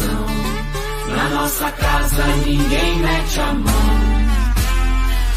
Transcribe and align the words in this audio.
atenção. 0.00 0.26
Na 1.14 1.28
nossa 1.30 1.70
casa 1.72 2.26
ninguém 2.46 2.98
mete 2.98 3.40
a 3.40 3.52
mão. 3.52 4.10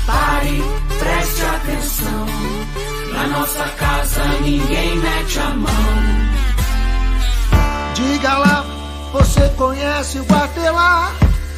Pare, 0.06 0.64
preste 1.00 1.42
atenção. 1.44 2.26
Na 3.14 3.28
nossa 3.28 3.64
casa 3.70 4.26
ninguém 4.42 4.98
mete 4.98 5.40
a 5.40 5.50
mão. 5.50 5.70
Diga 7.96 8.38
lá, 8.38 8.66
você 9.12 9.50
conhece 9.50 10.20
o 10.20 10.26
Guatelá? 10.26 11.12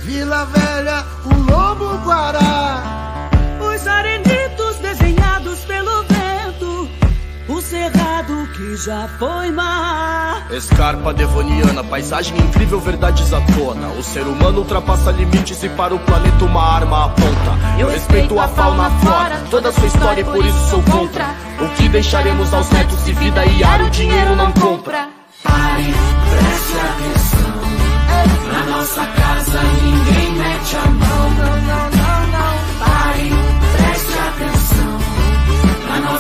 Vila 0.04 0.46
Velha, 0.46 1.06
o 1.26 1.52
Lobo 1.52 1.98
Guará. 2.06 3.30
Os 3.60 3.88
arenitos 3.88 4.76
desenhados 4.78 5.60
pelo 5.62 6.04
vento. 6.04 6.15
Cerrado 7.76 8.48
que 8.54 8.78
já 8.78 9.06
foi 9.20 9.52
mar. 9.52 10.48
Escarpa 10.50 11.14
devoniana, 11.14 11.84
paisagem 11.84 12.38
incrível, 12.38 12.80
verdades 12.80 13.34
à 13.34 13.42
tona. 13.42 13.90
O 13.90 14.02
ser 14.02 14.22
humano 14.22 14.60
ultrapassa 14.60 15.12
limites 15.12 15.62
e 15.62 15.68
para 15.68 15.94
o 15.94 16.00
planeta 16.00 16.46
uma 16.46 16.64
arma 16.64 17.08
aponta. 17.08 17.52
Eu 17.78 17.90
respeito 17.90 18.40
a 18.40 18.48
fauna, 18.48 18.88
a 18.88 18.90
flora, 18.92 19.44
toda 19.52 19.70
a 19.70 19.74
sua 19.74 19.88
história 19.88 20.22
e 20.22 20.24
por 20.24 20.46
isso 20.46 20.70
sou 20.70 20.82
contra. 20.84 21.26
O 21.60 21.68
que 21.76 21.90
deixaremos 21.90 22.54
aos 22.54 22.70
netos 22.70 22.98
se 23.00 23.12
vida 23.12 23.46
e 23.46 23.62
ar 23.62 23.82
o 23.82 23.90
dinheiro 23.90 24.38
não 24.38 24.54
compra? 24.54 25.10
Pare, 25.44 25.94
preste 26.30 26.78
atenção. 26.80 27.56
Na 28.54 28.78
nossa 28.78 29.06
casa 29.06 29.60
ninguém 29.84 30.32
mete 30.38 30.76
a 30.78 30.90
mão. 30.92 31.95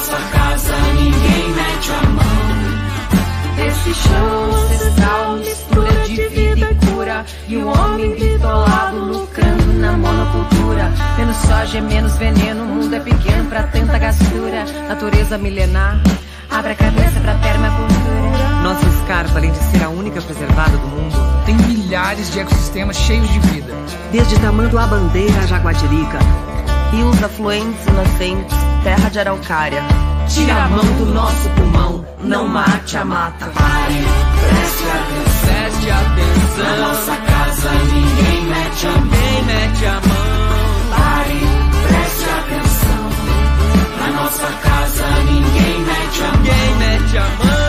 Nossa 0.05 0.21
casa 0.27 0.77
ninguém 0.93 1.49
mete 1.49 1.91
a 1.91 2.09
mão. 2.09 3.67
Esse 3.67 3.93
chão 3.95 4.51
ancestral, 4.53 5.37
mistura 5.37 5.91
de 6.05 6.27
vida 6.27 6.71
e 6.71 6.85
cura. 6.85 7.25
E 7.47 7.57
o 7.57 7.67
homem 7.67 8.13
bitolado 8.13 8.99
lucrando 8.99 9.73
na 9.73 9.93
monocultura. 9.93 10.93
Menos 11.17 11.37
soja, 11.37 11.81
menos 11.81 12.15
veneno, 12.17 12.65
o 12.65 12.67
mundo 12.67 12.93
é 12.93 12.99
pequeno 12.99 13.49
pra 13.49 13.63
tanta 13.63 13.97
gastura. 13.97 14.65
Natureza 14.87 15.39
milenar, 15.39 15.99
abre 16.51 16.73
a 16.73 16.75
cabeça 16.75 17.19
pra 17.21 17.33
permacultura. 17.33 18.49
Nossa 18.61 18.85
escarpa, 18.85 19.39
além 19.39 19.51
de 19.51 19.57
ser 19.57 19.85
a 19.85 19.89
única 19.89 20.21
preservada 20.21 20.77
do 20.77 20.87
mundo, 20.87 21.15
tem 21.47 21.55
milhares 21.55 22.31
de 22.31 22.41
ecossistemas 22.41 22.95
cheios 22.95 23.27
de 23.27 23.39
vida. 23.39 23.73
Desde 24.11 24.39
Tamanduá 24.39 24.85
Bandeira 24.85 25.39
a 25.39 25.47
Jaguatirica, 25.47 26.19
rios 26.91 27.23
afluentes 27.23 27.85
e 27.87 27.91
nascentes, 27.91 28.57
terra 28.83 29.09
de 29.09 29.19
araucária. 29.19 29.83
Tira 30.27 30.55
a 30.63 30.67
mão 30.67 30.85
do 30.97 31.05
nosso 31.05 31.49
pulmão, 31.49 32.05
não 32.21 32.47
mate 32.47 32.97
a 32.97 33.05
mata. 33.05 33.45
Pare, 33.47 34.05
preste 34.41 34.83
atenção. 34.89 35.45
Preste 35.45 35.91
atenção. 35.91 36.65
Na 36.65 36.87
nossa 36.87 37.15
casa 37.17 37.71
ninguém 37.71 38.41
mete 38.45 38.87
a 38.87 38.91
mão. 38.91 39.43
Mete 39.45 39.85
a 39.85 39.93
mão. 39.93 40.35
Pare, 40.97 41.39
preste 41.87 42.29
atenção. 42.39 43.03
Na 43.99 44.21
nossa 44.21 44.47
casa 44.63 45.07
ninguém 45.25 45.79
mete 45.81 46.23
a 46.23 46.27
mão. 46.27 46.37
Ninguém 46.41 46.75
mete 46.77 47.17
a 47.17 47.21
mão. 47.21 47.64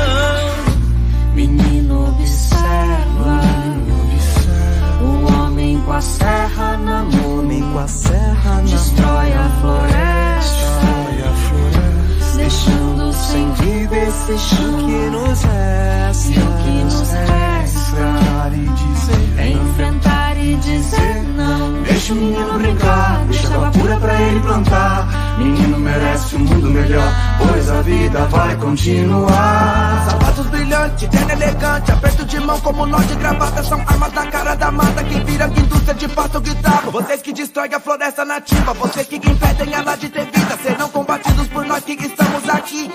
A 5.96 6.00
serra 6.02 6.76
na 6.76 7.04
mão, 7.04 7.38
Homem 7.38 7.62
com 7.72 7.78
a 7.78 7.88
serra 7.88 8.56
na 8.56 8.60
destrói 8.60 9.32
a 9.32 9.48
floresta, 9.60 10.66
Olha 11.08 11.30
a 11.30 11.34
floresta. 11.34 12.36
deixando 12.36 13.12
sem 13.14 13.52
Vida 13.52 13.96
esse 13.96 14.38
chão 14.38 14.76
que 14.76 15.10
nos 15.10 15.42
resta. 15.42 16.40
O 16.40 16.62
que 16.62 16.84
nos 16.84 17.10
resta 17.10 17.96
Enfrentar 17.96 18.52
e 18.52 18.68
dizer 18.68 19.46
enfrentar 19.48 20.36
e 20.36 20.54
dizer 20.56 21.22
não. 21.34 21.82
Deixa 21.82 22.12
o 22.12 22.16
menino 22.16 22.58
brincar, 22.58 23.24
deixa 23.24 23.54
água 23.54 23.70
pura 23.70 23.96
pra 23.96 24.22
ele 24.22 24.40
plantar. 24.40 25.25
Menino 25.38 25.78
merece 25.78 26.36
um 26.36 26.40
mundo 26.40 26.70
melhor, 26.70 27.12
pois 27.38 27.70
a 27.70 27.82
vida 27.82 28.24
vai 28.26 28.56
continuar. 28.56 30.06
Sapatos 30.10 30.46
brilhantes, 30.46 31.08
terno 31.08 31.30
elegante, 31.30 31.92
aperto 31.92 32.24
de 32.24 32.40
mão 32.40 32.58
como 32.60 32.86
nó 32.86 32.98
de 32.98 33.14
gravata 33.16 33.62
São 33.62 33.80
armas 33.80 34.12
na 34.12 34.26
cara 34.26 34.54
da 34.54 34.70
mata, 34.70 35.04
quem 35.04 35.24
vira 35.24 35.46
indústria 35.46 35.94
de 35.94 36.08
pasto 36.08 36.40
guitarra. 36.40 36.90
Vocês 36.90 37.22
que 37.22 37.32
destroem 37.32 37.74
a 37.74 37.80
floresta 37.80 38.24
nativa, 38.24 38.72
vocês 38.74 39.06
que 39.06 39.16
impedem 39.16 39.74
ela 39.74 39.96
de 39.96 40.08
ter 40.08 40.24
vida 40.24 40.58
Serão 40.62 40.88
combatidos 40.88 41.46
por 41.48 41.66
nós 41.66 41.84
que 41.84 41.92
estamos 41.92 42.48
aqui, 42.48 42.90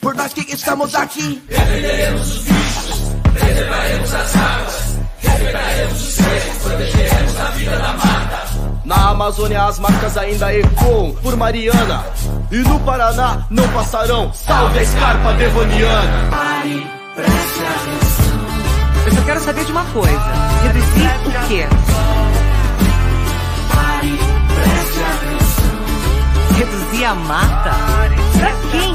por 0.00 0.14
nós 0.14 0.32
que 0.34 0.52
estamos 0.52 0.94
aqui 0.94 1.42
Na 8.86 9.10
Amazônia 9.10 9.64
as 9.64 9.80
marcas 9.80 10.16
ainda 10.16 10.54
ecoam 10.54 11.12
por 11.20 11.36
Mariana. 11.36 12.04
E 12.52 12.58
no 12.58 12.78
Paraná 12.80 13.44
não 13.50 13.66
passarão. 13.70 14.32
Salve 14.32 14.78
a 14.78 14.82
escarpa 14.82 15.32
devoniana! 15.32 16.30
Pare, 16.30 16.86
preste 17.16 17.64
atenção. 17.64 19.06
Eu 19.06 19.12
só 19.12 19.22
quero 19.22 19.40
saber 19.40 19.64
de 19.64 19.72
uma 19.72 19.84
coisa: 19.86 20.32
reduzir 20.62 21.10
o 21.26 21.48
quê? 21.48 21.66
Pare, 23.74 24.18
preste 24.54 25.00
atenção. 25.02 25.74
Reduzir 26.56 27.04
a 27.06 27.14
mata? 27.16 27.70
Pra 28.38 28.52
quem? 28.70 28.94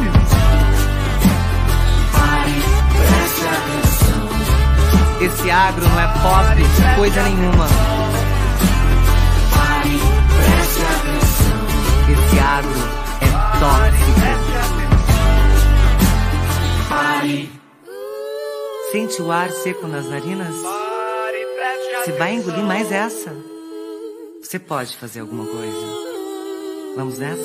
Pare, 2.14 2.64
preste 2.96 3.46
atenção. 3.46 4.22
Esse 5.20 5.52
agro 5.52 5.86
não 5.86 6.00
é 6.00 6.08
pop, 6.08 6.96
coisa 6.96 7.24
nenhuma. 7.24 7.91
Esse 12.32 12.40
agro 12.40 12.80
é 13.20 13.28
tóxico. 13.60 14.22
Pare, 16.88 17.52
Sente 18.92 19.22
o 19.22 19.32
ar 19.32 19.52
seco 19.52 19.86
nas 19.88 20.06
narinas? 20.06 20.56
Você 22.04 22.14
vai 22.14 22.36
engolir 22.36 22.64
mais 22.64 22.90
essa? 22.90 23.36
Você 24.42 24.58
pode 24.60 24.96
fazer 24.96 25.20
alguma 25.20 25.46
coisa. 25.46 25.88
Vamos 26.96 27.18
nessa? 27.20 27.44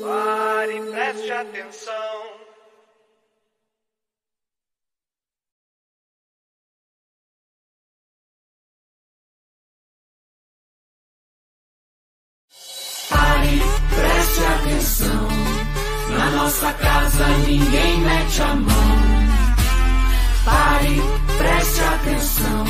Pare, 0.00 0.80
preste 0.80 1.32
atenção 1.32 2.29
atenção. 15.00 15.28
Na 16.16 16.30
nossa 16.30 16.72
casa 16.74 17.28
ninguém 17.46 18.00
mete 18.00 18.42
a 18.42 18.54
mão. 18.54 18.98
Pare, 20.44 21.02
preste 21.38 21.80
atenção. 21.80 22.64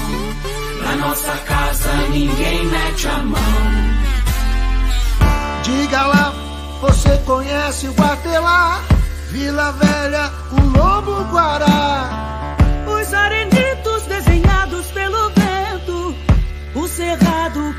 Na 0.85 0.97
nossa 1.07 1.37
casa 1.39 1.93
ninguém 2.11 2.67
mete 2.67 3.09
a 3.09 3.19
mão. 3.19 3.41
Diga 5.63 6.07
lá, 6.07 6.35
você 6.81 7.17
conhece 7.27 7.89
o 7.89 7.93
Guatelá? 7.93 8.81
Vila 9.31 9.73
Velha, 9.73 10.31
o 10.53 10.79
Lobo 10.79 11.25
Guará. 11.33 12.40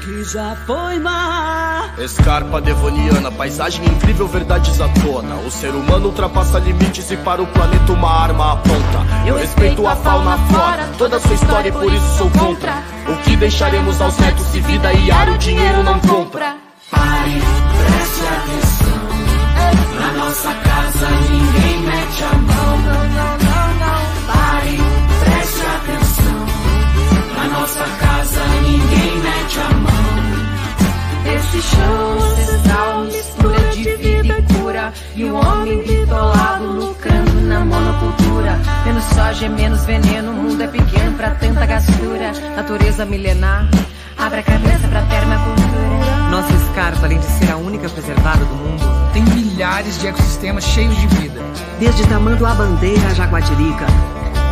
Que 0.01 0.23
já 0.23 0.55
foi 0.65 0.99
mar. 0.99 1.93
Escarpa 1.99 2.59
devoniana, 2.59 3.31
paisagem 3.31 3.85
incrível, 3.85 4.27
verdades 4.27 4.81
à 4.81 4.89
tona. 4.89 5.35
O 5.35 5.51
ser 5.51 5.69
humano 5.69 6.07
ultrapassa 6.07 6.59
limites 6.59 7.09
e 7.11 7.17
para 7.17 7.41
o 7.41 7.47
planeta 7.47 7.93
uma 7.93 8.09
arma 8.09 8.53
aponta. 8.53 8.99
Eu 9.25 9.37
respeito 9.37 9.85
a 9.87 9.95
fauna, 9.95 10.33
a 10.33 10.37
flora, 10.37 10.89
toda 10.97 11.17
a 11.17 11.19
sua 11.19 11.35
história 11.35 11.69
e 11.69 11.71
por 11.71 11.93
isso 11.93 12.17
sou 12.17 12.29
contra. 12.31 12.83
O 13.07 13.15
que 13.23 13.35
deixaremos 13.35 14.01
aos 14.01 14.17
netos 14.17 14.45
se 14.47 14.59
vida 14.59 14.91
e 14.91 15.11
ar 15.11 15.29
o 15.29 15.37
dinheiro 15.37 15.83
não 15.83 15.99
compra? 15.99 16.57
Pare, 16.89 17.41
preste 17.77 18.27
atenção. 18.27 19.01
Na 19.99 20.25
nossa 20.25 20.53
casa 20.53 21.09
ninguém 21.29 21.79
mete 21.81 22.23
a 22.23 22.37
mão. 22.37 23.50
Esse 31.53 31.61
chão 31.75 32.17
ancestral, 32.17 33.03
mistura 33.05 33.59
de 33.73 33.95
vida 33.95 34.37
e 34.39 34.53
cura. 34.53 34.93
E 35.15 35.23
o 35.25 35.35
homem 35.35 35.83
bitolado 35.83 36.65
lucrando 36.65 37.41
na 37.41 37.59
monocultura. 37.65 38.57
Menos 38.85 39.03
soja, 39.03 39.49
menos 39.49 39.83
veneno, 39.83 40.31
o 40.31 40.33
mundo 40.33 40.63
é 40.63 40.67
pequeno 40.67 41.17
pra 41.17 41.31
tanta 41.31 41.65
gastura. 41.65 42.31
Natureza 42.55 43.05
milenar, 43.05 43.67
abre 44.17 44.39
a 44.39 44.43
cabeça 44.43 44.87
pra 44.87 45.01
permacultura. 45.01 46.29
Nossa 46.31 46.53
escarpa, 46.53 47.05
além 47.05 47.19
de 47.19 47.25
ser 47.25 47.51
a 47.51 47.57
única 47.57 47.89
preservada 47.89 48.45
do 48.45 48.55
mundo, 48.55 49.11
Tem 49.11 49.23
milhares 49.23 49.99
de 49.99 50.07
ecossistemas 50.07 50.63
cheios 50.63 50.95
de 50.95 51.07
vida. 51.07 51.41
desde 51.79 52.07
Tamanduá 52.07 52.53
Bandeira 52.53 53.09
a 53.09 53.13
Jaguatirica, 53.13 53.85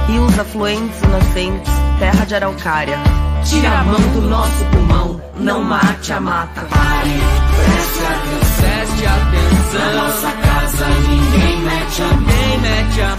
rios 0.07 0.37
afluentes 0.37 1.01
e 1.01 1.07
nascentes, 1.07 1.71
terra 1.97 2.25
de 2.25 2.35
araucária. 2.35 2.97
Tira 3.45 3.79
a 3.79 3.83
mão 3.83 4.01
do 4.13 4.21
nosso 4.21 4.65
pulmão, 4.65 5.21
não 5.37 5.63
mate 5.63 6.13
a 6.13 6.19
mata. 6.19 6.61
Pare, 6.61 7.19
preste 7.55 7.99
atenção. 8.05 8.59
Preste 8.59 9.05
atenção. 9.05 9.79
Na 9.79 10.03
nossa 10.03 10.31
casa 10.31 10.87
ninguém 11.07 11.59
mete 11.61 12.01
a 12.01 12.05
mão. 12.05 12.19
Ninguém 12.19 12.59
mete 12.59 13.01
a 13.01 13.07
mão. 13.07 13.15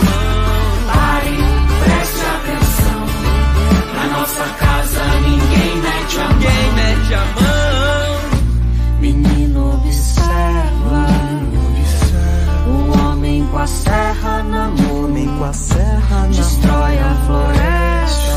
Pare, 0.93 1.37
preste 1.84 2.22
atenção. 2.37 3.00
Na 3.94 4.19
nossa 4.19 4.44
casa 4.58 5.05
ninguém 5.26 5.76
mete 5.76 6.19
a 6.19 6.25
mão. 6.25 6.34
Ninguém 6.34 6.72
mete 6.72 7.14
a 7.14 7.25
mão. 7.40 7.50
Menino 9.00 9.75
observa, 9.75 11.06
o 12.67 12.99
homem 12.99 13.46
com 13.46 13.58
a 13.58 13.67
serra 13.67 14.43
na 14.43 14.69
mão, 14.69 15.05
Homem 15.05 15.26
com 15.38 15.44
a 15.44 15.52
serra 15.55 16.00
na 16.11 16.26
destrói 16.26 16.99
a 16.99 17.14
floresta, 17.26 17.56
Destrói 17.56 17.58
a 17.58 18.05
floresta 18.06 18.30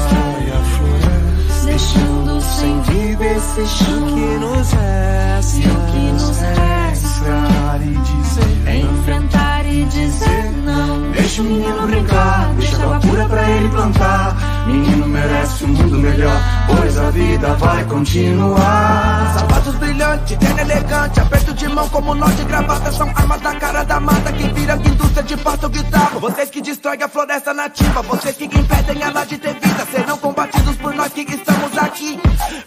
deixando 1.83 2.41
sem 2.41 2.81
vida 2.81 3.25
esse 3.25 3.67
chão 3.67 4.05
que 4.07 4.37
nos 4.39 4.71
resta 4.71 5.57
E 5.57 5.67
o 5.67 5.85
que 5.91 6.11
nos 6.13 6.37
resta 6.39 7.07
Enfrentar 7.07 7.81
e 7.81 7.97
dizer 7.97 8.67
é 8.67 8.77
enfrentar 8.77 9.52
e 9.73 9.85
dizer 9.85 10.51
não. 10.63 11.11
Deixa 11.11 11.41
o 11.41 11.45
menino 11.45 11.87
brincar, 11.87 12.53
deixa 12.55 12.75
água 12.83 12.99
pura 12.99 13.27
pra 13.27 13.49
ele 13.49 13.69
plantar. 13.69 14.65
Menino 14.67 15.07
merece 15.07 15.65
um 15.65 15.67
mundo 15.69 15.97
melhor, 15.99 16.37
pois 16.67 16.97
a 16.97 17.09
vida 17.09 17.53
vai 17.55 17.83
continuar. 17.85 19.33
Sapatos 19.37 19.75
brilhantes, 19.75 20.37
terno 20.37 20.59
elegante, 20.59 21.19
aperto 21.19 21.53
de 21.53 21.67
mão 21.67 21.89
como 21.89 22.13
nó 22.13 22.27
de 22.27 22.43
gravata 22.43 22.91
São 22.91 23.09
armas 23.09 23.41
na 23.41 23.55
cara 23.55 23.83
da 23.83 23.99
mata, 23.99 24.31
que 24.31 24.47
vira 24.49 24.75
indústria 24.75 25.23
de 25.23 25.37
pasto 25.37 25.69
guitarra 25.69 26.19
Vocês 26.19 26.49
que 26.49 26.61
destroem 26.61 27.01
a 27.03 27.07
floresta 27.07 27.53
nativa, 27.53 28.01
vocês 28.01 28.35
que 28.35 28.45
impedem 28.45 29.01
ela 29.01 29.25
de 29.25 29.37
ter 29.37 29.53
vida 29.53 29.87
Serão 29.91 30.17
combatidos 30.17 30.75
por 30.77 30.93
nós 30.93 31.11
que 31.13 31.21
estamos 31.21 31.77
aqui, 31.77 32.19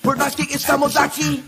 por 0.03 0.17
nós 0.17 0.35
que 0.35 0.43
estamos 0.55 0.97
aqui 0.97 1.45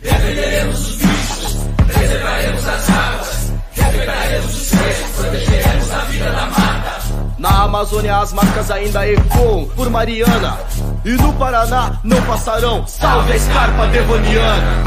Na 7.39 7.63
Amazônia 7.63 8.19
as 8.19 8.33
marcas 8.33 8.71
ainda 8.71 9.09
ecoam 9.09 9.67
por 9.77 9.89
Mariana. 9.91 10.59
E 11.05 11.11
no 11.11 11.33
Paraná 11.35 11.99
não 12.03 12.21
passarão. 12.23 12.87
Salve 12.87 13.33
a 13.33 13.37
escarpa 13.37 13.87
devoniana. 13.89 14.85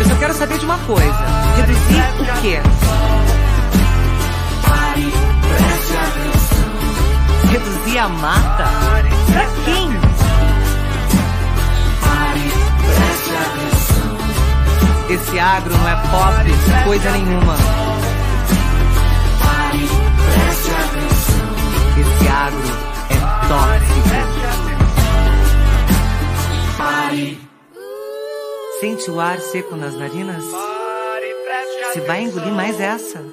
Eu 0.00 0.08
só 0.08 0.14
quero 0.16 0.34
saber 0.34 0.58
de 0.58 0.64
uma 0.64 0.78
coisa. 0.78 1.26
Reduzir 1.56 2.02
o 2.20 2.40
quê? 2.42 2.60
Reduzir 7.50 7.98
a 7.98 8.08
mata? 8.08 9.17
Esse 15.10 15.38
agro 15.38 15.74
não 15.74 15.88
é 15.88 15.94
pop, 16.10 16.84
coisa 16.84 17.10
nenhuma. 17.12 17.54
Esse 21.98 22.28
agro 22.28 22.68
é 23.10 23.16
tóxico. 23.48 23.98
Sente 28.80 29.10
o 29.10 29.18
ar 29.18 29.40
seco 29.40 29.74
nas 29.76 29.94
narinas? 29.94 30.44
Você 30.44 32.00
vai 32.02 32.22
engolir 32.22 32.52
mais 32.52 32.78
essa? 32.78 33.24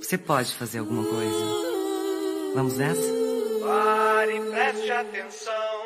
Você 0.00 0.16
pode 0.16 0.54
fazer 0.54 0.78
alguma 0.78 1.02
coisa. 1.04 1.44
Vamos 2.54 2.78
nessa? 2.78 3.02
Pare, 3.62 4.40
preste 4.40 4.90
atenção. 4.90 5.77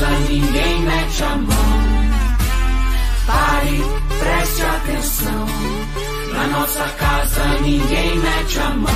Casa 0.00 0.18
ninguém 0.30 0.80
mete 0.80 1.22
a 1.22 1.36
mão. 1.36 1.90
Pare, 3.26 3.84
preste 4.18 4.62
atenção. 4.62 5.46
Na 6.32 6.46
nossa 6.46 6.84
casa 6.98 7.44
ninguém 7.60 8.16
mete 8.18 8.58
a 8.60 8.70
mão. 8.70 8.90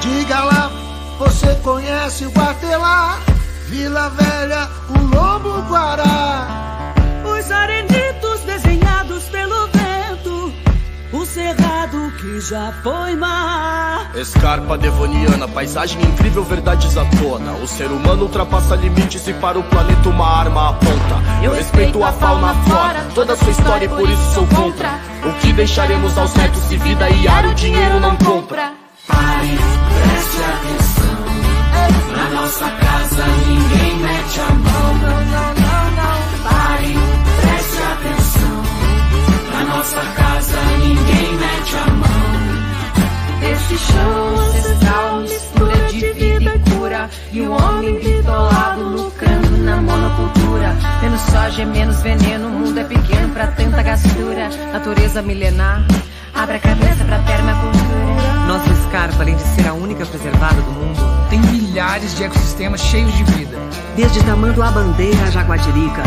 Diga 0.00 0.44
lá, 0.44 0.70
você 1.18 1.54
conhece 1.64 2.26
o 2.26 2.30
Guatelá, 2.30 3.18
Vila 3.66 4.08
Velha, 4.10 4.70
o 4.90 4.98
Lobo 5.14 5.62
Guará. 5.68 6.46
Os 7.24 7.50
arenitos 7.50 8.25
o 11.16 11.26
cerrado 11.26 12.12
que 12.18 12.40
já 12.40 12.72
foi 12.82 13.16
mar. 13.16 14.10
Escarpa 14.14 14.76
devoniana, 14.76 15.48
paisagem 15.48 16.00
incrível, 16.02 16.44
verdades 16.44 16.96
à 16.96 17.04
tona. 17.04 17.52
O 17.54 17.66
ser 17.66 17.86
humano 17.86 18.24
ultrapassa 18.24 18.76
limites 18.76 19.26
e 19.26 19.32
para 19.34 19.58
o 19.58 19.62
planeta 19.64 20.08
uma 20.08 20.26
arma 20.26 20.70
aponta. 20.70 21.16
Eu 21.42 21.52
respeito 21.52 22.02
a 22.02 22.12
fauna, 22.12 22.50
a 22.50 22.54
flora, 22.54 23.06
toda 23.14 23.32
a 23.32 23.36
sua 23.36 23.50
história 23.50 23.86
e 23.86 23.88
por 23.88 24.08
isso 24.08 24.34
sou 24.34 24.46
contra. 24.46 24.88
O 25.24 25.32
que 25.40 25.52
deixaremos 25.52 26.16
aos 26.18 26.34
netos 26.34 26.62
se 26.62 26.76
vida 26.76 27.08
e 27.08 27.28
ar 27.28 27.46
o 27.46 27.54
dinheiro 27.54 28.00
não 28.00 28.16
compra? 28.16 28.72
Pare, 29.06 29.58
preste 29.88 30.38
atenção. 30.54 31.16
Na 32.16 32.40
nossa 32.40 32.70
casa 32.70 33.26
ninguém 33.46 33.96
mete 33.98 34.40
a 34.40 34.54
mão. 34.54 35.25
Nossa 39.86 40.00
casa 40.14 40.60
ninguém 40.80 41.36
mete 41.36 41.76
a 41.76 41.90
mão. 41.92 43.52
Esse 43.52 43.78
chão 43.78 44.36
ancestral, 44.40 45.20
mistura 45.20 45.76
de 45.92 46.12
vida 46.12 46.54
e 46.56 46.70
cura. 46.70 47.10
E 47.30 47.40
o 47.42 47.52
homem 47.52 47.94
bitolado 48.00 48.82
lucrando 48.82 49.56
na 49.58 49.76
monocultura. 49.76 50.76
Menos 51.02 51.20
soja, 51.20 51.64
menos 51.66 52.02
veneno, 52.02 52.48
o 52.48 52.50
mundo 52.50 52.80
é 52.80 52.84
pequeno 52.84 53.32
pra 53.32 53.46
tanta 53.48 53.80
gastura. 53.80 54.48
Natureza 54.72 55.22
milenar, 55.22 55.86
abre 56.34 56.56
a 56.56 56.60
cabeça 56.60 57.04
pra 57.04 57.20
permacultura. 57.20 58.46
Nossa 58.48 58.72
escarpa, 58.72 59.22
além 59.22 59.36
de 59.36 59.42
ser 59.42 59.68
a 59.68 59.72
única 59.74 60.04
preservada 60.04 60.60
do 60.62 60.72
mundo, 60.72 60.96
Tem 61.30 61.38
milhares 61.40 62.16
de 62.16 62.24
ecossistemas 62.24 62.80
cheios 62.80 63.12
de 63.12 63.22
vida. 63.22 63.56
Desde 63.94 64.22
Tamanduá 64.24 64.70
Bandeira 64.72 65.26
a 65.26 65.30
Jaguatirica, 65.30 66.02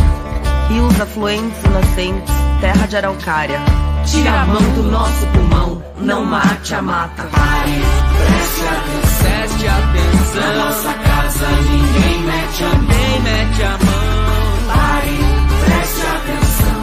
rios 0.70 1.02
afluentes 1.02 1.64
e 1.64 1.70
nascentes, 1.70 2.34
terra 2.62 2.88
de 2.88 2.98
araucária. 2.98 3.60
Tira 4.06 4.42
a 4.42 4.46
mão 4.46 4.62
do 4.74 4.84
nosso 4.84 5.26
pulmão, 5.28 5.84
não 5.98 6.24
mate 6.24 6.76
a 6.76 6.82
mata. 6.82 7.24
Pare, 7.24 7.82
preste 8.18 8.62
atenção. 8.68 9.30
Preste 9.30 9.68
atenção. 9.68 10.42
Na 10.42 10.66
nossa 10.66 10.94
casa 10.94 11.48
ninguém 11.70 12.20
mete 12.22 12.64
a 12.64 12.68
mão. 12.68 12.82
Ninguém 12.82 13.22
mete 13.22 13.64
a 13.64 13.70
mão. 13.72 14.74
Pare, 14.74 15.18
preste 15.66 16.02
atenção. 16.02 16.80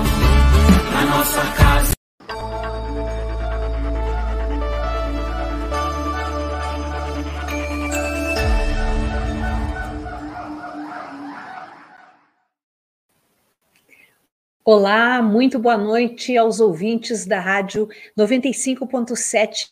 Na 0.93 1.17
nossa 1.17 1.41
casa. 1.57 1.97
Olá, 14.69 15.23
muito 15.23 15.61
boa 15.61 15.79
noite 15.79 16.37
aos 16.37 16.59
ouvintes 16.59 17.25
da 17.25 17.39
Rádio 17.39 17.89
95.7 18.19 19.71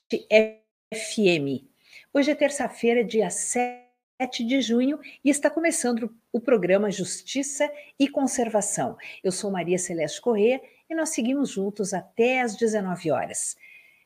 FM. 0.94 1.66
Hoje 2.12 2.30
é 2.30 2.34
terça-feira, 2.36 3.02
dia 3.02 3.28
7 3.28 4.44
de 4.46 4.60
junho, 4.60 5.00
e 5.24 5.30
está 5.30 5.50
começando 5.50 6.14
o 6.32 6.40
programa 6.40 6.92
Justiça 6.92 7.68
e 7.98 8.08
Conservação. 8.08 8.96
Eu 9.24 9.32
sou 9.32 9.50
Maria 9.50 9.78
Celeste 9.78 10.20
Corrêa 10.20 10.60
e 10.88 10.94
nós 10.94 11.08
seguimos 11.08 11.50
juntos 11.50 11.92
até 11.92 12.40
às 12.40 12.54
19 12.54 13.10
horas. 13.10 13.56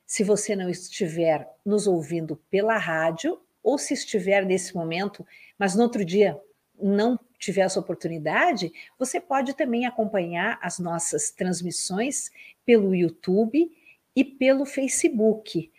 Se 0.06 0.24
você 0.24 0.56
não 0.56 0.70
estiver 0.70 1.46
nos 1.66 1.86
ouvindo 1.86 2.40
pela 2.50 2.78
rádio, 2.78 3.38
ou 3.62 3.76
se 3.76 3.92
estiver 3.92 4.46
nesse 4.46 4.74
momento, 4.74 5.26
mas 5.58 5.74
no 5.74 5.82
outro 5.82 6.02
dia 6.02 6.40
não 6.80 7.18
tiver 7.38 7.62
essa 7.62 7.80
oportunidade, 7.80 8.72
você 8.98 9.20
pode 9.20 9.54
também 9.54 9.86
acompanhar 9.86 10.58
as 10.60 10.78
nossas 10.78 11.30
transmissões 11.30 12.30
pelo 12.64 12.94
YouTube 12.94 13.70
e 14.14 14.24
pelo 14.24 14.66
Facebook. 14.66 15.70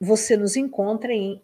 Você 0.00 0.36
nos 0.36 0.56
encontra 0.56 1.12
em 1.12 1.42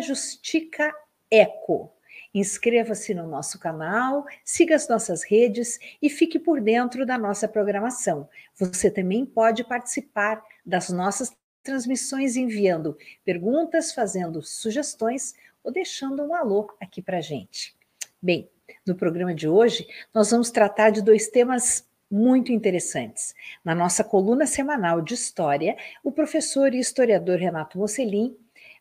justicaeco. 0.00 1.92
Inscreva-se 2.34 3.12
no 3.14 3.26
nosso 3.28 3.58
canal, 3.58 4.24
siga 4.44 4.74
as 4.74 4.88
nossas 4.88 5.22
redes 5.22 5.78
e 6.00 6.08
fique 6.08 6.38
por 6.38 6.60
dentro 6.60 7.04
da 7.04 7.18
nossa 7.18 7.46
programação. 7.46 8.28
Você 8.54 8.90
também 8.90 9.26
pode 9.26 9.64
participar 9.64 10.42
das 10.64 10.88
nossas 10.88 11.30
transmissões 11.62 12.36
enviando 12.36 12.96
perguntas, 13.24 13.92
fazendo 13.92 14.42
sugestões 14.42 15.34
ou 15.62 15.70
deixando 15.70 16.22
um 16.22 16.34
alô 16.34 16.74
aqui 16.80 17.00
para 17.00 17.20
gente. 17.20 17.76
Bem, 18.22 18.48
No 18.86 18.94
programa 18.94 19.34
de 19.34 19.48
hoje, 19.48 19.84
nós 20.14 20.30
vamos 20.30 20.52
tratar 20.52 20.90
de 20.90 21.02
dois 21.02 21.26
temas 21.26 21.84
muito 22.08 22.52
interessantes. 22.52 23.34
Na 23.64 23.74
nossa 23.74 24.04
coluna 24.04 24.46
semanal 24.46 25.02
de 25.02 25.14
história, 25.14 25.76
o 26.04 26.12
professor 26.12 26.72
e 26.72 26.78
historiador 26.78 27.38
Renato 27.40 27.76
Mocelin 27.76 28.36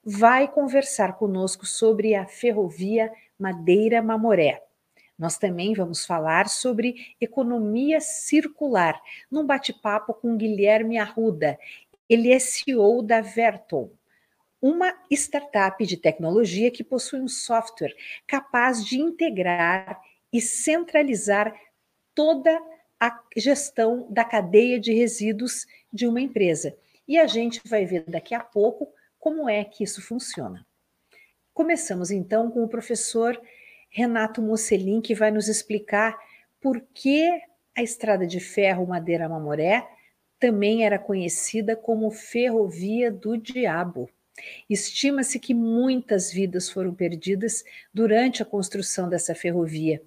vai 0.06 0.48
conversar 0.48 1.18
conosco 1.18 1.66
sobre 1.66 2.14
a 2.14 2.28
ferrovia 2.28 3.12
Madeira 3.38 4.00
Mamoré. 4.00 4.62
Nós 5.18 5.40
também 5.40 5.74
vamos 5.74 6.06
falar 6.06 6.48
sobre 6.48 7.16
economia 7.20 8.00
circular, 8.00 9.02
num 9.30 9.44
bate-papo 9.44 10.14
com 10.14 10.38
Guilherme 10.38 11.00
Arruda. 11.00 11.58
Ele 12.08 12.32
é 12.32 12.38
CEO 12.38 13.02
da 13.02 13.22
Verton, 13.22 13.90
uma 14.62 14.94
startup 15.10 15.84
de 15.86 15.98
tecnologia 15.98 16.70
que 16.70 16.84
possui 16.84 17.20
um 17.20 17.28
software 17.28 17.96
capaz 18.28 18.86
de 18.86 19.00
integrar 19.00 20.00
e 20.32 20.40
centralizar 20.40 21.54
toda 22.14 22.62
a 23.00 23.20
gestão 23.36 24.06
da 24.10 24.24
cadeia 24.24 24.80
de 24.80 24.94
resíduos 24.94 25.66
de 25.92 26.06
uma 26.06 26.22
empresa. 26.22 26.78
E 27.08 27.18
a 27.18 27.26
gente 27.26 27.60
vai 27.66 27.86
ver 27.86 28.04
daqui 28.08 28.36
a 28.36 28.40
pouco 28.40 28.88
como 29.20 29.50
é 29.50 29.64
que 29.64 29.84
isso 29.84 30.02
funciona. 30.02 30.66
Começamos 31.54 32.12
então 32.12 32.52
com 32.52 32.64
o 32.64 32.70
professor 32.70 33.40
Renato 33.90 34.42
Mocelin, 34.42 35.02
que 35.02 35.16
vai 35.16 35.32
nos 35.32 35.48
explicar 35.48 36.18
por 36.62 36.80
que 36.94 37.42
a 37.76 37.82
estrada 37.82 38.28
de 38.28 38.40
ferro 38.40 38.86
Madeira 38.86 39.28
Mamoré 39.28 39.88
também 40.40 40.86
era 40.86 40.98
conhecida 40.98 41.76
como 41.76 42.10
Ferrovia 42.12 43.12
do 43.12 43.38
Diabo. 43.38 44.10
Estima-se 44.70 45.40
que 45.40 45.54
muitas 45.54 46.32
vidas 46.32 46.70
foram 46.70 46.94
perdidas 46.94 47.64
durante 47.94 48.42
a 48.42 48.46
construção 48.46 49.10
dessa 49.10 49.36
ferrovia 49.36 50.02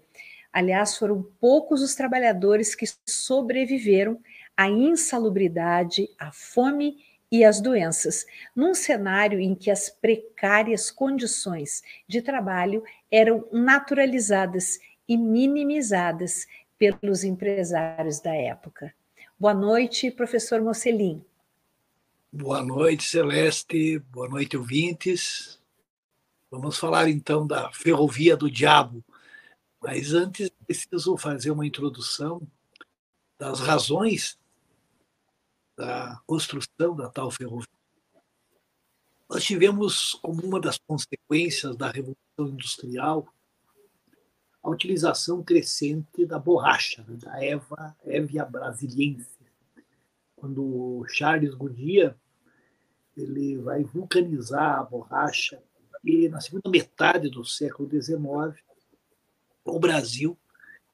Aliás, 0.55 0.97
foram 0.97 1.21
poucos 1.41 1.83
os 1.83 1.97
trabalhadores 1.97 2.77
que 2.77 2.87
sobreviveram 3.05 4.21
à 4.57 4.69
insalubridade, 4.69 6.09
à 6.17 6.31
fome 6.31 6.99
e 7.29 7.45
às 7.45 7.61
doenças, 7.61 8.25
num 8.55 8.73
cenário 8.73 9.41
em 9.41 9.53
que 9.53 9.69
as 9.69 9.91
precárias 9.91 10.93
condições 10.93 11.83
de 12.07 12.23
trabalho 12.23 12.85
eram 13.11 13.49
naturalizadas 13.51 14.79
e 15.09 15.17
minimizadas 15.17 16.47
pelos 16.79 17.25
empresários 17.25 18.21
da 18.21 18.33
época. 18.33 18.95
Boa 19.37 19.55
noite, 19.55 20.09
professor 20.13 20.63
Mocelin. 20.63 21.21
Boa 22.37 22.65
noite, 22.65 23.05
Celeste. 23.05 24.01
Boa 24.11 24.29
noite, 24.29 24.57
ouvintes. 24.57 25.63
Vamos 26.51 26.77
falar 26.77 27.09
então 27.09 27.47
da 27.47 27.71
Ferrovia 27.71 28.37
do 28.37 28.51
Diabo, 28.51 29.05
mas 29.81 30.13
antes, 30.13 30.51
preciso 30.67 31.17
fazer 31.17 31.53
uma 31.53 31.65
introdução 31.65 32.43
das 33.39 33.61
razões 33.61 34.37
da 35.77 36.21
construção 36.27 36.97
da 36.97 37.09
tal 37.09 37.31
ferrovia. 37.31 37.69
Nós 39.31 39.45
tivemos 39.45 40.15
como 40.15 40.43
uma 40.43 40.61
das 40.61 40.77
consequências 40.77 41.77
da 41.77 41.89
Revolução 41.89 42.17
Industrial 42.41 43.33
a 44.61 44.71
utilização 44.71 45.41
crescente 45.41 46.27
da 46.27 46.41
borracha, 46.41 47.05
né, 47.07 47.17
da 47.17 47.45
Eva, 47.45 47.97
Evia 48.05 48.45
brasiliense. 48.45 49.39
Quando 50.35 51.07
Charles 51.09 51.55
Goodyear 51.55 52.19
ele 53.17 53.59
vai 53.59 53.83
vulcanizar 53.85 54.81
a 54.81 54.85
borracha 54.85 55.63
e 56.03 56.29
na 56.29 56.41
segunda 56.41 56.69
metade 56.69 57.31
do 57.31 57.45
século 57.45 57.89
XIX 57.89 58.63
o 59.65 59.79
Brasil 59.79 60.37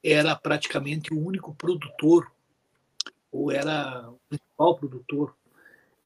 era 0.03 0.35
praticamente 0.37 1.13
o 1.13 1.19
único 1.19 1.55
produtor, 1.55 2.31
ou 3.31 3.51
era 3.51 4.09
o 4.09 4.19
principal 4.29 4.77
produtor, 4.77 5.37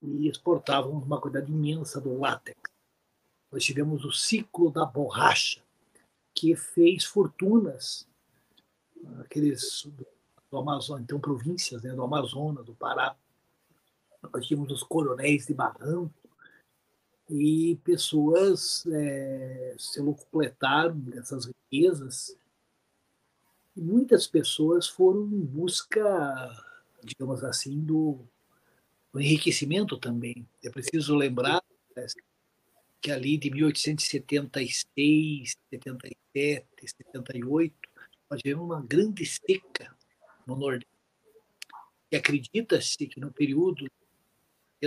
e 0.03 0.29
exportávamos 0.29 1.05
uma 1.05 1.21
quantidade 1.21 1.53
imensa 1.53 2.01
do 2.01 2.19
látex. 2.19 2.59
Nós 3.51 3.65
tivemos 3.65 4.05
o 4.05 4.13
ciclo 4.13 4.71
da 4.71 4.85
borracha, 4.85 5.63
que 6.35 6.57
fez 6.57 7.05
fortunas, 7.05 8.09
aqueles 9.21 9.87
do 10.51 10.59
Amazonas, 10.59 11.03
então 11.03 11.21
províncias 11.21 11.83
né, 11.83 11.93
do 11.93 12.03
Amazonas, 12.03 12.65
do 12.65 12.75
Pará. 12.75 13.17
Nós 14.33 14.47
tínhamos 14.47 14.73
os 14.73 14.83
coronéis 14.83 15.47
de 15.47 15.55
barranco, 15.55 16.13
e 17.29 17.79
pessoas 17.83 18.87
é, 18.87 19.75
se 19.79 20.01
locupletaram 20.01 20.99
dessas 20.99 21.47
riquezas 21.47 22.37
muitas 23.77 24.27
pessoas 24.27 24.89
foram 24.89 25.27
em 25.27 25.41
busca, 25.41 26.03
digamos 27.03 27.45
assim, 27.45 27.79
do, 27.81 28.19
do 29.13 29.21
enriquecimento 29.21 29.99
também. 29.99 30.49
É 30.63 30.71
preciso 30.71 31.15
lembrar 31.17 31.61
que 33.01 33.11
ali 33.11 33.37
de 33.37 33.51
1876, 33.51 35.57
77, 35.71 36.67
78, 36.81 37.75
nós 38.31 38.41
tivemos 38.41 38.65
uma 38.65 38.81
grande 38.81 39.27
seca 39.27 39.93
no 40.47 40.55
Nordeste. 40.57 40.87
E 42.11 42.17
acredita-se 42.17 43.07
que 43.07 43.21
no 43.21 43.31
período 43.33 43.87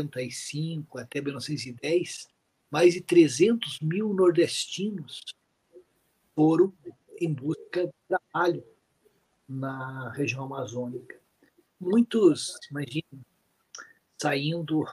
de 0.05 0.35
75 0.35 0.97
até 0.97 1.21
1910, 1.21 2.27
mais 2.69 2.93
de 2.93 3.01
300 3.01 3.79
mil 3.79 4.13
nordestinos 4.13 5.21
foram 6.35 6.73
em 7.19 7.33
busca 7.33 7.87
de 7.87 7.93
trabalho 8.07 8.63
na 9.47 10.11
região 10.11 10.43
amazônica. 10.43 11.19
Muitos, 11.79 12.57
imagina, 12.69 13.25
saindo 14.21 14.85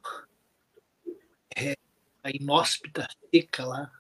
é, 1.56 1.76
a 2.22 2.30
inóspita 2.30 3.06
seca 3.30 3.64
lá, 3.66 3.92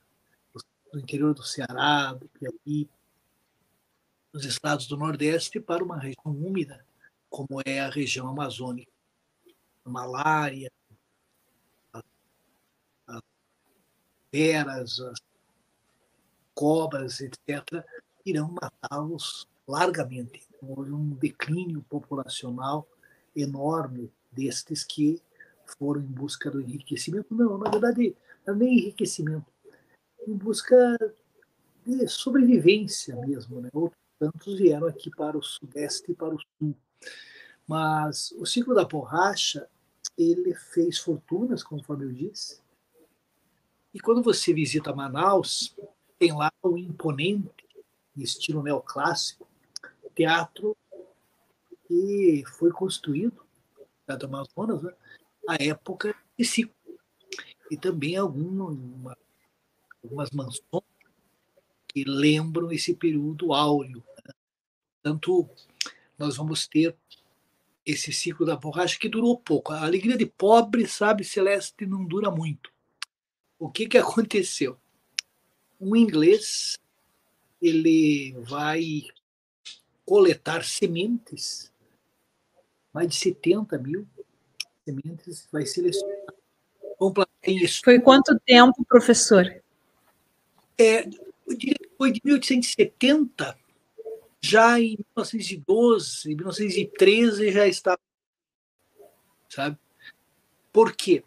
no 0.92 1.00
interior 1.00 1.34
do 1.34 1.42
Ceará, 1.42 2.12
do 2.12 2.28
Piauí, 2.28 2.88
nos 4.32 4.44
estados 4.44 4.86
do 4.86 4.96
Nordeste, 4.96 5.60
para 5.60 5.84
uma 5.84 5.98
região 5.98 6.26
úmida, 6.26 6.84
como 7.28 7.60
é 7.64 7.80
a 7.80 7.90
região 7.90 8.28
amazônica. 8.28 8.90
Malária, 9.84 10.70
feras, 14.34 14.98
as 14.98 15.20
cobras, 16.52 17.20
etc., 17.20 17.84
irão 18.26 18.50
matá-los 18.50 19.46
largamente. 19.64 20.42
Houve 20.60 20.90
um 20.90 21.10
declínio 21.10 21.84
populacional 21.88 22.84
enorme 23.36 24.10
destes 24.32 24.82
que 24.82 25.22
foram 25.78 26.00
em 26.00 26.06
busca 26.06 26.50
do 26.50 26.60
enriquecimento. 26.60 27.32
Não, 27.32 27.58
na 27.58 27.70
verdade, 27.70 28.16
não 28.44 28.54
é 28.54 28.56
nem 28.56 28.78
enriquecimento, 28.80 29.46
em 30.26 30.34
busca 30.34 30.98
de 31.86 32.08
sobrevivência 32.08 33.14
mesmo. 33.14 33.60
Né? 33.60 33.70
Outros 33.72 34.00
tantos 34.18 34.58
vieram 34.58 34.88
aqui 34.88 35.10
para 35.10 35.38
o 35.38 35.42
sudeste 35.44 36.10
e 36.10 36.14
para 36.14 36.34
o 36.34 36.40
sul. 36.40 36.74
Mas 37.68 38.32
o 38.32 38.44
ciclo 38.44 38.74
da 38.74 38.84
borracha, 38.84 39.68
ele 40.18 40.54
fez 40.54 40.98
fortunas, 40.98 41.62
conforme 41.62 42.06
eu 42.06 42.12
disse. 42.12 42.63
E 43.94 44.00
quando 44.00 44.20
você 44.20 44.52
visita 44.52 44.92
Manaus, 44.92 45.76
tem 46.18 46.36
lá 46.36 46.52
o 46.60 46.76
imponente, 46.76 47.64
estilo 48.16 48.60
neoclássico, 48.60 49.48
teatro 50.16 50.76
que 51.86 52.42
foi 52.58 52.72
construído 52.72 53.46
na 54.06 54.16
Amazonas 54.16 54.82
né, 54.82 54.92
à 55.48 55.62
época 55.62 56.14
de 56.36 56.44
ciclo. 56.44 56.74
E 57.70 57.76
também 57.76 58.16
alguma, 58.16 59.16
algumas 60.02 60.30
mansões 60.32 60.82
que 61.86 62.04
lembram 62.04 62.72
esse 62.72 62.94
período 62.94 63.52
áureo. 63.52 64.02
Né? 64.24 64.34
Tanto 65.02 65.48
nós 66.18 66.36
vamos 66.36 66.66
ter 66.66 66.96
esse 67.86 68.12
ciclo 68.12 68.44
da 68.44 68.56
borracha 68.56 68.98
que 68.98 69.08
durou 69.08 69.38
pouco. 69.38 69.72
A 69.72 69.84
alegria 69.84 70.16
de 70.16 70.26
pobre, 70.26 70.86
sabe, 70.88 71.22
Celeste, 71.22 71.86
não 71.86 72.04
dura 72.04 72.30
muito. 72.30 72.73
O 73.58 73.70
que, 73.70 73.86
que 73.86 73.98
aconteceu? 73.98 74.76
Um 75.80 75.94
inglês 75.96 76.78
ele 77.60 78.32
vai 78.40 79.02
coletar 80.04 80.64
sementes, 80.64 81.72
mais 82.92 83.08
de 83.08 83.14
70 83.16 83.78
mil 83.78 84.06
sementes, 84.84 85.48
vai 85.50 85.64
selecionar. 85.64 86.34
Foi 87.82 88.00
quanto 88.00 88.38
tempo, 88.40 88.84
professor? 88.84 89.44
É, 90.78 91.08
foi 91.96 92.12
de 92.12 92.20
1870, 92.24 93.56
já 94.40 94.78
em 94.78 94.98
1912, 95.16 96.34
1913 96.34 97.52
já 97.52 97.66
estava, 97.66 98.00
sabe? 99.48 99.78
Por 100.72 100.94
quê? 100.94 101.22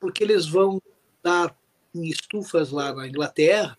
Porque 0.00 0.24
eles 0.24 0.46
vão 0.46 0.82
dar 1.22 1.56
em 1.94 2.04
estufas 2.04 2.70
lá 2.70 2.94
na 2.94 3.08
Inglaterra, 3.08 3.78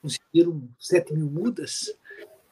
conseguiram 0.00 0.62
7 0.78 1.12
mil 1.12 1.26
mudas, 1.26 1.94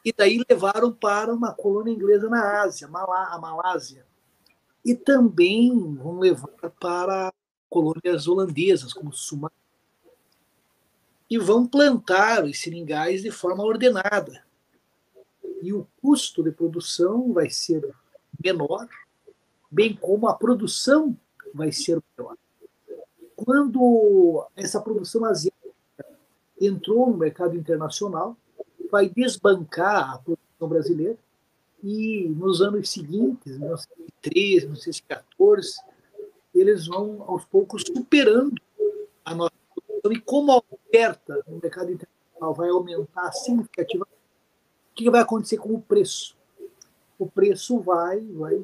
e 0.03 0.13
daí 0.13 0.43
levaram 0.49 0.91
para 0.91 1.33
uma 1.33 1.53
colônia 1.53 1.91
inglesa 1.91 2.29
na 2.29 2.61
Ásia, 2.61 2.87
a 2.87 3.39
Malásia. 3.39 4.05
E 4.85 4.95
também 4.95 5.95
vão 5.95 6.19
levar 6.19 6.71
para 6.79 7.33
colônias 7.69 8.27
holandesas, 8.27 8.93
como 8.93 9.11
Sumatra. 9.11 9.57
E 11.29 11.37
vão 11.37 11.67
plantar 11.67 12.45
os 12.45 12.59
seringais 12.59 13.21
de 13.21 13.29
forma 13.29 13.63
ordenada. 13.63 14.43
E 15.61 15.73
o 15.73 15.85
custo 16.01 16.41
de 16.41 16.51
produção 16.51 17.33
vai 17.33 17.49
ser 17.49 17.93
menor, 18.43 18.87
bem 19.69 19.93
como 19.95 20.27
a 20.27 20.33
produção 20.33 21.15
vai 21.53 21.71
ser 21.71 22.01
menor. 22.17 22.37
Quando 23.45 24.45
essa 24.53 24.81
produção 24.81 25.23
asiática 25.23 26.05
entrou 26.59 27.09
no 27.09 27.15
mercado 27.15 27.55
internacional, 27.55 28.35
vai 28.91 29.07
desbancar 29.07 30.13
a 30.13 30.17
produção 30.17 30.67
brasileira 30.67 31.17
e 31.81 32.27
nos 32.35 32.61
anos 32.61 32.89
seguintes, 32.89 33.57
1913, 33.57 34.65
1914, 34.65 35.81
eles 36.53 36.87
vão 36.87 37.23
aos 37.27 37.45
poucos 37.45 37.83
superando 37.83 38.61
a 39.23 39.33
nossa 39.33 39.53
produção 39.73 40.11
e 40.11 40.19
como 40.19 40.51
a 40.51 40.57
oferta 40.57 41.41
no 41.47 41.59
mercado 41.63 41.93
internacional 41.93 42.53
vai 42.53 42.69
aumentar 42.69 43.31
significativamente, 43.31 44.17
o 44.91 44.95
que 44.95 45.09
vai 45.09 45.21
acontecer 45.21 45.57
com 45.57 45.73
o 45.75 45.81
preço? 45.81 46.35
O 47.17 47.25
preço 47.25 47.79
vai, 47.79 48.19
vai 48.19 48.61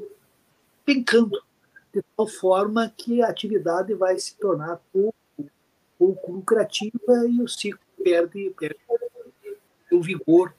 pencando 0.83 1.41
de 1.95 2.03
tal 2.17 2.27
forma 2.27 2.93
que 2.97 3.21
a 3.21 3.29
atividade 3.29 3.93
vai 3.93 4.19
se 4.19 4.35
tornar 4.35 4.81
pouco, 4.91 5.15
pouco 5.97 6.31
lucrativa 6.33 7.25
e 7.29 7.41
o 7.41 7.47
ciclo 7.47 7.79
perde, 8.03 8.53
perde 8.59 8.79
o 9.89 10.01
vigor 10.01 10.53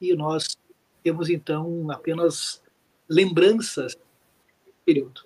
e 0.00 0.14
nós 0.14 0.56
temos 1.04 1.28
então 1.28 1.90
apenas 1.90 2.62
lembranças 3.06 3.94
do 3.94 4.72
período. 4.86 5.20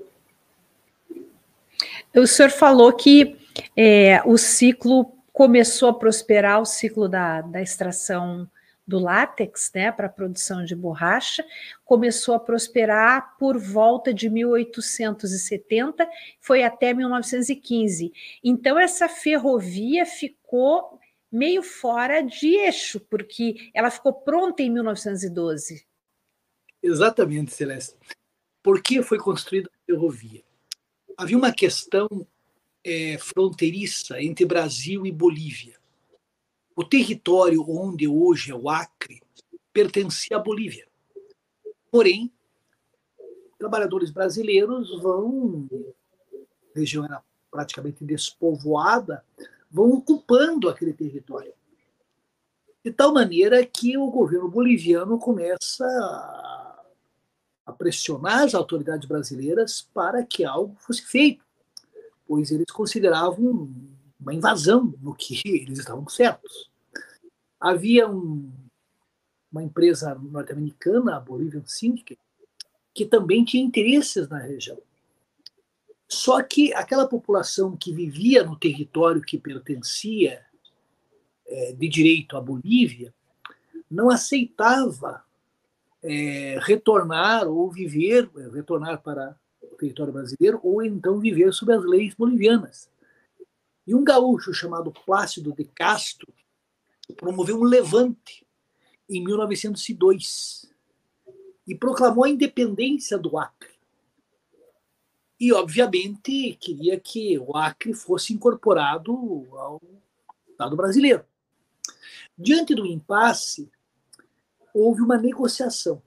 O 2.17 2.26
senhor 2.26 2.50
falou 2.50 2.93
que 2.93 3.38
é, 3.76 4.21
o 4.25 4.37
ciclo 4.37 5.12
começou 5.33 5.88
a 5.88 5.95
prosperar, 5.95 6.61
o 6.61 6.67
ciclo 6.67 7.09
da, 7.09 7.43
da 7.43 7.62
extração 7.62 8.50
do 8.87 8.99
látex, 8.99 9.71
né, 9.75 9.93
para 9.93 10.07
a 10.07 10.11
produção 10.11 10.65
de 10.65 10.75
borracha, 10.75 11.45
começou 11.85 12.35
a 12.35 12.41
prosperar 12.41 13.37
por 13.39 13.59
volta 13.59 14.12
de 14.12 14.29
1870, 14.29 16.09
foi 16.41 16.65
até 16.65 16.93
1915. 16.93 18.12
Então 18.43 18.79
essa 18.79 19.09
ferrovia 19.09 20.05
ficou 20.05 20.99
meio 21.31 21.62
fora 21.62 22.21
de 22.21 22.57
eixo, 22.57 23.01
porque 23.01 23.71
ela 23.73 23.91
ficou 23.91 24.12
pronta 24.12 24.62
em 24.62 24.71
1912. 24.71 25.87
Exatamente, 26.83 27.55
Celeste. 27.55 27.97
Por 28.62 28.83
que 28.83 29.03
foi 29.03 29.19
construída 29.19 29.71
a 29.73 29.87
ferrovia? 29.87 30.43
Havia 31.17 31.39
uma 31.39 31.53
questão 31.53 32.09
é, 32.85 33.17
fronteiriça 33.19 34.21
entre 34.21 34.45
Brasil 34.45 35.07
e 35.07 35.12
Bolívia. 35.12 35.82
O 36.75 36.85
território 36.85 37.64
onde 37.69 38.09
hoje 38.09 38.50
é 38.50 38.55
o 38.55 38.69
Acre 38.69 39.23
pertencia 39.73 40.37
à 40.37 40.41
Bolívia. 40.41 40.87
Porém, 41.91 42.33
trabalhadores 43.59 44.11
brasileiros 44.11 45.00
vão, 45.00 45.69
a 46.75 46.79
região 46.79 47.05
era 47.05 47.23
praticamente 47.50 48.05
despovoada, 48.05 49.25
vão 49.71 49.93
ocupando 49.93 50.69
aquele 50.69 50.93
território. 50.93 51.52
De 52.85 52.91
tal 52.91 53.13
maneira 53.13 53.65
que 53.65 53.97
o 53.97 54.11
governo 54.11 54.49
boliviano 54.49 55.19
começa 55.19 55.85
a 57.65 57.73
pressionar 57.73 58.43
as 58.43 58.54
autoridades 58.54 59.06
brasileiras 59.06 59.87
para 59.95 60.25
que 60.25 60.45
algo 60.45 60.75
fosse 60.80 61.02
feito, 61.02 61.45
pois 62.26 62.50
eles 62.50 62.71
consideravam 62.71 63.71
uma 64.23 64.32
invasão 64.32 64.95
no 65.02 65.15
que 65.15 65.41
eles 65.45 65.80
estavam 65.80 66.08
certos. 66.08 66.71
Havia 67.61 68.08
um, 68.08 68.50
uma 69.50 69.63
empresa 69.63 70.15
norte-americana, 70.15 71.17
a 71.17 71.21
Bolivian 71.21 71.65
Syndicate, 71.67 72.21
que 72.95 73.04
também 73.04 73.45
tinha 73.45 73.63
interesses 73.63 74.28
na 74.28 74.39
região. 74.39 74.78
Só 76.08 76.43
que 76.43 76.73
aquela 76.75 77.08
população 77.08 77.76
que 77.76 77.93
vivia 77.93 78.45
no 78.45 78.56
território 78.56 79.23
que 79.23 79.39
pertencia 79.39 80.45
é, 81.47 81.73
de 81.73 81.89
direito 81.89 82.37
à 82.37 82.41
Bolívia 82.41 83.15
não 83.91 84.11
aceitava 84.11 85.25
é, 86.02 86.58
retornar 86.61 87.49
ou 87.49 87.71
viver, 87.71 88.30
é, 88.37 88.49
retornar 88.54 89.00
para 89.02 89.37
o 89.63 89.76
território 89.76 90.13
brasileiro 90.13 90.61
ou 90.63 90.82
então 90.82 91.19
viver 91.19 91.52
sob 91.52 91.73
as 91.73 91.85
leis 91.85 92.15
bolivianas. 92.15 92.92
E 93.86 93.95
um 93.95 94.04
gaúcho 94.04 94.52
chamado 94.52 94.92
Plácido 94.92 95.52
de 95.52 95.64
Castro 95.64 96.32
promoveu 97.16 97.58
um 97.58 97.64
levante 97.64 98.47
em 99.08 99.23
1902 99.23 100.71
e 101.66 101.75
proclamou 101.75 102.25
a 102.25 102.28
independência 102.28 103.18
do 103.18 103.36
Acre 103.38 103.73
e, 105.42 105.52
obviamente, 105.52 106.56
queria 106.60 107.00
que 107.00 107.36
o 107.36 107.56
Acre 107.56 107.92
fosse 107.92 108.32
incorporado 108.32 109.12
ao 109.58 109.82
Estado 110.49 110.76
brasileiro. 110.76 111.25
Diante 112.38 112.76
do 112.76 112.86
impasse, 112.86 113.68
houve 114.73 115.02
uma 115.02 115.18
negociação. 115.18 116.00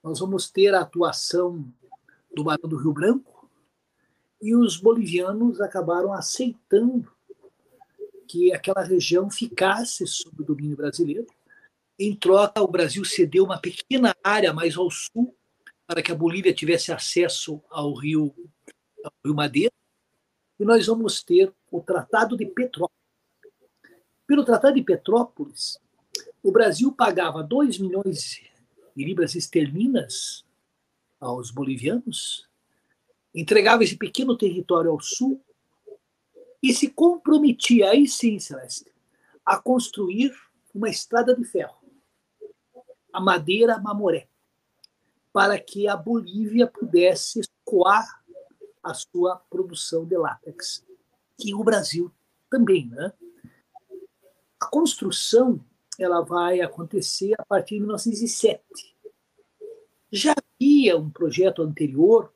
Nós 0.00 0.20
vamos 0.20 0.48
ter 0.48 0.72
a 0.72 0.82
atuação 0.82 1.68
do 2.32 2.44
Barão 2.44 2.68
do 2.68 2.76
Rio 2.76 2.92
Branco 2.92 3.37
e 4.40 4.54
os 4.54 4.76
bolivianos 4.76 5.60
acabaram 5.60 6.12
aceitando 6.12 7.10
que 8.28 8.52
aquela 8.52 8.82
região 8.82 9.30
ficasse 9.30 10.06
sob 10.06 10.42
o 10.42 10.44
domínio 10.44 10.76
brasileiro. 10.76 11.26
Em 11.98 12.14
troca, 12.14 12.62
o 12.62 12.68
Brasil 12.68 13.04
cedeu 13.04 13.44
uma 13.44 13.58
pequena 13.58 14.14
área 14.22 14.52
mais 14.52 14.76
ao 14.76 14.90
sul 14.90 15.34
para 15.86 16.02
que 16.02 16.12
a 16.12 16.14
Bolívia 16.14 16.54
tivesse 16.54 16.92
acesso 16.92 17.62
ao 17.70 17.94
rio, 17.94 18.34
ao 19.02 19.12
rio 19.24 19.34
Madeira, 19.34 19.72
e 20.60 20.64
nós 20.64 20.86
vamos 20.86 21.22
ter 21.22 21.52
o 21.70 21.80
Tratado 21.80 22.36
de 22.36 22.44
Petrópolis. 22.44 22.98
Pelo 24.26 24.44
Tratado 24.44 24.74
de 24.74 24.82
Petrópolis, 24.82 25.80
o 26.42 26.52
Brasil 26.52 26.92
pagava 26.92 27.42
2 27.42 27.78
milhões 27.78 28.42
de 28.94 29.04
libras 29.04 29.34
esterlinas 29.34 30.44
aos 31.20 31.50
bolivianos, 31.50 32.47
entregava 33.34 33.84
esse 33.84 33.96
pequeno 33.96 34.36
território 34.36 34.90
ao 34.90 35.00
sul 35.00 35.42
e 36.62 36.72
se 36.72 36.90
comprometia, 36.90 37.90
aí 37.90 38.08
sim, 38.08 38.38
Celeste, 38.38 38.92
a 39.44 39.56
construir 39.56 40.32
uma 40.74 40.88
estrada 40.88 41.34
de 41.34 41.44
ferro, 41.44 41.76
a 43.12 43.20
Madeira 43.20 43.78
Mamoré 43.78 44.28
para 45.32 45.56
que 45.56 45.86
a 45.86 45.96
Bolívia 45.96 46.66
pudesse 46.66 47.38
escoar 47.38 48.24
a 48.82 48.92
sua 48.92 49.36
produção 49.48 50.04
de 50.04 50.16
látex. 50.16 50.84
E 51.38 51.54
o 51.54 51.62
Brasil 51.62 52.10
também, 52.50 52.88
né? 52.88 53.12
A 54.60 54.66
construção 54.66 55.64
ela 55.96 56.22
vai 56.22 56.60
acontecer 56.60 57.34
a 57.38 57.44
partir 57.44 57.74
de 57.74 57.82
1907. 57.82 58.96
Já 60.10 60.34
havia 60.36 60.96
um 60.96 61.08
projeto 61.08 61.62
anterior, 61.62 62.32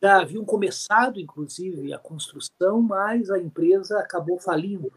já 0.00 0.20
haviam 0.20 0.44
começado, 0.44 1.20
inclusive, 1.20 1.92
a 1.92 1.98
construção, 1.98 2.82
mas 2.82 3.30
a 3.30 3.38
empresa 3.38 3.98
acabou 3.98 4.38
falindo. 4.38 4.92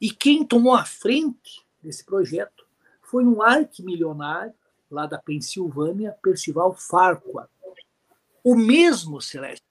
E 0.00 0.10
quem 0.10 0.44
tomou 0.44 0.74
a 0.74 0.84
frente 0.84 1.64
desse 1.82 2.04
projeto 2.04 2.66
foi 3.02 3.24
um 3.24 3.40
arquimilionário 3.42 4.54
lá 4.90 5.06
da 5.06 5.18
Pensilvânia, 5.18 6.16
Percival 6.22 6.74
Farquhar. 6.74 7.48
O 8.42 8.54
mesmo, 8.54 9.20
Celeste, 9.20 9.64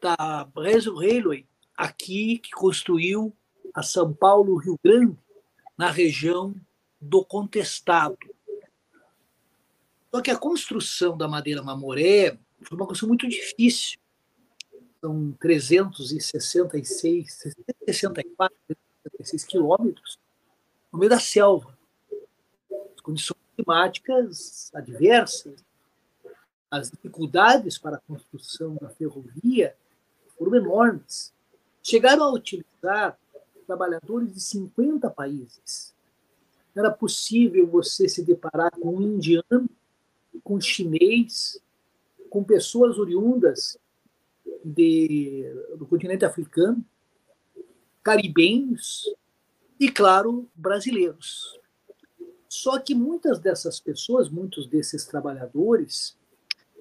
da 0.00 0.44
Brazil 0.54 0.94
Railway, 0.94 1.46
aqui 1.76 2.38
que 2.38 2.50
construiu 2.52 3.34
a 3.74 3.82
São 3.82 4.12
Paulo, 4.12 4.56
Rio 4.56 4.78
Grande, 4.82 5.18
na 5.76 5.90
região 5.90 6.54
do 7.00 7.24
Contestado. 7.24 8.18
Só 10.10 10.20
que 10.20 10.30
a 10.30 10.36
construção 10.36 11.16
da 11.16 11.28
madeira 11.28 11.62
mamoré 11.62 12.38
foi 12.62 12.76
uma 12.76 12.86
construção 12.86 13.08
muito 13.08 13.28
difícil. 13.28 13.98
São 15.00 15.32
366, 15.40 17.54
64, 17.86 18.56
66 19.02 19.44
quilômetros 19.44 20.18
no 20.92 20.98
meio 20.98 21.10
da 21.10 21.18
selva. 21.18 21.76
As 22.94 23.00
condições 23.00 23.38
climáticas 23.56 24.70
adversas, 24.74 25.64
as 26.70 26.90
dificuldades 26.90 27.78
para 27.78 27.96
a 27.96 28.00
construção 28.00 28.76
da 28.76 28.90
ferrovia 28.90 29.74
foram 30.36 30.56
enormes. 30.56 31.32
Chegaram 31.82 32.24
a 32.24 32.32
utilizar 32.32 33.18
trabalhadores 33.66 34.34
de 34.34 34.40
50 34.40 35.08
países. 35.10 35.94
era 36.74 36.90
possível 36.90 37.66
você 37.66 38.08
se 38.08 38.24
deparar 38.24 38.70
com 38.72 38.96
um 38.96 39.02
indiano, 39.02 39.68
com 40.42 40.56
um 40.56 40.60
chinês, 40.60 41.60
com 42.30 42.44
pessoas 42.44 42.96
oriundas 42.96 43.76
de, 44.64 45.44
do 45.76 45.84
continente 45.84 46.24
africano, 46.24 46.82
caribenhos 48.02 49.04
e, 49.78 49.90
claro, 49.90 50.48
brasileiros. 50.54 51.58
Só 52.48 52.78
que 52.78 52.94
muitas 52.94 53.38
dessas 53.38 53.80
pessoas, 53.80 54.28
muitos 54.28 54.66
desses 54.66 55.04
trabalhadores, 55.04 56.16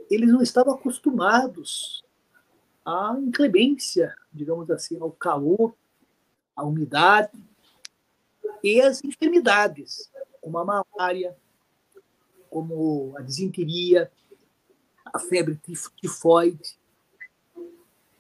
eles 0.10 0.30
não 0.32 0.42
estavam 0.42 0.74
acostumados 0.74 2.04
à 2.86 3.16
inclemência, 3.20 4.16
digamos 4.32 4.70
assim, 4.72 5.00
ao 5.00 5.12
calor, 5.12 5.76
à 6.56 6.64
umidade 6.64 7.32
e 8.64 8.82
às 8.82 9.04
enfermidades, 9.04 10.12
como 10.42 10.58
a 10.58 10.66
malária, 10.66 11.36
como 12.50 13.16
a 13.18 13.22
disenteria, 13.22 14.12
a 15.14 15.20
febre 15.20 15.60
tifoide. 15.96 16.78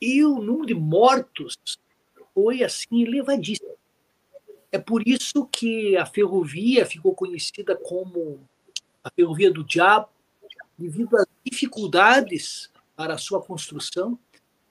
E 0.01 0.23
o 0.23 0.39
número 0.39 0.67
de 0.67 0.73
mortos 0.73 1.57
foi 2.33 2.63
assim 2.63 3.03
elevadíssimo. 3.03 3.75
É 4.71 4.77
por 4.77 5.07
isso 5.07 5.45
que 5.47 5.97
a 5.97 6.05
ferrovia 6.05 6.85
ficou 6.85 7.13
conhecida 7.13 7.75
como 7.75 8.39
a 9.03 9.09
ferrovia 9.09 9.51
do 9.51 9.63
diabo, 9.63 10.09
devido 10.77 11.17
às 11.17 11.25
dificuldades 11.43 12.69
para 12.95 13.15
a 13.15 13.17
sua 13.17 13.41
construção 13.41 14.17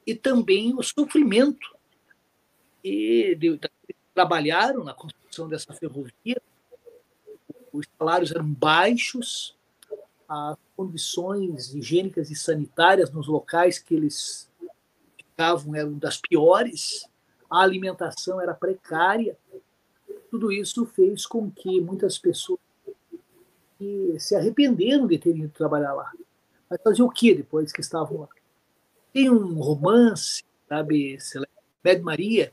e 0.06 0.14
também 0.14 0.74
o 0.74 0.82
sofrimento. 0.82 1.76
E 2.82 3.34
de, 3.34 3.58
de, 3.58 3.70
trabalharam 4.14 4.84
na 4.84 4.94
construção 4.94 5.48
dessa 5.48 5.72
ferrovia, 5.74 6.40
os 7.72 7.86
salários 7.98 8.30
eram 8.30 8.50
baixos, 8.50 9.57
as 10.28 10.58
condições 10.76 11.74
higiênicas 11.74 12.30
e 12.30 12.36
sanitárias 12.36 13.10
nos 13.10 13.26
locais 13.26 13.78
que 13.78 13.94
eles 13.94 14.50
ficavam 15.16 15.74
eram 15.74 15.94
das 15.94 16.18
piores, 16.18 17.08
a 17.50 17.62
alimentação 17.62 18.40
era 18.40 18.52
precária. 18.52 19.38
Tudo 20.30 20.52
isso 20.52 20.84
fez 20.84 21.24
com 21.24 21.50
que 21.50 21.80
muitas 21.80 22.18
pessoas 22.18 22.60
se 24.18 24.34
arrependeram 24.34 25.06
de 25.06 25.18
terem 25.18 25.44
ido 25.44 25.52
trabalhar 25.52 25.94
lá. 25.94 26.12
Mas 26.68 26.82
fazer 26.82 27.02
o 27.02 27.08
que 27.08 27.34
depois 27.34 27.72
que 27.72 27.80
estavam 27.80 28.20
lá? 28.20 28.28
Tem 29.12 29.30
um 29.30 29.58
romance, 29.60 30.44
sabe, 30.68 31.16
Med 31.82 32.02
Maria, 32.02 32.52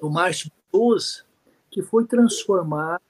do 0.00 0.08
Márcio 0.08 0.50
Souza, 0.70 1.24
que 1.70 1.82
foi 1.82 2.06
transformado 2.06 3.02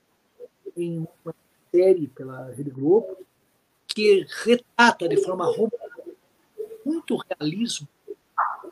em 0.75 1.07
uma 1.23 1.33
série 1.71 2.07
pela 2.07 2.51
Rede 2.51 2.69
Globo, 2.69 3.17
que 3.93 4.25
retrata 4.43 5.07
de 5.07 5.17
forma 5.23 5.51
muito 6.85 7.17
realismo 7.29 7.87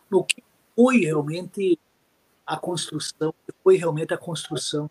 no 0.10 0.24
que 0.24 0.44
foi 0.76 1.00
realmente 1.00 1.80
a 2.46 2.58
construção, 2.58 3.34
foi 3.64 3.78
realmente 3.78 4.14
a 4.14 4.18
construção 4.18 4.90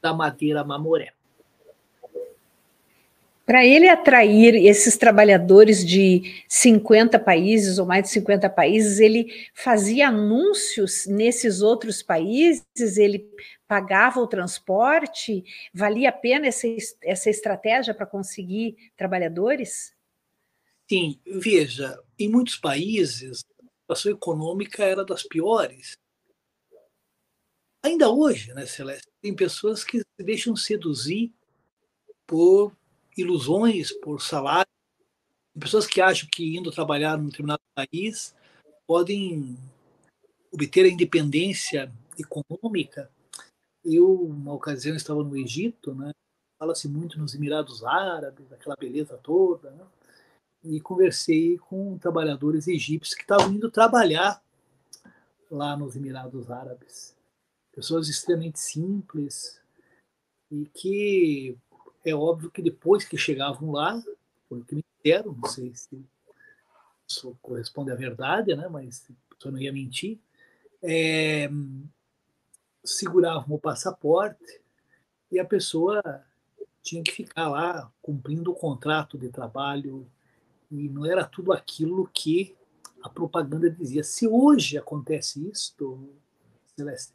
da 0.00 0.14
madeira 0.14 0.62
mamoré. 0.62 1.12
Para 3.44 3.66
ele 3.66 3.88
atrair 3.88 4.54
esses 4.54 4.96
trabalhadores 4.96 5.84
de 5.84 6.44
50 6.46 7.18
países 7.18 7.78
ou 7.78 7.86
mais 7.86 8.04
de 8.04 8.10
50 8.10 8.48
países, 8.48 9.00
ele 9.00 9.26
fazia 9.52 10.06
anúncios 10.06 11.04
nesses 11.08 11.60
outros 11.60 12.00
países, 12.00 12.96
ele 12.96 13.28
pagava 13.70 14.18
o 14.18 14.26
transporte, 14.26 15.44
valia 15.72 16.08
a 16.08 16.12
pena 16.12 16.48
essa, 16.48 16.66
essa 17.04 17.30
estratégia 17.30 17.94
para 17.94 18.04
conseguir 18.04 18.90
trabalhadores? 18.96 19.94
Sim, 20.90 21.20
veja, 21.24 21.96
em 22.18 22.28
muitos 22.28 22.56
países 22.56 23.44
a 23.62 23.94
situação 23.94 24.10
econômica 24.10 24.82
era 24.82 25.04
das 25.04 25.22
piores. 25.22 25.92
Ainda 27.84 28.10
hoje, 28.10 28.52
né, 28.54 28.66
Celeste, 28.66 29.06
tem 29.22 29.36
pessoas 29.36 29.84
que 29.84 29.98
se 29.98 30.24
deixam 30.24 30.56
seduzir 30.56 31.32
por 32.26 32.76
ilusões, 33.16 33.92
por 33.92 34.20
salário. 34.20 34.66
Tem 35.54 35.60
pessoas 35.60 35.86
que 35.86 36.00
acham 36.00 36.28
que 36.28 36.56
indo 36.56 36.72
trabalhar 36.72 37.16
num 37.16 37.26
determinado 37.26 37.62
país 37.72 38.34
podem 38.84 39.56
obter 40.50 40.86
a 40.86 40.88
independência 40.88 41.92
econômica. 42.18 43.08
Eu, 43.84 44.12
uma 44.22 44.52
ocasião, 44.52 44.94
estava 44.96 45.22
no 45.22 45.36
Egito, 45.36 45.94
né? 45.94 46.12
fala-se 46.58 46.88
muito 46.88 47.18
nos 47.18 47.34
Emirados 47.34 47.82
Árabes, 47.82 48.52
aquela 48.52 48.76
beleza 48.76 49.16
toda, 49.16 49.70
né? 49.70 49.86
e 50.62 50.78
conversei 50.78 51.56
com 51.56 51.96
trabalhadores 51.96 52.68
egípcios 52.68 53.14
que 53.14 53.22
estavam 53.22 53.50
indo 53.50 53.70
trabalhar 53.70 54.42
lá 55.50 55.74
nos 55.76 55.96
Emirados 55.96 56.50
Árabes. 56.50 57.16
Pessoas 57.72 58.08
extremamente 58.08 58.60
simples 58.60 59.58
e 60.50 60.66
que 60.66 61.56
é 62.04 62.14
óbvio 62.14 62.50
que 62.50 62.60
depois 62.60 63.04
que 63.04 63.16
chegavam 63.16 63.70
lá, 63.72 64.02
foi 64.48 64.60
o 64.60 64.64
que 64.64 64.74
me 64.74 64.84
disseram, 65.02 65.32
não 65.32 65.48
sei 65.48 65.74
se 65.74 66.04
isso 67.08 67.36
corresponde 67.40 67.90
à 67.90 67.94
verdade, 67.94 68.54
né? 68.54 68.68
mas 68.68 69.08
pessoa 69.40 69.52
não 69.52 69.58
ia 69.58 69.72
mentir, 69.72 70.20
é, 70.82 71.48
seguravam 72.84 73.56
o 73.56 73.60
passaporte 73.60 74.60
e 75.30 75.38
a 75.38 75.44
pessoa 75.44 76.02
tinha 76.82 77.02
que 77.02 77.12
ficar 77.12 77.48
lá 77.48 77.92
cumprindo 78.00 78.50
o 78.50 78.54
contrato 78.54 79.18
de 79.18 79.28
trabalho 79.28 80.06
e 80.70 80.88
não 80.88 81.04
era 81.04 81.24
tudo 81.24 81.52
aquilo 81.52 82.08
que 82.12 82.56
a 83.02 83.08
propaganda 83.08 83.70
dizia. 83.70 84.02
Se 84.02 84.26
hoje 84.26 84.78
acontece 84.78 85.48
isso, 85.48 86.08
Celeste, 86.76 87.12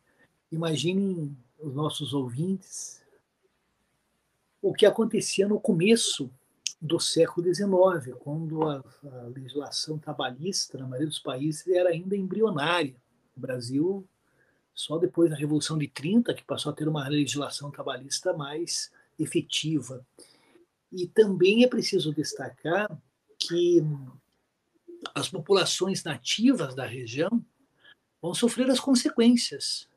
imaginem 0.51 1.35
os 1.59 1.73
nossos 1.73 2.13
ouvintes 2.13 3.03
o 4.61 4.73
que 4.73 4.85
acontecia 4.85 5.47
no 5.47 5.59
começo 5.59 6.31
do 6.81 6.99
século 6.99 7.53
XIX, 7.53 8.15
quando 8.19 8.67
a, 8.67 8.83
a, 9.03 9.21
legislação 9.27 9.97
trabalhista, 9.97 10.77
na 10.77 10.87
maioria 10.87 11.07
dos 11.07 11.19
países, 11.19 11.67
era 11.67 11.89
ainda 11.89 12.15
embrionária. 12.15 12.95
O 13.37 13.39
Brasil, 13.39 14.07
só 14.75 14.97
depois 14.97 15.29
da 15.29 15.37
Revolução 15.37 15.77
de 15.77 15.87
30, 15.87 16.33
que 16.33 16.43
passou 16.43 16.71
a 16.71 16.75
ter 16.75 16.87
uma 16.87 17.07
legislação 17.07 17.71
trabalhista 17.71 18.33
mais 18.33 18.91
efetiva. 19.17 20.05
E 20.91 21.07
também 21.07 21.63
é 21.63 21.67
preciso 21.67 22.13
destacar 22.13 22.89
que 23.39 23.81
as 25.13 25.29
populações 25.29 26.03
nativas 26.03 26.75
da 26.75 26.85
região 26.85 27.43
vão 28.21 28.33
sofrer 28.33 28.69
as 28.69 28.79
consequências, 28.79 29.87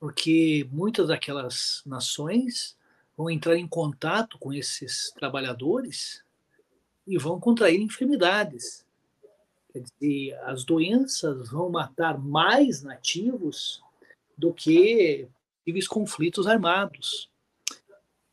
porque 0.00 0.68
muitas 0.72 1.08
daquelas 1.08 1.82
nações 1.86 2.76
vão 3.16 3.30
entrar 3.30 3.56
em 3.56 3.66
contato 3.66 4.38
com 4.38 4.52
esses 4.52 5.12
trabalhadores 5.12 6.22
e 7.06 7.16
vão 7.18 7.38
contrair 7.38 7.80
enfermidades. 7.80 8.84
Quer 9.72 9.82
dizer, 9.82 10.38
as 10.44 10.64
doenças 10.64 11.50
vão 11.50 11.68
matar 11.70 12.18
mais 12.18 12.82
nativos 12.82 13.82
do 14.36 14.52
que 14.52 15.28
possíveis 15.58 15.86
conflitos 15.86 16.46
armados. 16.46 17.30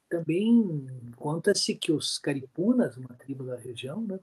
Também 0.09 0.87
conta-se 1.17 1.75
que 1.75 1.91
os 1.91 2.17
caripunas, 2.17 2.95
uma 2.95 3.13
tribo 3.15 3.43
da 3.43 3.57
região, 3.57 4.01
né, 4.01 4.19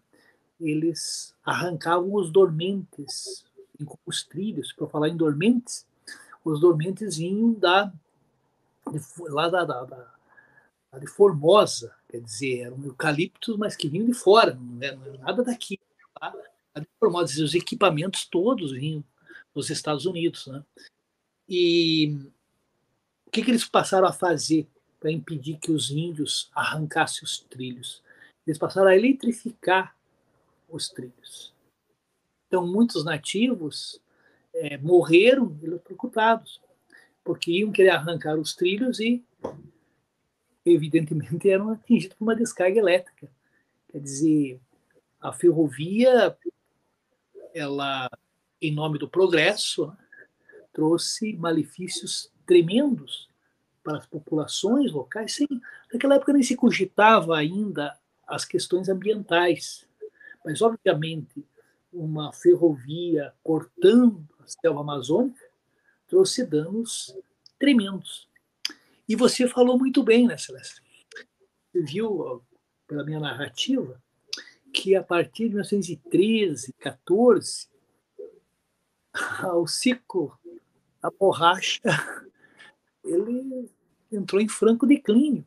eles 0.58 1.34
arrancavam 1.44 2.14
os 2.14 2.30
dormentes 2.30 3.44
os 4.06 4.22
trilhos. 4.24 4.72
Para 4.72 4.86
falar 4.86 5.08
em 5.08 5.16
dormentes, 5.16 5.86
os 6.44 6.60
dormentes 6.60 7.16
vinham 7.16 7.52
da, 7.52 7.92
lá 9.28 9.48
da, 9.48 9.64
da, 9.64 9.84
da 9.84 10.98
de 10.98 11.06
Formosa, 11.06 11.94
quer 12.08 12.20
dizer, 12.20 12.60
eram 12.60 12.84
eucaliptos, 12.84 13.56
mas 13.56 13.74
que 13.74 13.88
vinham 13.88 14.06
de 14.06 14.12
fora, 14.12 14.54
não 14.54 14.82
era, 14.82 14.96
não 14.96 15.06
era 15.06 15.18
nada 15.18 15.44
daqui. 15.44 15.80
Tá? 16.20 16.34
A 16.74 16.80
os 17.06 17.54
equipamentos 17.54 18.24
todos 18.24 18.72
vinham 18.72 19.04
dos 19.54 19.68
Estados 19.70 20.06
Unidos. 20.06 20.46
Né? 20.46 20.64
E 21.48 22.16
o 23.26 23.30
que, 23.30 23.42
que 23.42 23.50
eles 23.50 23.64
passaram 23.64 24.06
a 24.06 24.12
fazer 24.12 24.66
para 24.98 25.10
impedir 25.10 25.58
que 25.58 25.70
os 25.70 25.90
índios 25.90 26.50
arrancassem 26.54 27.24
os 27.24 27.38
trilhos? 27.38 28.02
Eles 28.46 28.58
passaram 28.58 28.88
a 28.88 28.96
eletrificar 28.96 29.94
os 30.68 30.88
trilhos. 30.88 31.52
Então, 32.46 32.66
muitos 32.66 33.04
nativos 33.04 34.00
é, 34.54 34.78
morreram 34.78 35.58
eletrocutados, 35.62 36.60
porque 37.24 37.50
iam 37.50 37.72
querer 37.72 37.90
arrancar 37.90 38.38
os 38.38 38.54
trilhos 38.54 39.00
e 39.00 39.24
evidentemente 40.64 41.50
eram 41.50 41.70
atingidos 41.70 42.16
por 42.16 42.24
uma 42.24 42.36
descarga 42.36 42.78
elétrica. 42.78 43.28
Quer 43.88 44.00
dizer, 44.00 44.60
a 45.20 45.32
ferrovia, 45.32 46.36
ela, 47.54 48.08
em 48.60 48.72
nome 48.72 48.98
do 48.98 49.08
progresso, 49.08 49.92
trouxe 50.72 51.34
malefícios 51.34 52.30
tremendos 52.46 53.28
para 53.82 53.98
as 53.98 54.06
populações 54.06 54.92
locais, 54.92 55.34
sem, 55.34 55.48
naquela 55.92 56.16
época 56.16 56.32
nem 56.32 56.42
se 56.42 56.56
cogitava 56.56 57.36
ainda 57.36 57.96
as 58.26 58.44
questões 58.44 58.88
ambientais. 58.88 59.86
Mas, 60.44 60.62
obviamente, 60.62 61.44
uma 61.92 62.32
ferrovia 62.32 63.32
cortando 63.42 64.26
a 64.40 64.46
selva 64.46 64.80
amazônica 64.80 65.40
trouxe 66.08 66.44
danos 66.44 67.16
tremendos. 67.58 68.28
E 69.08 69.14
você 69.14 69.48
falou 69.48 69.78
muito 69.78 70.02
bem, 70.02 70.26
né, 70.26 70.36
Celeste? 70.36 70.82
Você 71.72 71.82
viu, 71.82 72.42
pela 72.86 73.04
minha 73.04 73.20
narrativa, 73.20 74.01
que 74.72 74.96
a 74.96 75.02
partir 75.02 75.44
de 75.44 75.54
1913, 75.54 76.72
14, 76.74 77.68
o 79.54 79.66
ciclo 79.66 80.38
da 81.00 81.10
borracha 81.10 81.80
ele 83.04 83.70
entrou 84.10 84.40
em 84.40 84.48
franco 84.48 84.86
declínio. 84.86 85.46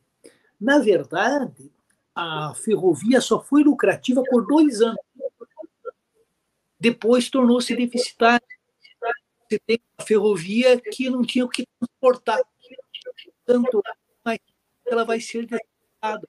Na 0.60 0.78
verdade, 0.78 1.70
a 2.14 2.54
ferrovia 2.54 3.20
só 3.20 3.42
foi 3.42 3.62
lucrativa 3.62 4.22
por 4.28 4.46
dois 4.46 4.80
anos. 4.80 4.98
Depois 6.78 7.28
tornou-se 7.28 7.74
deficitária. 7.74 8.46
Você 9.48 9.58
tem 9.60 9.80
uma 9.98 10.06
ferrovia 10.06 10.80
que 10.80 11.08
não 11.08 11.22
tinha 11.22 11.44
o 11.44 11.48
que 11.48 11.66
transportar. 11.78 12.40
Tanto 13.44 13.82
mas 14.24 14.40
ela 14.86 15.04
vai 15.04 15.20
ser 15.20 15.46
deficitada. 15.46 16.28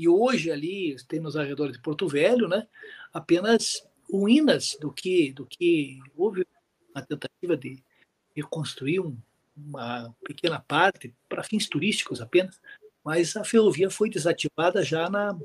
E 0.00 0.08
hoje 0.08 0.50
ali, 0.50 0.96
tem 1.06 1.20
nos 1.20 1.36
arredores 1.36 1.76
de 1.76 1.82
Porto 1.82 2.08
Velho, 2.08 2.48
né, 2.48 2.66
apenas 3.12 3.86
ruínas 4.10 4.74
do 4.80 4.90
que, 4.90 5.30
do 5.30 5.44
que 5.44 6.00
houve 6.16 6.46
uma 6.94 7.04
tentativa 7.04 7.54
de 7.54 7.84
reconstruir 8.34 9.00
um, 9.00 9.14
uma 9.54 10.10
pequena 10.24 10.58
parte 10.58 11.14
para 11.28 11.42
fins 11.42 11.68
turísticos 11.68 12.22
apenas, 12.22 12.58
mas 13.04 13.36
a 13.36 13.44
ferrovia 13.44 13.90
foi 13.90 14.08
desativada 14.08 14.82
já 14.82 15.10
na, 15.10 15.38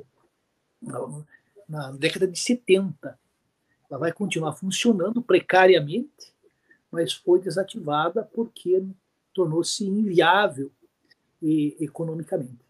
na, 0.81 1.25
na 1.67 1.91
década 1.91 2.25
de 2.25 2.39
70. 2.39 3.19
Ela 3.89 3.99
vai 3.99 4.13
continuar 4.13 4.53
funcionando 4.53 5.21
precariamente, 5.21 6.33
mas 6.89 7.11
foi 7.11 7.41
desativada 7.41 8.23
porque 8.23 8.81
tornou-se 9.33 9.83
inviável 9.83 10.71
e, 11.41 11.75
economicamente. 11.77 12.64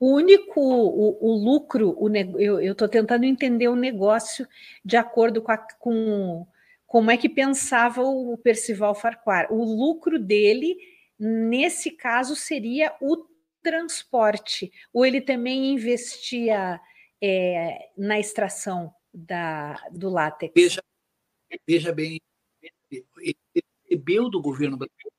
O 0.00 0.14
único, 0.14 0.60
o, 0.60 1.18
o 1.20 1.36
lucro, 1.36 1.94
o, 1.98 2.08
eu 2.40 2.72
estou 2.72 2.88
tentando 2.88 3.24
entender 3.24 3.68
o 3.68 3.74
negócio 3.74 4.46
de 4.84 4.96
acordo 4.96 5.42
com, 5.42 5.50
a, 5.50 5.58
com 5.58 6.46
como 6.86 7.10
é 7.10 7.16
que 7.16 7.28
pensava 7.28 8.02
o 8.02 8.38
Percival 8.38 8.94
Farquhar. 8.94 9.52
O 9.52 9.64
lucro 9.64 10.18
dele, 10.18 10.76
nesse 11.18 11.90
caso, 11.90 12.36
seria 12.36 12.94
o 13.00 13.26
transporte, 13.60 14.72
ou 14.92 15.04
ele 15.04 15.20
também 15.20 15.72
investia 15.72 16.80
é, 17.20 17.90
na 17.96 18.20
extração 18.20 18.94
da, 19.12 19.74
do 19.90 20.08
látex? 20.08 20.52
Veja, 20.54 20.82
veja 21.66 21.92
bem, 21.92 22.20
ele 22.90 23.36
recebeu 23.84 24.30
do 24.30 24.40
governo 24.40 24.76
brasileiro, 24.76 25.12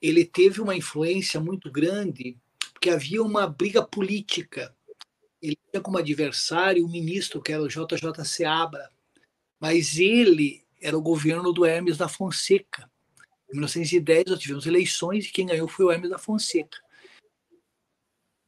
ele 0.00 0.24
teve 0.24 0.60
uma 0.60 0.76
influência 0.76 1.40
muito 1.40 1.72
grande 1.72 2.38
porque 2.78 2.90
havia 2.90 3.20
uma 3.20 3.44
briga 3.44 3.84
política. 3.84 4.72
Ele 5.42 5.58
tinha 5.68 5.82
como 5.82 5.98
adversário 5.98 6.86
o 6.86 6.88
ministro, 6.88 7.42
que 7.42 7.52
era 7.52 7.60
o 7.60 7.68
JJ 7.68 8.24
Seabra, 8.24 8.88
mas 9.58 9.98
ele 9.98 10.64
era 10.80 10.96
o 10.96 11.02
governo 11.02 11.52
do 11.52 11.66
Hermes 11.66 11.96
da 11.96 12.08
Fonseca. 12.08 12.88
Em 13.50 13.54
1910 13.54 14.26
nós 14.26 14.38
tivemos 14.38 14.64
eleições 14.64 15.26
e 15.26 15.32
quem 15.32 15.46
ganhou 15.46 15.66
foi 15.66 15.86
o 15.86 15.90
Hermes 15.90 16.10
da 16.10 16.18
Fonseca. 16.18 16.78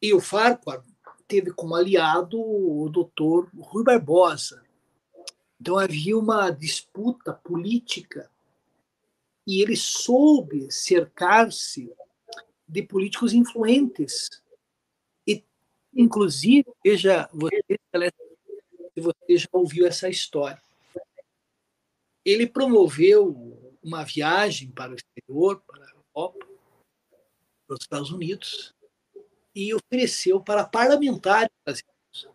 E 0.01 0.15
o 0.15 0.21
Farquhar 0.21 0.85
teve 1.27 1.51
como 1.53 1.75
aliado 1.75 2.41
o 2.41 2.89
doutor 2.89 3.51
Rui 3.53 3.83
Barbosa. 3.83 4.63
Então 5.61 5.77
havia 5.77 6.17
uma 6.17 6.51
disputa 6.51 7.33
política 7.33 8.31
e 9.45 9.61
ele 9.61 9.77
soube 9.77 10.71
cercar-se 10.71 11.93
de 12.71 12.83
políticos 12.85 13.33
influentes. 13.33 14.29
E, 15.27 15.45
inclusive, 15.93 16.65
veja, 16.85 17.29
você, 17.33 17.65
você 18.97 19.39
já 19.39 19.49
ouviu 19.53 19.87
essa 19.87 20.09
história. 20.09 20.63
Ele 22.25 22.47
promoveu 22.47 23.79
uma 23.83 24.05
viagem 24.05 24.71
para 24.71 24.93
o 24.93 24.95
exterior, 24.95 25.61
para 25.67 25.85
a 25.85 25.91
Europa, 25.91 26.47
para 27.67 27.75
os 27.75 27.81
Estados 27.81 28.11
Unidos, 28.13 28.75
e 29.55 29.75
ofereceu 29.75 30.41
para 30.41 30.65
parlamentares 30.65 31.51
brasileiros. 31.65 32.29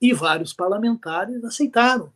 E 0.00 0.12
vários 0.12 0.52
parlamentares 0.52 1.42
aceitaram. 1.42 2.12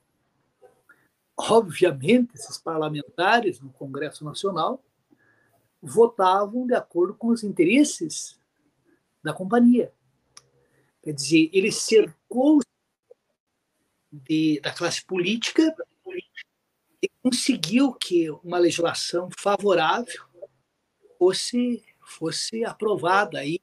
Obviamente, 1.37 2.35
esses 2.35 2.59
parlamentares 2.59 3.61
no 3.61 3.71
Congresso 3.73 4.25
Nacional 4.25 4.83
votavam 5.83 6.67
de 6.67 6.75
acordo 6.75 7.15
com 7.15 7.29
os 7.29 7.43
interesses 7.45 8.39
da 9.23 9.33
companhia. 9.33 9.93
Quer 11.03 11.13
dizer, 11.13 11.51
ele 11.53 11.71
cercou 11.71 12.61
de, 14.11 14.61
da 14.61 14.73
classe 14.73 15.05
política 15.05 15.75
e 17.03 17.09
conseguiu 17.23 17.95
que 17.95 18.31
uma 18.31 18.59
legislação 18.59 19.29
favorável 19.39 20.25
fosse, 21.19 21.85
fosse 22.01 22.65
aprovada, 22.65 23.39
aí, 23.39 23.61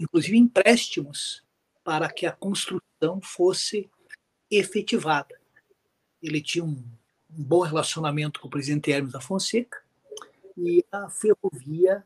inclusive 0.00 0.36
empréstimos, 0.36 1.42
para 1.82 2.12
que 2.12 2.26
a 2.26 2.32
construção 2.32 3.20
fosse 3.22 3.90
efetivada. 4.50 5.40
Ele 6.22 6.42
tinha 6.42 6.64
um, 6.64 6.84
um 7.30 7.42
bom 7.42 7.60
relacionamento 7.60 8.40
com 8.40 8.48
o 8.48 8.50
presidente 8.50 8.90
Hermes 8.90 9.12
da 9.12 9.20
Fonseca, 9.20 9.79
e 10.56 10.84
a 10.90 11.08
ferrovia 11.08 12.04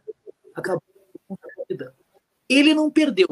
acabou 0.54 0.82
construída. 1.26 1.94
Ele 2.48 2.74
não 2.74 2.90
perdeu, 2.90 3.28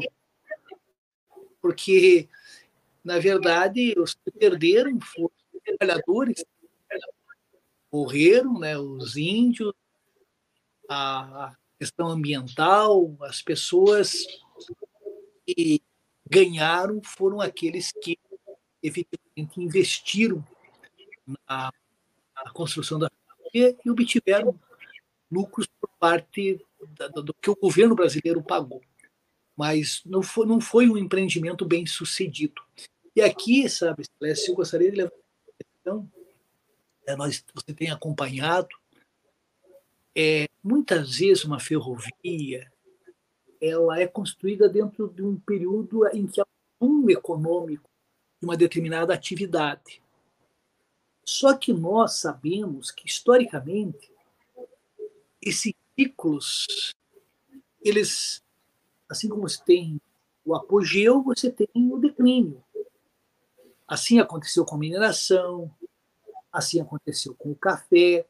porque, 1.61 2.29
na 3.05 3.19
verdade, 3.19 3.95
os 3.99 4.15
que 4.15 4.31
perderam 4.31 4.99
foram 5.01 5.33
os 5.55 5.61
trabalhadores, 5.63 6.45
morreram, 7.93 8.59
né, 8.59 8.79
os 8.79 9.17
índios, 9.17 9.73
a 10.89 11.55
questão 11.79 12.09
ambiental, 12.09 13.17
as 13.23 13.43
pessoas 13.43 14.27
que 15.47 15.83
ganharam 16.29 17.01
foram 17.03 17.41
aqueles 17.41 17.93
que 17.93 18.19
efetivamente 18.83 19.61
investiram 19.61 20.45
na, 21.49 21.73
na 22.35 22.53
construção 22.53 22.99
da 22.99 23.11
ferrovia 23.11 23.77
e 23.85 23.91
obtiveram 23.91 24.59
lucros 25.33 25.67
por 25.81 25.89
parte 25.99 26.61
da, 26.99 27.09
do 27.09 27.35
que 27.35 27.51
o 27.51 27.57
governo 27.57 27.95
brasileiro 27.95 28.43
pagou. 28.43 28.83
Mas 29.57 30.03
não 30.05 30.23
foi, 30.23 30.47
não 30.47 30.61
foi 30.61 30.89
um 30.89 30.97
empreendimento 30.97 31.65
bem 31.65 31.87
sucedido. 31.87 32.63
E 33.17 33.23
aqui, 33.23 33.69
sabe, 33.69 34.05
Celeste, 34.19 34.49
eu 34.49 34.55
gostaria 34.55 34.91
de 34.91 34.97
levar 34.97 35.11
a 35.11 35.65
questão, 35.65 36.11
é, 37.07 37.17
nós, 37.17 37.45
você 37.55 37.75
tem 37.75 37.91
acompanhado, 37.91 38.75
é, 40.15 40.47
muitas 40.63 41.17
vezes 41.17 41.45
uma 41.45 41.59
ferrovia 41.59 42.71
ela 43.61 44.01
é 44.01 44.09
construída 44.09 44.69
dentro 44.69 45.09
de 45.09 45.23
um 45.23 45.39
período 45.39 46.05
em 46.09 46.27
que 46.27 46.41
há 46.41 46.47
um 46.81 47.09
econômico 47.09 47.89
de 48.41 48.45
uma 48.45 48.57
determinada 48.57 49.15
atividade. 49.15 50.03
Só 51.25 51.55
que 51.55 51.73
nós 51.73 52.15
sabemos 52.15 52.91
que, 52.91 53.07
historicamente, 53.07 54.12
esses 55.43 55.75
ciclos, 55.99 56.95
eles, 57.83 58.43
assim 59.09 59.29
como 59.29 59.49
você 59.49 59.63
tem 59.65 60.01
o 60.45 60.55
apogeu, 60.55 61.23
você 61.23 61.51
tem 61.51 61.69
o 61.75 61.99
declínio. 61.99 62.63
Assim 63.87 64.21
aconteceu 64.21 64.65
com 64.65 64.77
a 64.77 64.79
mineração, 64.79 65.71
assim 66.53 66.81
aconteceu 66.81 67.35
com 67.35 67.51
o 67.51 67.57
café, 67.57 68.27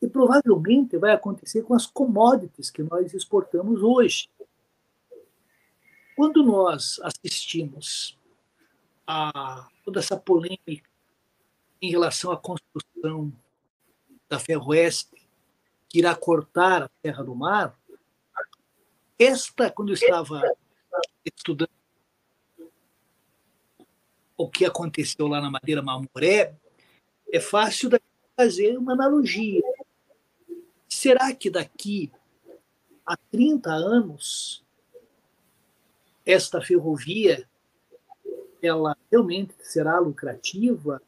e 0.00 0.08
provavelmente 0.08 0.98
vai 0.98 1.12
acontecer 1.12 1.62
com 1.62 1.74
as 1.74 1.86
commodities 1.86 2.70
que 2.70 2.82
nós 2.82 3.14
exportamos 3.14 3.82
hoje. 3.82 4.28
Quando 6.14 6.42
nós 6.42 7.00
assistimos 7.02 8.18
a 9.06 9.68
toda 9.84 10.00
essa 10.00 10.16
polêmica 10.16 10.88
em 11.80 11.90
relação 11.90 12.30
à 12.30 12.36
construção 12.36 13.32
da 14.28 14.38
Ferroeste, 14.38 15.25
que 15.88 15.98
irá 15.98 16.14
cortar 16.14 16.82
a 16.82 16.90
terra 17.02 17.22
do 17.22 17.34
mar, 17.34 17.76
esta, 19.18 19.70
quando 19.70 19.90
eu 19.90 19.94
estava 19.94 20.42
estudando 21.24 21.70
o 24.36 24.48
que 24.48 24.64
aconteceu 24.64 25.26
lá 25.26 25.40
na 25.40 25.50
Madeira 25.50 25.82
Mamoré, 25.82 26.54
é 27.32 27.40
fácil 27.40 27.90
fazer 28.36 28.76
uma 28.76 28.92
analogia. 28.92 29.62
será 30.88 31.34
que 31.34 31.50
daqui 31.50 32.12
a 33.04 33.16
30 33.16 33.70
anos 33.70 34.64
esta 36.24 36.60
ferrovia 36.60 37.48
ela 38.60 38.96
realmente 39.10 39.54
será 39.60 39.98
lucrativa? 39.98 41.00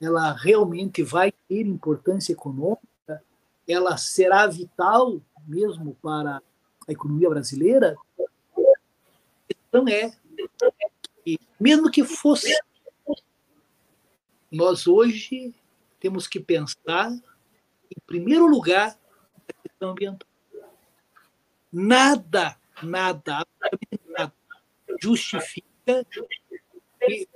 Ela 0.00 0.32
realmente 0.32 1.02
vai 1.02 1.32
ter 1.32 1.66
importância 1.66 2.32
econômica? 2.32 2.87
Ela 3.68 3.98
será 3.98 4.46
vital 4.46 5.20
mesmo 5.46 5.94
para 6.02 6.42
a 6.88 6.92
economia 6.92 7.28
brasileira? 7.28 7.96
A 8.18 9.54
questão 9.54 9.86
é 9.86 10.10
que, 11.22 11.38
mesmo 11.60 11.90
que 11.90 12.02
fosse, 12.02 12.50
nós 14.50 14.86
hoje 14.86 15.54
temos 16.00 16.26
que 16.26 16.40
pensar, 16.40 17.10
em 17.12 18.00
primeiro 18.06 18.46
lugar, 18.46 18.98
na 19.46 19.62
questão 19.62 19.90
ambiental. 19.90 20.28
Nada, 21.70 22.58
nada, 22.82 23.46
nada, 24.06 24.32
justifica 25.02 26.06
que 27.00 27.28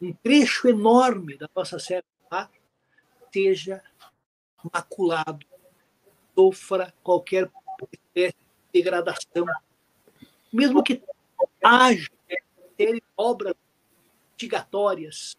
um 0.00 0.12
trecho 0.12 0.68
enorme 0.68 1.36
da 1.36 1.48
nossa 1.54 1.78
serra 1.80 2.04
seja 3.32 3.82
maculado, 4.72 5.46
sofra 6.36 6.92
qualquer 7.02 7.50
de 8.14 8.34
degradação. 8.72 9.46
Mesmo 10.52 10.82
que 10.82 11.02
haja 11.62 12.10
obras 13.16 13.54
mitigatórias, 14.32 15.36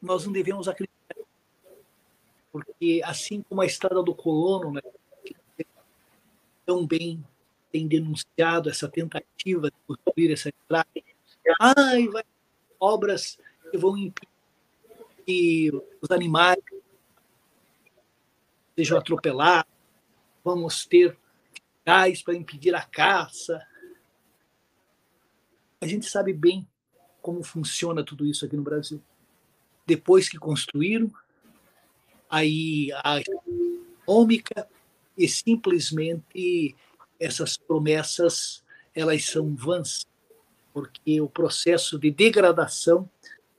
nós 0.00 0.26
não 0.26 0.32
devemos 0.32 0.68
acreditar. 0.68 1.16
Porque, 2.52 3.00
assim 3.04 3.42
como 3.42 3.62
a 3.62 3.66
estrada 3.66 4.02
do 4.02 4.14
colono, 4.14 4.72
né, 4.72 4.82
bem 6.86 7.24
tem 7.72 7.88
denunciado 7.88 8.68
essa 8.68 8.88
tentativa 8.88 9.70
de 9.70 9.76
construir 9.86 10.32
essa 10.32 10.50
estrada, 10.50 10.88
ai, 11.60 12.06
vai 12.08 12.22
obras 12.78 13.38
que 13.70 13.78
vão 13.78 13.96
impedir 13.96 14.28
que 15.26 15.70
os 16.00 16.10
animais 16.10 16.58
sejam 18.76 18.96
atropelados, 18.96 19.70
vamos 20.48 20.86
ter 20.86 21.14
gás 21.84 22.22
para 22.22 22.34
impedir 22.34 22.74
a 22.74 22.82
caça. 22.82 23.62
A 25.78 25.86
gente 25.86 26.06
sabe 26.08 26.32
bem 26.32 26.66
como 27.20 27.42
funciona 27.42 28.02
tudo 28.02 28.24
isso 28.24 28.46
aqui 28.46 28.56
no 28.56 28.62
Brasil. 28.62 29.02
Depois 29.86 30.26
que 30.26 30.38
construíram, 30.38 31.12
aí 32.30 32.88
a 33.04 33.20
econômica 33.20 34.66
e 35.18 35.28
simplesmente 35.28 36.74
essas 37.20 37.58
promessas 37.58 38.64
elas 38.94 39.26
são 39.26 39.54
vãs 39.54 40.06
porque 40.72 41.20
o 41.20 41.28
processo 41.28 41.98
de 41.98 42.10
degradação 42.10 43.08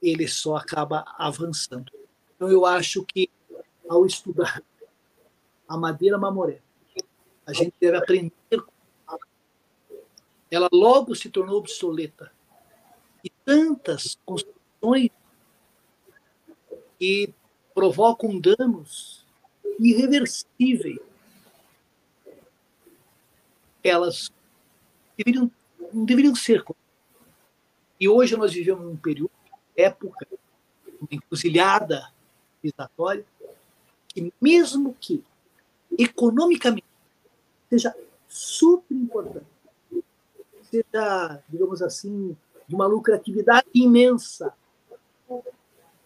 ele 0.02 0.26
só 0.26 0.56
acaba 0.56 1.04
avançando. 1.16 1.92
Então 2.34 2.50
eu 2.50 2.66
acho 2.66 3.04
que 3.04 3.30
ao 3.88 4.04
estudar 4.04 4.60
a 5.68 5.76
madeira 5.76 6.18
mamoré, 6.18 6.60
a 7.50 7.52
gente 7.52 7.74
deve 7.80 7.96
aprender 7.96 8.32
ela. 10.50 10.68
Logo 10.72 11.14
se 11.14 11.28
tornou 11.28 11.58
obsoleta. 11.58 12.32
E 13.24 13.30
tantas 13.44 14.18
construções 14.24 15.10
que 16.98 17.32
provocam 17.74 18.38
danos 18.38 19.24
irreversíveis, 19.78 20.98
elas 23.82 24.30
deveriam, 25.16 25.50
não 25.92 26.04
deveriam 26.04 26.34
ser 26.34 26.62
e 28.00 28.08
hoje 28.08 28.34
nós 28.34 28.54
vivemos 28.54 28.86
um 28.86 28.96
período, 28.96 29.30
época, 29.76 30.26
uma 30.98 31.08
encruzilhada 31.10 32.10
civilizatória, 32.56 33.26
que 34.08 34.32
mesmo 34.40 34.96
que 34.98 35.22
economicamente 35.98 36.86
seja 37.70 37.94
super 38.28 38.94
importante, 38.94 39.46
seja, 40.64 41.42
digamos 41.48 41.80
assim, 41.80 42.36
de 42.66 42.74
uma 42.74 42.86
lucratividade 42.86 43.68
imensa, 43.72 44.52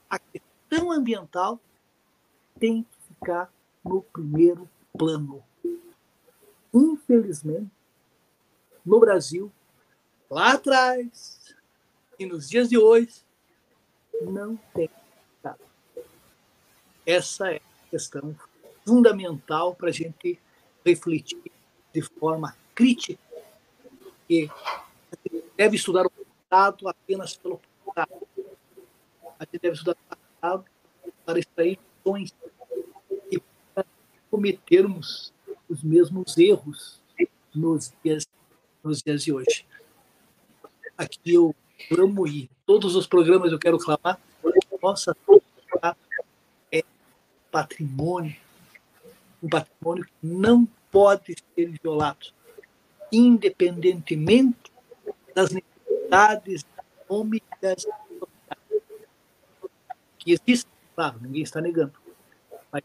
a 0.09 0.19
questão 0.19 0.93
ambiental 0.93 1.59
tem 2.59 2.83
que 2.83 3.15
ficar 3.15 3.53
no 3.83 4.03
primeiro 4.03 4.69
plano. 4.97 5.43
Infelizmente, 6.73 7.71
no 8.85 9.01
Brasil, 9.01 9.51
lá 10.31 10.53
atrás, 10.53 11.55
e 12.19 12.27
nos 12.27 12.49
dias 12.49 12.69
de 12.69 12.79
hoje 12.79 13.23
não 14.23 14.57
tem. 14.75 14.91
Essa 17.07 17.53
é 17.53 17.57
a 17.57 17.91
questão 17.91 18.35
fundamental 18.87 19.75
para 19.75 19.89
a 19.89 19.93
gente 19.93 20.39
refletir 20.85 21.54
de 21.95 22.03
forma 22.03 22.57
crítica 22.75 23.23
e 24.29 24.51
deve 25.57 25.77
estudar 25.77 26.05
o 26.05 26.11
passado 26.11 26.89
apenas 26.89 27.37
pelo 27.37 27.61
passado. 27.87 28.27
A 29.39 29.45
gente 29.45 29.63
deve 29.63 29.75
estudar 29.75 29.93
o 29.93 30.17
passado 30.17 30.65
para 31.25 31.39
extrair 31.39 31.79
lições 32.05 32.35
e 33.31 33.41
para 33.73 33.85
cometermos 34.29 35.33
os 35.69 35.83
mesmos 35.85 36.37
erros 36.37 37.01
nos 37.55 37.93
dias, 38.03 38.27
nos 38.83 39.01
dias 39.01 39.23
de 39.23 39.33
hoje. 39.33 39.65
Aqui 40.99 41.35
eu 41.35 41.55
amo 41.97 42.27
ir. 42.27 42.51
Todos 42.67 42.97
os 42.97 43.07
programas 43.07 43.53
eu 43.53 43.59
quero 43.59 43.79
clamar. 43.79 44.19
Nossa 44.83 45.17
é 46.73 46.83
patrimônio, 47.51 48.37
um 49.43 49.49
patrimônio 49.49 50.05
que 50.05 50.13
não 50.23 50.69
pode 50.95 51.35
ser 51.57 51.75
violado, 51.83 52.29
independentemente 53.11 54.73
das 55.35 55.51
necessidades 55.51 56.65
econômicas 57.03 57.85
que 60.17 60.33
existem. 60.33 60.73
Claro, 60.95 61.19
ninguém 61.21 61.43
está 61.43 61.61
negando. 61.61 61.95
Mas 62.71 62.85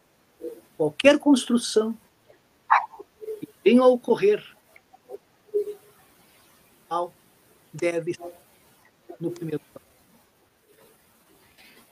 qualquer 0.76 1.20
construção 1.20 1.96
que 3.40 3.48
venha 3.64 3.84
a 3.84 3.88
ocorrer 3.88 4.44
deve 7.72 8.16
no 9.20 9.30
primeiro 9.30 9.62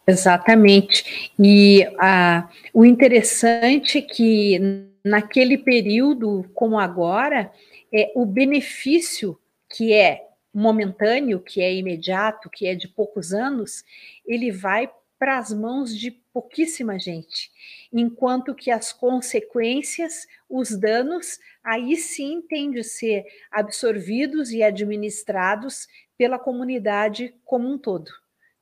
Exatamente. 0.07 1.31
E 1.37 1.83
ah, 1.99 2.49
o 2.73 2.85
interessante 2.85 3.97
é 3.97 4.01
que 4.01 4.87
naquele 5.07 5.57
período, 5.57 6.49
como 6.53 6.79
agora, 6.79 7.51
é 7.93 8.11
o 8.15 8.25
benefício 8.25 9.39
que 9.69 9.93
é 9.93 10.27
momentâneo, 10.53 11.39
que 11.39 11.61
é 11.61 11.73
imediato, 11.73 12.49
que 12.49 12.65
é 12.67 12.73
de 12.73 12.87
poucos 12.87 13.33
anos, 13.33 13.83
ele 14.25 14.51
vai 14.51 14.89
para 15.19 15.37
as 15.37 15.51
mãos 15.51 15.97
de 15.97 16.11
pouquíssima 16.11 16.99
gente, 16.99 17.51
enquanto 17.91 18.53
que 18.53 18.69
as 18.69 18.93
consequências, 18.93 20.27
os 20.47 20.77
danos, 20.77 21.39
aí 21.63 21.95
sim 21.95 22.41
têm 22.41 22.71
de 22.71 22.83
ser 22.83 23.25
absorvidos 23.51 24.51
e 24.51 24.61
administrados 24.61 25.87
pela 26.17 26.37
comunidade 26.37 27.33
como 27.43 27.67
um 27.67 27.77
todo, 27.77 28.11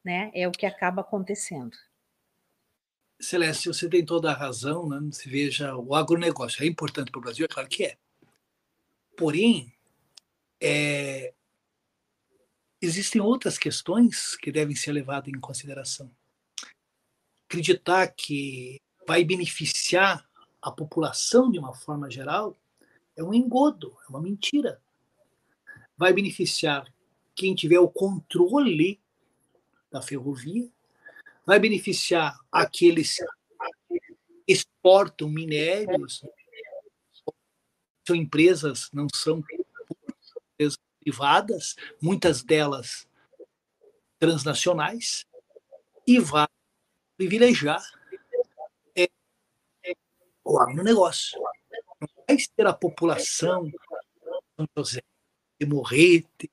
né? 0.04 0.32
É 0.34 0.48
o 0.48 0.52
que 0.52 0.66
acaba 0.66 1.02
acontecendo. 1.02 1.76
Celeste, 3.20 3.70
você 3.70 3.90
tem 3.90 4.06
toda 4.06 4.32
a 4.32 4.36
razão, 4.36 4.90
né? 4.90 5.00
Se 5.12 5.30
veja, 5.30 5.76
o 5.76 5.96
agronegócio 5.96 6.64
é 6.64 6.68
importante 6.68 7.12
para 7.12 7.20
o 7.20 7.22
Brasil, 7.22 7.46
é 7.46 7.48
claro 7.48 7.70
que 7.70 7.86
é. 7.86 7.98
Porém, 9.18 9.74
é, 10.62 11.34
existem 12.82 13.22
outras 13.22 13.58
questões 13.58 14.36
que 14.36 14.52
devem 14.52 14.76
ser 14.76 14.92
levadas 14.92 15.34
em 15.34 15.40
consideração. 15.40 16.12
Acreditar 17.48 18.08
que 18.08 18.82
vai 19.08 19.24
beneficiar 19.24 20.28
a 20.62 20.72
população 20.72 21.52
de 21.52 21.60
uma 21.60 21.74
forma 21.74 22.10
geral 22.10 22.58
é 23.16 23.24
um 23.24 23.34
engodo, 23.34 23.96
é 24.06 24.10
uma 24.10 24.22
mentira. 24.22 24.82
Vai 25.98 26.12
beneficiar 26.12 26.92
quem 27.34 27.56
tiver 27.56 27.80
o 27.80 27.88
controle 27.88 29.00
da 29.92 30.02
ferrovia, 30.02 30.70
vai 31.46 31.60
beneficiar 31.60 32.38
aqueles 32.52 33.18
que 33.88 34.02
exportam 34.48 35.30
minérios, 35.30 36.24
são 38.08 38.16
empresas, 38.16 38.90
não 38.94 39.08
são 39.14 39.44
empresas 40.54 40.78
privadas, 41.00 41.76
muitas 42.02 42.44
delas 42.44 43.08
transnacionais, 44.20 45.26
e 46.08 46.20
vai 46.20 46.48
privilegiar 47.18 47.84
é, 48.96 49.04
é, 49.84 49.94
o 50.44 50.60
agronegócio. 50.60 51.40
vai 52.28 52.38
ser 52.40 52.68
a 52.68 52.74
população 52.74 53.66
de 53.66 53.76
de 55.60 55.66
Morrete, 55.66 56.52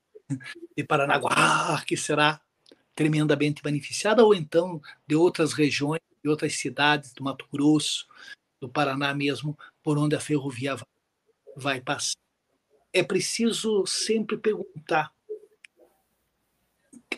de 0.75 0.83
Paranaguá, 0.83 1.83
que 1.85 1.97
será 1.97 2.41
tremendamente 2.95 3.61
beneficiada, 3.61 4.23
ou 4.23 4.33
então 4.33 4.81
de 5.07 5.15
outras 5.15 5.53
regiões, 5.53 6.01
de 6.23 6.29
outras 6.29 6.55
cidades 6.57 7.13
do 7.13 7.23
Mato 7.23 7.47
Grosso, 7.51 8.07
do 8.59 8.69
Paraná 8.69 9.13
mesmo, 9.13 9.57
por 9.81 9.97
onde 9.97 10.15
a 10.15 10.19
ferrovia 10.19 10.75
vai 11.55 11.81
passar. 11.81 12.17
É 12.91 13.03
preciso 13.03 13.85
sempre 13.85 14.37
perguntar 14.37 15.11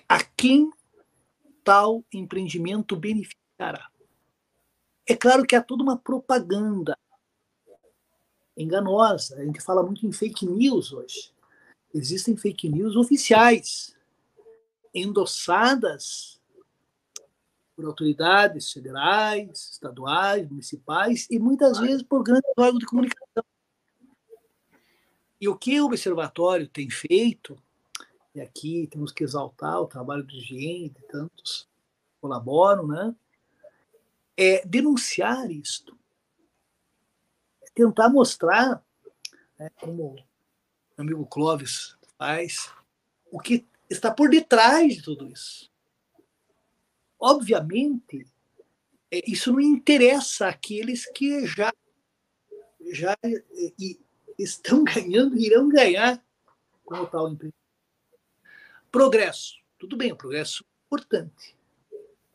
a 0.07 0.23
quem 0.23 0.71
tal 1.63 2.03
empreendimento 2.13 2.95
beneficiará. 2.95 3.89
É 5.07 5.15
claro 5.15 5.45
que 5.45 5.55
há 5.55 5.61
toda 5.61 5.83
uma 5.83 5.97
propaganda 5.97 6.97
enganosa. 8.57 9.37
A 9.37 9.45
gente 9.45 9.61
fala 9.61 9.83
muito 9.83 10.05
em 10.05 10.11
fake 10.11 10.45
news 10.45 10.91
hoje. 10.91 11.31
Existem 11.93 12.35
fake 12.35 12.69
news 12.69 12.95
oficiais, 12.95 13.95
endossadas 14.95 16.41
por 17.75 17.85
autoridades 17.85 18.71
federais, 18.71 19.71
estaduais, 19.73 20.49
municipais 20.49 21.27
e 21.29 21.37
muitas 21.37 21.77
vezes 21.77 22.01
por 22.01 22.23
grandes 22.23 22.49
órgãos 22.57 22.79
de 22.79 22.85
comunicação. 22.85 23.43
E 25.39 25.47
o 25.49 25.57
que 25.57 25.79
o 25.81 25.85
observatório 25.85 26.67
tem 26.67 26.89
feito, 26.89 27.61
e 28.33 28.39
aqui 28.39 28.87
temos 28.89 29.11
que 29.11 29.23
exaltar 29.23 29.81
o 29.81 29.87
trabalho 29.87 30.23
do 30.23 30.39
GEM, 30.39 30.89
de 30.89 31.01
tantos 31.07 31.67
colaboram, 32.21 32.87
né? 32.87 33.13
é 34.37 34.65
denunciar 34.65 35.49
isto. 35.49 35.97
É 37.61 37.67
tentar 37.73 38.09
mostrar, 38.09 38.83
né, 39.57 39.69
como 39.79 40.15
o 40.15 41.01
amigo 41.01 41.25
Clóvis 41.25 41.97
faz, 42.17 42.71
o 43.31 43.39
que 43.39 43.65
está 43.89 44.11
por 44.11 44.29
detrás 44.29 44.95
de 44.95 45.01
tudo 45.01 45.27
isso. 45.27 45.71
Obviamente, 47.19 48.27
é, 49.11 49.21
isso 49.29 49.51
não 49.51 49.59
interessa 49.59 50.47
àqueles 50.47 51.05
que 51.11 51.45
já, 51.45 51.73
já 52.91 53.15
estão 54.37 54.83
ganhando 54.85 55.37
e 55.37 55.45
irão 55.45 55.69
ganhar 55.69 56.23
com 56.83 56.95
o 56.95 57.07
tal. 57.07 57.35
Progresso. 58.91 59.55
Tudo 59.77 59.97
bem, 59.97 60.11
o 60.11 60.15
progresso 60.15 60.63
é 60.63 60.85
importante 60.85 61.55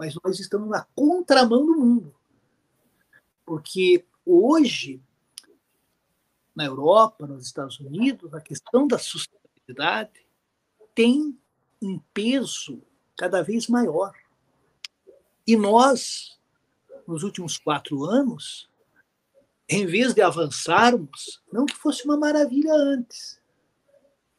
mas 0.00 0.14
nós 0.24 0.40
estamos 0.40 0.70
na 0.70 0.82
contramão 0.94 1.66
do 1.66 1.76
mundo. 1.76 2.14
Porque 3.44 4.06
hoje, 4.24 4.98
na 6.56 6.64
Europa, 6.64 7.26
nos 7.26 7.44
Estados 7.44 7.78
Unidos, 7.80 8.32
a 8.32 8.40
questão 8.40 8.88
da 8.88 8.98
sustentabilidade 8.98 10.26
tem 11.00 11.34
um 11.80 11.98
peso 12.12 12.82
cada 13.16 13.42
vez 13.42 13.68
maior. 13.68 14.12
E 15.46 15.56
nós, 15.56 16.38
nos 17.06 17.22
últimos 17.22 17.56
quatro 17.56 18.04
anos, 18.04 18.68
em 19.66 19.86
vez 19.86 20.12
de 20.12 20.20
avançarmos, 20.20 21.42
não 21.50 21.64
que 21.64 21.74
fosse 21.74 22.04
uma 22.04 22.18
maravilha 22.18 22.74
antes, 22.74 23.40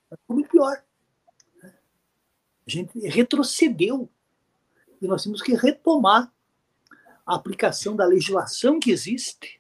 mas 0.08 0.20
como 0.28 0.48
pior. 0.48 0.84
A 1.64 2.70
gente 2.70 3.00
retrocedeu 3.08 4.08
e 5.02 5.08
nós 5.08 5.24
temos 5.24 5.42
que 5.42 5.56
retomar 5.56 6.32
a 7.26 7.34
aplicação 7.34 7.96
da 7.96 8.06
legislação 8.06 8.80
que 8.80 8.92
existe 8.92 9.60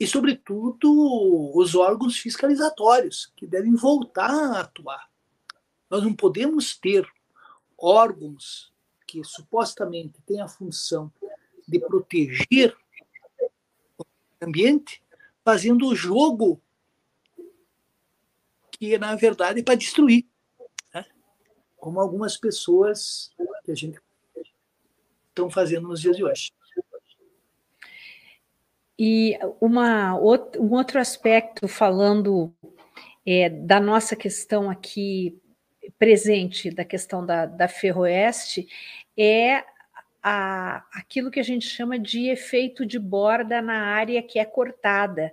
e, 0.00 0.04
sobretudo, 0.04 1.56
os 1.56 1.76
órgãos 1.76 2.18
fiscalizatórios, 2.18 3.32
que 3.36 3.46
devem 3.46 3.76
voltar 3.76 4.30
a 4.30 4.62
atuar. 4.62 5.08
Nós 5.90 6.02
não 6.02 6.14
podemos 6.14 6.76
ter 6.76 7.08
órgãos 7.78 8.72
que 9.06 9.22
supostamente 9.22 10.20
têm 10.22 10.40
a 10.40 10.48
função 10.48 11.12
de 11.66 11.78
proteger 11.78 12.76
o 13.98 14.04
ambiente, 14.40 15.02
fazendo 15.44 15.86
o 15.86 15.94
jogo 15.94 16.60
que, 18.72 18.98
na 18.98 19.14
verdade, 19.14 19.60
é 19.60 19.62
para 19.62 19.74
destruir. 19.74 20.26
Né? 20.92 21.04
Como 21.76 22.00
algumas 22.00 22.36
pessoas 22.36 23.32
que 23.64 23.70
a 23.70 23.74
gente 23.74 24.00
estão 25.28 25.50
fazendo 25.50 25.88
nos 25.88 26.00
dias 26.00 26.16
de 26.16 26.24
hoje. 26.24 26.52
E 28.98 29.38
uma, 29.60 30.14
um 30.18 30.72
outro 30.72 30.98
aspecto, 30.98 31.68
falando 31.68 32.52
é, 33.26 33.50
da 33.50 33.78
nossa 33.78 34.16
questão 34.16 34.70
aqui 34.70 35.38
presente, 35.98 36.70
da 36.70 36.84
questão 36.84 37.24
da, 37.24 37.46
da 37.46 37.68
Ferroeste, 37.68 38.68
é 39.16 39.64
a, 40.22 40.84
aquilo 40.92 41.30
que 41.30 41.40
a 41.40 41.44
gente 41.44 41.66
chama 41.66 41.98
de 41.98 42.28
efeito 42.28 42.84
de 42.84 42.98
borda 42.98 43.62
na 43.62 43.94
área 43.94 44.22
que 44.22 44.38
é 44.38 44.44
cortada. 44.44 45.32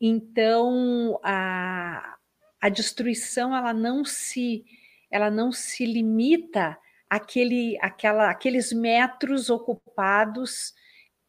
Então, 0.00 1.20
a, 1.22 2.16
a 2.60 2.68
destruição 2.68 3.54
ela 3.54 3.72
não 3.72 4.04
se 4.04 4.64
ela 5.10 5.30
não 5.30 5.52
se 5.52 5.86
limita 5.86 6.76
aquele, 7.08 7.78
aquela, 7.80 8.30
aqueles 8.30 8.72
metros 8.72 9.48
ocupados 9.48 10.74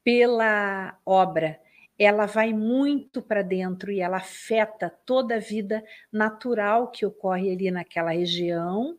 pela 0.03 0.97
obra. 1.05 1.59
Ela 1.97 2.25
vai 2.25 2.53
muito 2.53 3.21
para 3.21 3.41
dentro 3.41 3.91
e 3.91 4.01
ela 4.01 4.17
afeta 4.17 4.89
toda 5.05 5.35
a 5.35 5.39
vida 5.39 5.83
natural 6.11 6.91
que 6.91 7.05
ocorre 7.05 7.51
ali 7.51 7.71
naquela 7.71 8.11
região. 8.11 8.97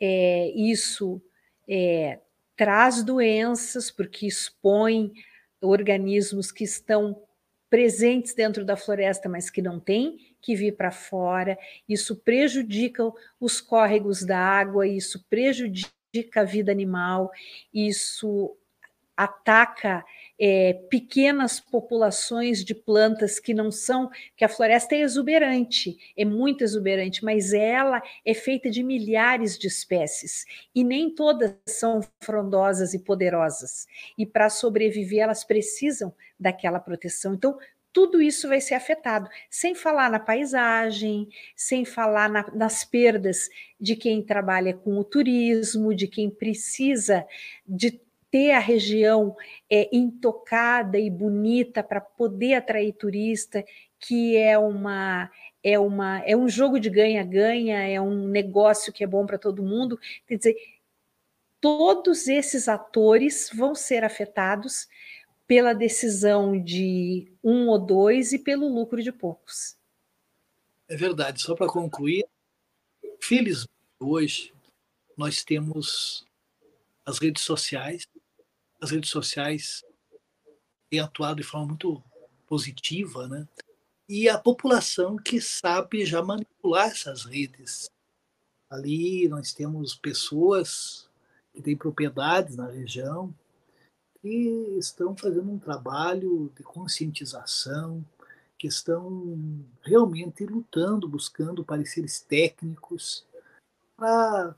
É, 0.00 0.50
isso 0.54 1.20
é, 1.68 2.20
traz 2.56 3.02
doenças, 3.02 3.90
porque 3.90 4.26
expõe 4.26 5.12
organismos 5.60 6.52
que 6.52 6.64
estão 6.64 7.22
presentes 7.70 8.34
dentro 8.34 8.64
da 8.64 8.76
floresta, 8.76 9.28
mas 9.28 9.50
que 9.50 9.60
não 9.60 9.78
têm 9.80 10.16
que 10.40 10.54
vir 10.54 10.76
para 10.76 10.90
fora. 10.90 11.58
Isso 11.88 12.16
prejudica 12.16 13.02
os 13.40 13.60
córregos 13.60 14.24
da 14.24 14.38
água, 14.38 14.86
isso 14.86 15.24
prejudica 15.28 15.98
prejudica 16.08 16.40
a 16.40 16.44
vida 16.44 16.72
animal, 16.72 17.30
isso 17.72 18.56
ataca 19.16 20.04
é, 20.38 20.74
pequenas 20.88 21.58
populações 21.58 22.64
de 22.64 22.74
plantas 22.74 23.40
que 23.40 23.52
não 23.52 23.70
são, 23.70 24.10
que 24.36 24.44
a 24.44 24.48
floresta 24.48 24.94
é 24.94 25.00
exuberante, 25.00 25.96
é 26.16 26.24
muito 26.24 26.62
exuberante, 26.62 27.24
mas 27.24 27.52
ela 27.52 28.00
é 28.24 28.34
feita 28.34 28.70
de 28.70 28.82
milhares 28.82 29.58
de 29.58 29.66
espécies 29.66 30.44
e 30.74 30.84
nem 30.84 31.12
todas 31.14 31.54
são 31.66 32.00
frondosas 32.22 32.94
e 32.94 32.98
poderosas. 32.98 33.86
E 34.16 34.24
para 34.24 34.48
sobreviver, 34.48 35.20
elas 35.20 35.44
precisam 35.44 36.14
daquela 36.38 36.78
proteção. 36.78 37.34
Então, 37.34 37.58
tudo 37.92 38.22
isso 38.22 38.46
vai 38.46 38.60
ser 38.60 38.74
afetado, 38.74 39.28
sem 39.50 39.74
falar 39.74 40.10
na 40.10 40.20
paisagem, 40.20 41.28
sem 41.56 41.84
falar 41.84 42.28
na, 42.28 42.46
nas 42.54 42.84
perdas 42.84 43.48
de 43.80 43.96
quem 43.96 44.22
trabalha 44.22 44.74
com 44.74 44.98
o 44.98 45.04
turismo, 45.04 45.94
de 45.94 46.06
quem 46.06 46.30
precisa 46.30 47.26
de 47.66 48.00
ter 48.30 48.52
a 48.52 48.58
região 48.58 49.36
é, 49.70 49.88
intocada 49.94 50.98
e 50.98 51.10
bonita 51.10 51.82
para 51.82 52.00
poder 52.00 52.54
atrair 52.54 52.92
turista, 52.92 53.64
que 53.98 54.36
é 54.36 54.58
uma 54.58 55.30
é 55.62 55.78
uma 55.78 56.20
é 56.20 56.36
um 56.36 56.48
jogo 56.48 56.78
de 56.78 56.88
ganha-ganha, 56.88 57.82
é 57.88 58.00
um 58.00 58.28
negócio 58.28 58.92
que 58.92 59.02
é 59.02 59.06
bom 59.06 59.26
para 59.26 59.38
todo 59.38 59.62
mundo. 59.62 59.98
Quer 60.26 60.36
dizer, 60.36 60.56
todos 61.60 62.28
esses 62.28 62.68
atores 62.68 63.50
vão 63.52 63.74
ser 63.74 64.04
afetados 64.04 64.88
pela 65.46 65.72
decisão 65.72 66.62
de 66.62 67.32
um 67.42 67.68
ou 67.68 67.78
dois 67.78 68.32
e 68.32 68.38
pelo 68.38 68.68
lucro 68.68 69.02
de 69.02 69.10
poucos. 69.10 69.76
É 70.86 70.96
verdade. 70.96 71.40
Só 71.40 71.54
para 71.54 71.66
concluir, 71.66 72.26
felizmente 73.20 73.68
hoje 73.98 74.52
nós 75.16 75.42
temos 75.42 76.27
as 77.08 77.18
redes 77.18 77.42
sociais. 77.42 78.06
As 78.80 78.90
redes 78.90 79.08
sociais 79.08 79.82
têm 80.90 81.00
atuado 81.00 81.40
de 81.40 81.42
forma 81.42 81.68
muito 81.68 82.02
positiva, 82.46 83.26
né? 83.26 83.48
E 84.06 84.28
a 84.28 84.38
população 84.38 85.16
que 85.16 85.40
sabe 85.40 86.04
já 86.04 86.22
manipular 86.22 86.88
essas 86.88 87.24
redes. 87.24 87.90
Ali 88.70 89.26
nós 89.26 89.54
temos 89.54 89.94
pessoas 89.94 91.08
que 91.54 91.62
têm 91.62 91.76
propriedades 91.76 92.56
na 92.56 92.66
região, 92.66 93.34
que 94.20 94.76
estão 94.78 95.16
fazendo 95.16 95.50
um 95.50 95.58
trabalho 95.58 96.52
de 96.54 96.62
conscientização, 96.62 98.04
que 98.58 98.66
estão 98.66 99.64
realmente 99.80 100.44
lutando, 100.44 101.08
buscando 101.08 101.64
pareceres 101.64 102.20
técnicos. 102.20 103.26
Pra... 103.96 104.54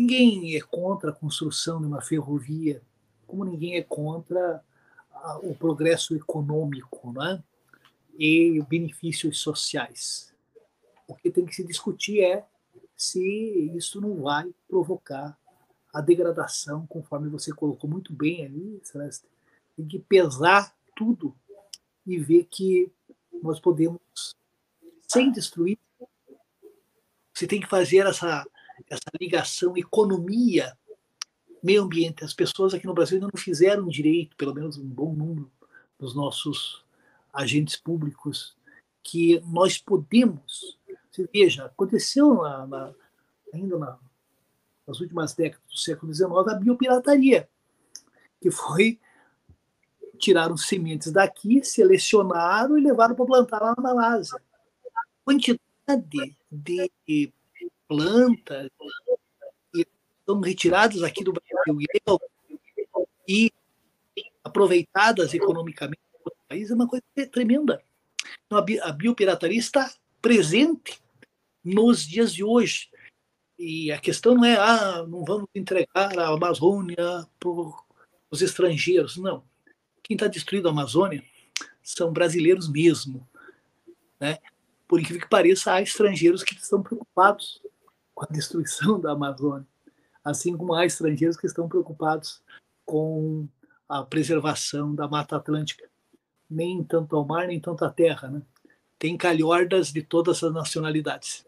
Ninguém 0.00 0.56
é 0.56 0.62
contra 0.62 1.10
a 1.10 1.12
construção 1.12 1.78
de 1.78 1.86
uma 1.86 2.00
ferrovia, 2.00 2.80
como 3.26 3.44
ninguém 3.44 3.76
é 3.76 3.82
contra 3.82 4.64
o 5.42 5.54
progresso 5.54 6.16
econômico, 6.16 7.12
né? 7.12 7.42
e 8.18 8.62
benefícios 8.66 9.38
sociais. 9.40 10.34
O 11.06 11.14
que 11.14 11.30
tem 11.30 11.44
que 11.44 11.54
se 11.54 11.62
discutir 11.62 12.22
é 12.22 12.46
se 12.96 13.20
isso 13.76 14.00
não 14.00 14.22
vai 14.22 14.50
provocar 14.66 15.38
a 15.92 16.00
degradação, 16.00 16.86
conforme 16.86 17.28
você 17.28 17.52
colocou 17.52 17.90
muito 17.90 18.10
bem 18.10 18.46
ali, 18.46 18.80
Celeste. 18.82 19.26
Tem 19.76 19.86
que 19.86 19.98
pesar 19.98 20.74
tudo 20.96 21.36
e 22.06 22.18
ver 22.18 22.44
que 22.50 22.90
nós 23.42 23.60
podemos, 23.60 24.00
sem 25.06 25.30
destruir, 25.30 25.78
você 27.34 27.46
tem 27.46 27.60
que 27.60 27.68
fazer 27.68 28.06
essa, 28.06 28.46
essa 28.88 29.10
ligação 29.20 29.76
economia, 29.76 30.76
meio 31.62 31.82
ambiente. 31.82 32.24
As 32.24 32.34
pessoas 32.34 32.74
aqui 32.74 32.86
no 32.86 32.94
Brasil 32.94 33.16
ainda 33.16 33.28
não 33.32 33.40
fizeram 33.40 33.88
direito, 33.88 34.36
pelo 34.36 34.54
menos 34.54 34.76
um 34.76 34.86
bom 34.86 35.14
número 35.14 35.50
dos 35.98 36.14
nossos 36.14 36.84
agentes 37.32 37.76
públicos, 37.76 38.56
que 39.02 39.40
nós 39.46 39.78
podemos. 39.78 40.78
Você 41.10 41.28
veja, 41.32 41.66
aconteceu 41.66 42.34
na, 42.34 42.66
na, 42.66 42.94
ainda 43.52 43.78
na, 43.78 43.98
nas 44.86 45.00
últimas 45.00 45.34
décadas 45.34 45.66
do 45.70 45.78
século 45.78 46.12
XIX 46.12 46.30
a 46.48 46.54
biopirataria, 46.54 47.48
que 48.40 48.50
foi 48.50 48.98
tiraram 50.20 50.56
sementes 50.56 51.10
daqui, 51.10 51.64
selecionaram 51.64 52.76
e 52.78 52.82
levaram 52.82 53.14
para 53.14 53.24
plantar 53.24 53.60
lá 53.60 53.74
na 53.76 53.82
Malásia. 53.82 54.38
A 54.94 55.02
quantidade 55.24 56.36
de 56.50 57.32
plantas 57.90 58.70
que 59.72 59.84
são 60.24 60.38
retiradas 60.40 61.02
aqui 61.02 61.24
do 61.24 61.32
Brasil 61.32 61.76
e 63.26 63.52
aproveitadas 64.44 65.34
economicamente 65.34 66.00
no 66.24 66.32
país 66.48 66.70
é 66.70 66.74
uma 66.74 66.86
coisa 66.86 67.02
tremenda. 67.32 67.82
Então, 68.46 68.64
a 68.82 68.92
biopirataria 68.92 69.58
está 69.58 69.92
presente 70.22 71.00
nos 71.64 72.06
dias 72.06 72.32
de 72.32 72.44
hoje. 72.44 72.88
E 73.58 73.90
a 73.90 73.98
questão 73.98 74.36
não 74.36 74.44
é, 74.44 74.56
ah, 74.56 75.04
não 75.08 75.24
vamos 75.24 75.48
entregar 75.52 76.16
a 76.16 76.28
Amazônia 76.28 77.26
para 77.40 77.50
os 78.30 78.40
estrangeiros. 78.40 79.16
Não. 79.16 79.42
Quem 80.00 80.14
está 80.14 80.28
destruindo 80.28 80.68
a 80.68 80.70
Amazônia 80.70 81.24
são 81.82 82.12
brasileiros 82.12 82.68
mesmo. 82.68 83.28
Né? 84.20 84.38
Por 84.86 85.00
incrível 85.00 85.22
que 85.22 85.28
pareça, 85.28 85.72
há 85.72 85.82
estrangeiros 85.82 86.44
que 86.44 86.54
estão 86.54 86.82
preocupados 86.82 87.60
com 88.20 88.26
a 88.28 88.34
destruição 88.34 89.00
da 89.00 89.12
Amazônia, 89.12 89.66
assim 90.22 90.54
como 90.54 90.74
há 90.74 90.84
estrangeiros 90.84 91.38
que 91.38 91.46
estão 91.46 91.66
preocupados 91.66 92.42
com 92.84 93.48
a 93.88 94.02
preservação 94.02 94.94
da 94.94 95.08
Mata 95.08 95.36
Atlântica. 95.36 95.88
Nem 96.48 96.84
tanto 96.84 97.16
ao 97.16 97.24
mar, 97.24 97.46
nem 97.46 97.58
tanto 97.58 97.82
à 97.82 97.90
terra. 97.90 98.28
Né? 98.28 98.42
Tem 98.98 99.16
calhordas 99.16 99.90
de 99.90 100.02
todas 100.02 100.42
as 100.42 100.52
nacionalidades. 100.52 101.46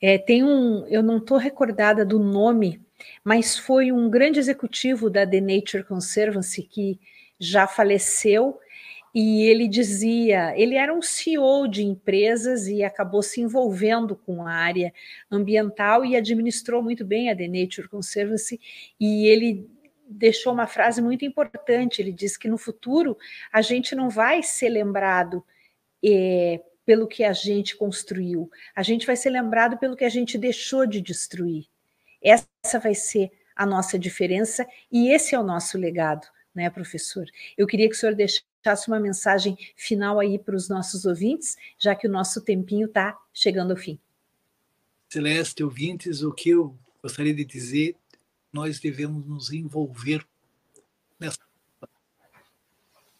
É, 0.00 0.18
tem 0.18 0.44
um, 0.44 0.86
eu 0.86 1.02
não 1.02 1.16
estou 1.16 1.38
recordada 1.38 2.04
do 2.04 2.18
nome, 2.18 2.84
mas 3.24 3.56
foi 3.56 3.90
um 3.90 4.10
grande 4.10 4.38
executivo 4.38 5.08
da 5.08 5.26
The 5.26 5.40
Nature 5.40 5.84
Conservancy 5.84 6.62
que 6.62 7.00
já 7.40 7.66
faleceu 7.66 8.60
e 9.20 9.42
ele 9.42 9.66
dizia, 9.66 10.56
ele 10.56 10.76
era 10.76 10.94
um 10.94 11.02
CEO 11.02 11.66
de 11.66 11.82
empresas 11.82 12.68
e 12.68 12.84
acabou 12.84 13.20
se 13.20 13.40
envolvendo 13.40 14.14
com 14.14 14.46
a 14.46 14.52
área 14.52 14.94
ambiental 15.28 16.04
e 16.04 16.14
administrou 16.14 16.80
muito 16.80 17.04
bem 17.04 17.28
a 17.28 17.36
The 17.36 17.48
Nature 17.48 17.88
Conservancy 17.88 18.60
e 19.00 19.26
ele 19.26 19.68
deixou 20.08 20.52
uma 20.52 20.68
frase 20.68 21.02
muito 21.02 21.24
importante, 21.24 22.00
ele 22.00 22.12
disse 22.12 22.38
que 22.38 22.46
no 22.46 22.56
futuro 22.56 23.18
a 23.52 23.60
gente 23.60 23.92
não 23.96 24.08
vai 24.08 24.40
ser 24.40 24.68
lembrado 24.68 25.44
é, 26.00 26.62
pelo 26.86 27.08
que 27.08 27.24
a 27.24 27.32
gente 27.32 27.76
construiu. 27.76 28.48
A 28.72 28.84
gente 28.84 29.04
vai 29.04 29.16
ser 29.16 29.30
lembrado 29.30 29.78
pelo 29.78 29.96
que 29.96 30.04
a 30.04 30.08
gente 30.08 30.38
deixou 30.38 30.86
de 30.86 31.00
destruir. 31.00 31.66
Essa 32.22 32.78
vai 32.80 32.94
ser 32.94 33.32
a 33.56 33.66
nossa 33.66 33.98
diferença 33.98 34.64
e 34.92 35.10
esse 35.10 35.34
é 35.34 35.40
o 35.40 35.42
nosso 35.42 35.76
legado, 35.76 36.24
né, 36.58 36.68
professor? 36.68 37.24
Eu 37.56 37.66
queria 37.68 37.88
que 37.88 37.94
o 37.94 37.98
senhor 37.98 38.16
deixasse 38.16 38.88
uma 38.88 38.98
mensagem 38.98 39.56
final 39.76 40.18
aí 40.18 40.38
para 40.38 40.56
os 40.56 40.68
nossos 40.68 41.04
ouvintes, 41.04 41.56
já 41.78 41.94
que 41.94 42.08
o 42.08 42.10
nosso 42.10 42.42
tempinho 42.42 42.86
está 42.86 43.16
chegando 43.32 43.70
ao 43.70 43.76
fim. 43.76 43.98
Celeste, 45.08 45.62
ouvintes, 45.62 46.20
o 46.22 46.32
que 46.32 46.50
eu 46.50 46.76
gostaria 47.00 47.32
de 47.32 47.44
dizer, 47.44 47.96
nós 48.52 48.80
devemos 48.80 49.24
nos 49.24 49.52
envolver 49.52 50.26
nessa 51.18 51.38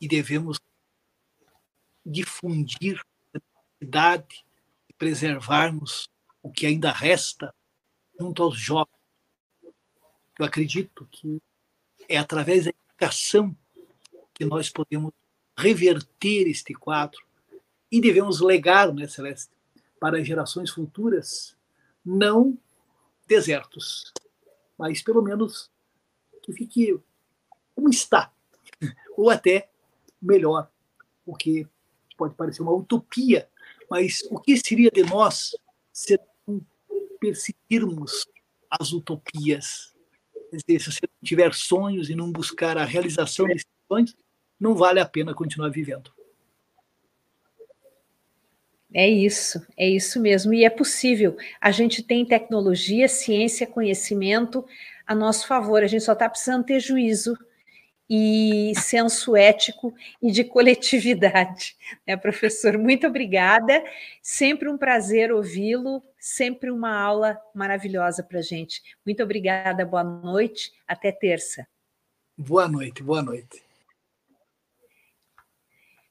e 0.01 0.09
devemos 0.09 0.59
difundir 2.05 3.01
necessidade 3.33 4.45
de 4.89 4.95
preservarmos 4.97 6.09
o 6.43 6.51
que 6.51 6.67
ainda 6.67 6.91
resta 6.91 7.55
junto 8.19 8.43
aos 8.43 8.59
jovens. 8.59 8.99
Eu 10.39 10.45
acredito 10.45 11.07
que 11.11 11.41
é 12.09 12.17
através 12.17 12.65
da 12.65 12.73
educação 12.99 13.57
que 14.35 14.45
nós 14.45 14.69
podemos 14.71 15.13
reverter 15.57 16.49
este 16.49 16.75
quadro 16.75 17.21
e 17.91 18.01
devemos 18.01 18.41
legar, 18.41 18.93
né, 18.93 19.07
Celeste, 19.07 19.51
para 20.01 20.23
gerações 20.23 20.71
futuras, 20.71 21.57
não 22.05 22.59
desertos, 23.27 24.13
mas 24.79 25.03
pelo 25.03 25.23
menos 25.23 25.71
que 26.43 26.53
fique 26.53 26.99
como 27.75 27.89
está, 27.89 28.33
ou 29.17 29.31
até 29.31 29.71
melhor, 30.21 30.71
porque 31.25 31.67
pode 32.17 32.35
parecer 32.35 32.63
uma 32.63 32.75
utopia 32.75 33.49
mas 33.91 34.21
o 34.31 34.39
que 34.39 34.57
seria 34.59 34.91
de 34.91 35.03
nós 35.03 35.57
se 35.93 36.19
não 36.47 36.61
perseguirmos 37.19 38.27
as 38.71 38.93
utopias? 38.93 39.95
Se 40.53 40.79
você 40.79 41.01
não 41.03 41.25
tiver 41.25 41.53
sonhos 41.55 42.09
e 42.09 42.15
não 42.15 42.33
buscar 42.33 42.79
a 42.79 42.85
realização 42.85 43.47
desses 43.47 43.67
sonhos, 43.87 44.17
não 44.59 44.75
vale 44.75 45.01
a 45.01 45.07
pena 45.07 45.35
continuar 45.35 45.69
vivendo. 45.69 46.11
É 48.93 49.09
isso, 49.09 49.65
é 49.77 49.89
isso 49.89 50.19
mesmo. 50.21 50.55
E 50.55 50.65
é 50.65 50.71
possível. 50.71 51.37
A 51.61 51.71
gente 51.71 52.03
tem 52.03 52.25
tecnologia, 52.25 53.07
ciência, 53.07 53.67
conhecimento 53.67 54.65
a 55.07 55.15
nosso 55.15 55.47
favor. 55.47 55.83
A 55.83 55.87
gente 55.87 56.05
só 56.05 56.13
está 56.13 56.29
precisando 56.29 56.65
ter 56.65 56.81
juízo 56.81 57.37
e 58.09 58.73
senso 58.77 59.37
ético 59.37 59.95
e 60.23 60.31
de 60.31 60.45
coletividade. 60.45 61.77
Né, 62.07 62.17
professor? 62.17 62.79
Muito 62.79 63.07
obrigada. 63.07 63.85
Sempre 64.23 64.69
um 64.69 64.79
prazer 64.79 65.33
ouvi-lo, 65.33 66.03
sempre 66.19 66.71
uma 66.71 66.97
aula 66.97 67.39
maravilhosa 67.55 68.23
para 68.23 68.39
a 68.39 68.43
gente. 68.43 68.83
Muito 69.05 69.23
obrigada, 69.23 69.85
boa 69.85 70.05
noite, 70.05 70.73
até 70.87 71.13
terça. 71.13 71.67
Boa 72.37 72.69
noite, 72.69 73.03
boa 73.03 73.23
noite. 73.23 73.63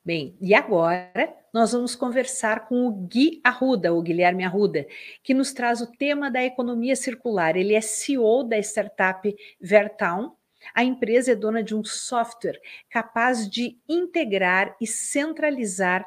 Bem, 0.08 0.38
e 0.40 0.54
agora 0.54 1.36
nós 1.54 1.74
vamos 1.74 1.94
conversar 1.94 2.68
com 2.68 2.88
o 2.88 2.92
Gui 2.92 3.42
Arruda, 3.44 3.94
o 3.94 4.02
Guilherme 4.02 4.46
Arruda, 4.46 4.88
que 5.22 5.34
nos 5.34 5.52
traz 5.52 5.82
o 5.82 5.92
tema 5.92 6.32
da 6.32 6.42
economia 6.42 6.96
circular. 6.96 7.58
Ele 7.58 7.74
é 7.74 7.82
CEO 7.82 8.44
da 8.44 8.58
startup 8.60 9.36
Vertown, 9.60 10.37
a 10.74 10.84
empresa 10.84 11.32
é 11.32 11.36
dona 11.36 11.64
de 11.64 11.76
um 11.76 11.84
software 11.84 12.60
capaz 12.90 13.50
de 13.50 13.78
integrar 13.88 14.76
e 14.82 14.88
centralizar 14.88 16.06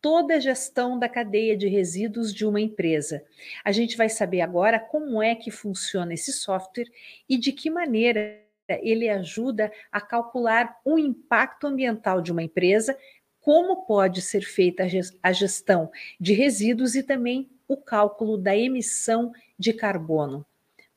toda 0.00 0.36
a 0.36 0.40
gestão 0.40 0.98
da 0.98 1.08
cadeia 1.08 1.56
de 1.56 1.68
resíduos 1.68 2.32
de 2.32 2.46
uma 2.46 2.60
empresa. 2.60 3.22
A 3.64 3.70
gente 3.70 3.96
vai 3.96 4.08
saber 4.08 4.40
agora 4.40 4.78
como 4.78 5.22
é 5.22 5.34
que 5.34 5.50
funciona 5.50 6.14
esse 6.14 6.32
software 6.32 6.90
e 7.28 7.36
de 7.36 7.52
que 7.52 7.70
maneira 7.70 8.40
ele 8.82 9.08
ajuda 9.08 9.70
a 9.90 10.00
calcular 10.00 10.78
o 10.84 10.98
impacto 10.98 11.66
ambiental 11.66 12.22
de 12.22 12.30
uma 12.30 12.42
empresa, 12.42 12.96
como 13.40 13.84
pode 13.84 14.22
ser 14.22 14.42
feita 14.42 14.84
a 15.22 15.32
gestão 15.32 15.90
de 16.20 16.32
resíduos 16.32 16.94
e 16.94 17.02
também 17.02 17.50
o 17.66 17.76
cálculo 17.76 18.38
da 18.38 18.56
emissão 18.56 19.32
de 19.58 19.72
carbono. 19.72 20.46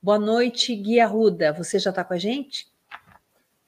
Boa 0.01 0.19
noite, 0.19 0.75
Guia 0.75 1.07
Ruda. 1.07 1.53
Você 1.53 1.79
já 1.79 1.89
está 1.89 2.03
com 2.03 2.13
a 2.13 2.17
gente? 2.17 2.72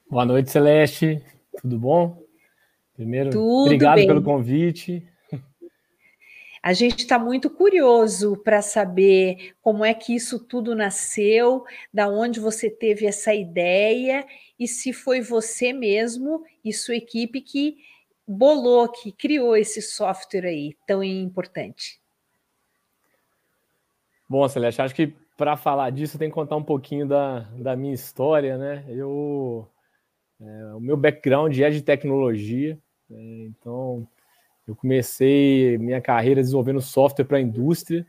Boa 0.08 0.24
noite, 0.24 0.52
Celeste. 0.52 1.20
Tudo 1.60 1.80
bom? 1.80 2.22
Primeiro, 2.94 3.30
Tudo 3.30 3.64
obrigado 3.64 3.96
bem. 3.96 4.06
pelo 4.06 4.22
convite. 4.22 5.04
A 6.62 6.72
gente 6.72 7.00
está 7.00 7.18
muito 7.18 7.50
curioso 7.50 8.36
para 8.36 8.62
saber 8.62 9.54
como 9.60 9.84
é 9.84 9.92
que 9.92 10.14
isso 10.14 10.38
tudo 10.38 10.76
nasceu, 10.76 11.64
da 11.92 12.08
onde 12.08 12.38
você 12.38 12.70
teve 12.70 13.04
essa 13.04 13.34
ideia 13.34 14.24
e 14.58 14.68
se 14.68 14.92
foi 14.92 15.20
você 15.20 15.72
mesmo 15.72 16.44
e 16.64 16.72
sua 16.72 16.94
equipe 16.94 17.40
que 17.40 17.76
bolou, 18.26 18.88
que 18.88 19.10
criou 19.10 19.56
esse 19.56 19.82
software 19.82 20.46
aí 20.46 20.76
tão 20.86 21.02
importante. 21.02 22.00
Bom, 24.28 24.48
Celeste, 24.48 24.82
acho 24.82 24.94
que 24.94 25.14
para 25.36 25.56
falar 25.56 25.90
disso 25.90 26.18
tem 26.18 26.28
que 26.28 26.34
contar 26.34 26.56
um 26.56 26.64
pouquinho 26.64 27.06
da, 27.06 27.40
da 27.58 27.76
minha 27.76 27.94
história, 27.94 28.56
né? 28.56 28.84
Eu 28.88 29.68
É, 30.40 30.74
o 30.74 30.80
meu 30.80 30.96
background 30.96 31.58
é 31.58 31.70
de 31.70 31.82
tecnologia, 31.82 32.78
né? 33.08 33.46
então 33.46 34.06
eu 34.66 34.74
comecei 34.74 35.78
minha 35.78 36.00
carreira 36.00 36.40
desenvolvendo 36.40 36.80
software 36.80 37.24
para 37.24 37.38
a 37.38 37.40
indústria, 37.40 38.06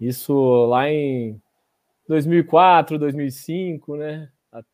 isso 0.00 0.66
lá 0.66 0.90
em 0.90 1.40
2004, 2.08 2.98
2005, 2.98 3.96
né? 3.96 4.28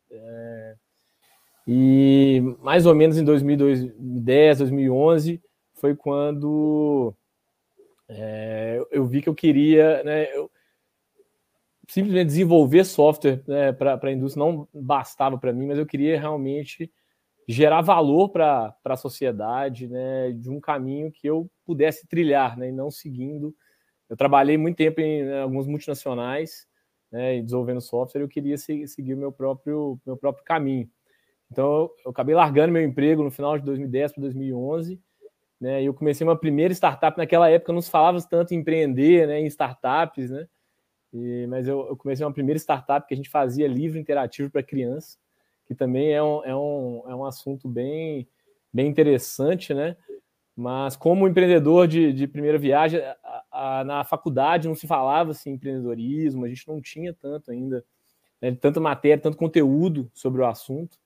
É, 0.09 0.75
e 1.67 2.41
mais 2.61 2.85
ou 2.85 2.95
menos 2.95 3.17
em 3.17 3.23
2010, 3.23 4.59
2011 4.59 5.41
foi 5.73 5.95
quando 5.95 7.13
é, 8.07 8.81
eu 8.89 9.05
vi 9.05 9.21
que 9.21 9.29
eu 9.29 9.35
queria, 9.35 10.01
né? 10.03 10.33
Eu, 10.35 10.49
simplesmente 11.87 12.27
desenvolver 12.27 12.83
software 12.83 13.41
né, 13.47 13.71
para 13.71 13.99
a 14.01 14.11
indústria 14.11 14.45
não 14.45 14.67
bastava 14.73 15.37
para 15.37 15.53
mim, 15.53 15.67
mas 15.67 15.77
eu 15.77 15.85
queria 15.85 16.19
realmente 16.19 16.91
gerar 17.47 17.81
valor 17.81 18.29
para 18.29 18.75
a 18.83 18.97
sociedade, 18.97 19.87
né, 19.87 20.31
de 20.33 20.49
um 20.49 20.59
caminho 20.59 21.09
que 21.11 21.25
eu 21.27 21.49
pudesse 21.65 22.05
trilhar, 22.05 22.57
né, 22.57 22.69
e 22.69 22.71
não 22.73 22.91
seguindo. 22.91 23.55
Eu 24.09 24.17
trabalhei 24.17 24.57
muito 24.57 24.75
tempo 24.75 24.99
em 24.99 25.23
né, 25.23 25.41
algumas 25.41 25.65
multinacionais, 25.65 26.67
né, 27.09 27.41
desenvolvendo 27.41 27.79
software, 27.79 28.21
eu 28.21 28.27
queria 28.27 28.57
seguir 28.57 29.13
o 29.13 29.17
meu 29.17 29.31
próprio, 29.31 29.97
meu 30.05 30.17
próprio 30.17 30.43
caminho. 30.43 30.89
Então, 31.49 31.89
eu 32.03 32.11
acabei 32.11 32.35
largando 32.35 32.73
meu 32.73 32.83
emprego 32.83 33.23
no 33.23 33.31
final 33.31 33.57
de 33.57 33.63
2010 33.63 34.11
para 34.11 34.21
2011, 34.21 34.99
né, 35.59 35.81
e 35.81 35.85
eu 35.85 35.93
comecei 35.93 36.27
uma 36.27 36.37
primeira 36.37 36.73
startup. 36.73 37.17
Naquela 37.17 37.49
época, 37.49 37.71
não 37.71 37.81
se 37.81 37.89
falava 37.89 38.21
tanto 38.29 38.53
em 38.53 38.57
empreender 38.57 39.25
né, 39.25 39.39
em 39.39 39.45
startups, 39.45 40.29
né, 40.29 40.45
e, 41.13 41.47
mas 41.47 41.67
eu, 41.67 41.87
eu, 41.87 41.97
comecei 41.97 42.25
uma 42.25 42.33
primeira 42.33 42.59
startup 42.59 43.07
que 43.07 43.13
a 43.13 43.17
gente 43.17 43.29
fazia 43.29 43.67
livro 43.67 43.97
interativo 43.97 44.49
para 44.49 44.63
criança, 44.63 45.17
que 45.65 45.73
também 45.73 46.11
é 46.11 46.21
um, 46.21 46.43
é 46.43 46.55
um, 46.55 47.03
é 47.07 47.15
um 47.15 47.25
assunto 47.25 47.67
bem, 47.67 48.27
bem 48.71 48.87
interessante, 48.87 49.73
né? 49.73 49.95
Mas 50.55 50.95
como 50.95 51.27
empreendedor 51.27 51.87
de, 51.87 52.11
de 52.11 52.27
primeira 52.27 52.57
viagem, 52.57 52.99
a, 52.99 53.43
a, 53.51 53.83
na 53.83 54.03
faculdade 54.03 54.67
não 54.67 54.75
se 54.75 54.87
falava 54.87 55.31
assim, 55.31 55.51
empreendedorismo, 55.51 56.45
a 56.45 56.49
gente 56.49 56.67
não 56.67 56.81
tinha 56.81 57.13
tanto 57.13 57.51
ainda, 57.51 57.85
né, 58.41 58.55
tanta 58.55 58.79
matéria, 58.79 59.21
tanto 59.21 59.37
conteúdo 59.37 60.09
sobre 60.13 60.41
o 60.41 60.45
assunto. 60.45 60.97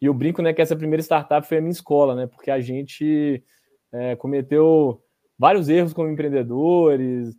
E 0.00 0.06
eu 0.06 0.14
brinco 0.14 0.42
né, 0.42 0.52
que 0.52 0.60
essa 0.60 0.76
primeira 0.76 1.02
startup 1.02 1.46
foi 1.46 1.58
a 1.58 1.60
minha 1.60 1.72
escola, 1.72 2.14
né? 2.14 2.26
Porque 2.26 2.50
a 2.50 2.60
gente 2.60 3.42
é, 3.90 4.14
cometeu 4.16 5.02
vários 5.38 5.68
erros 5.68 5.92
como 5.92 6.10
empreendedores, 6.10 7.34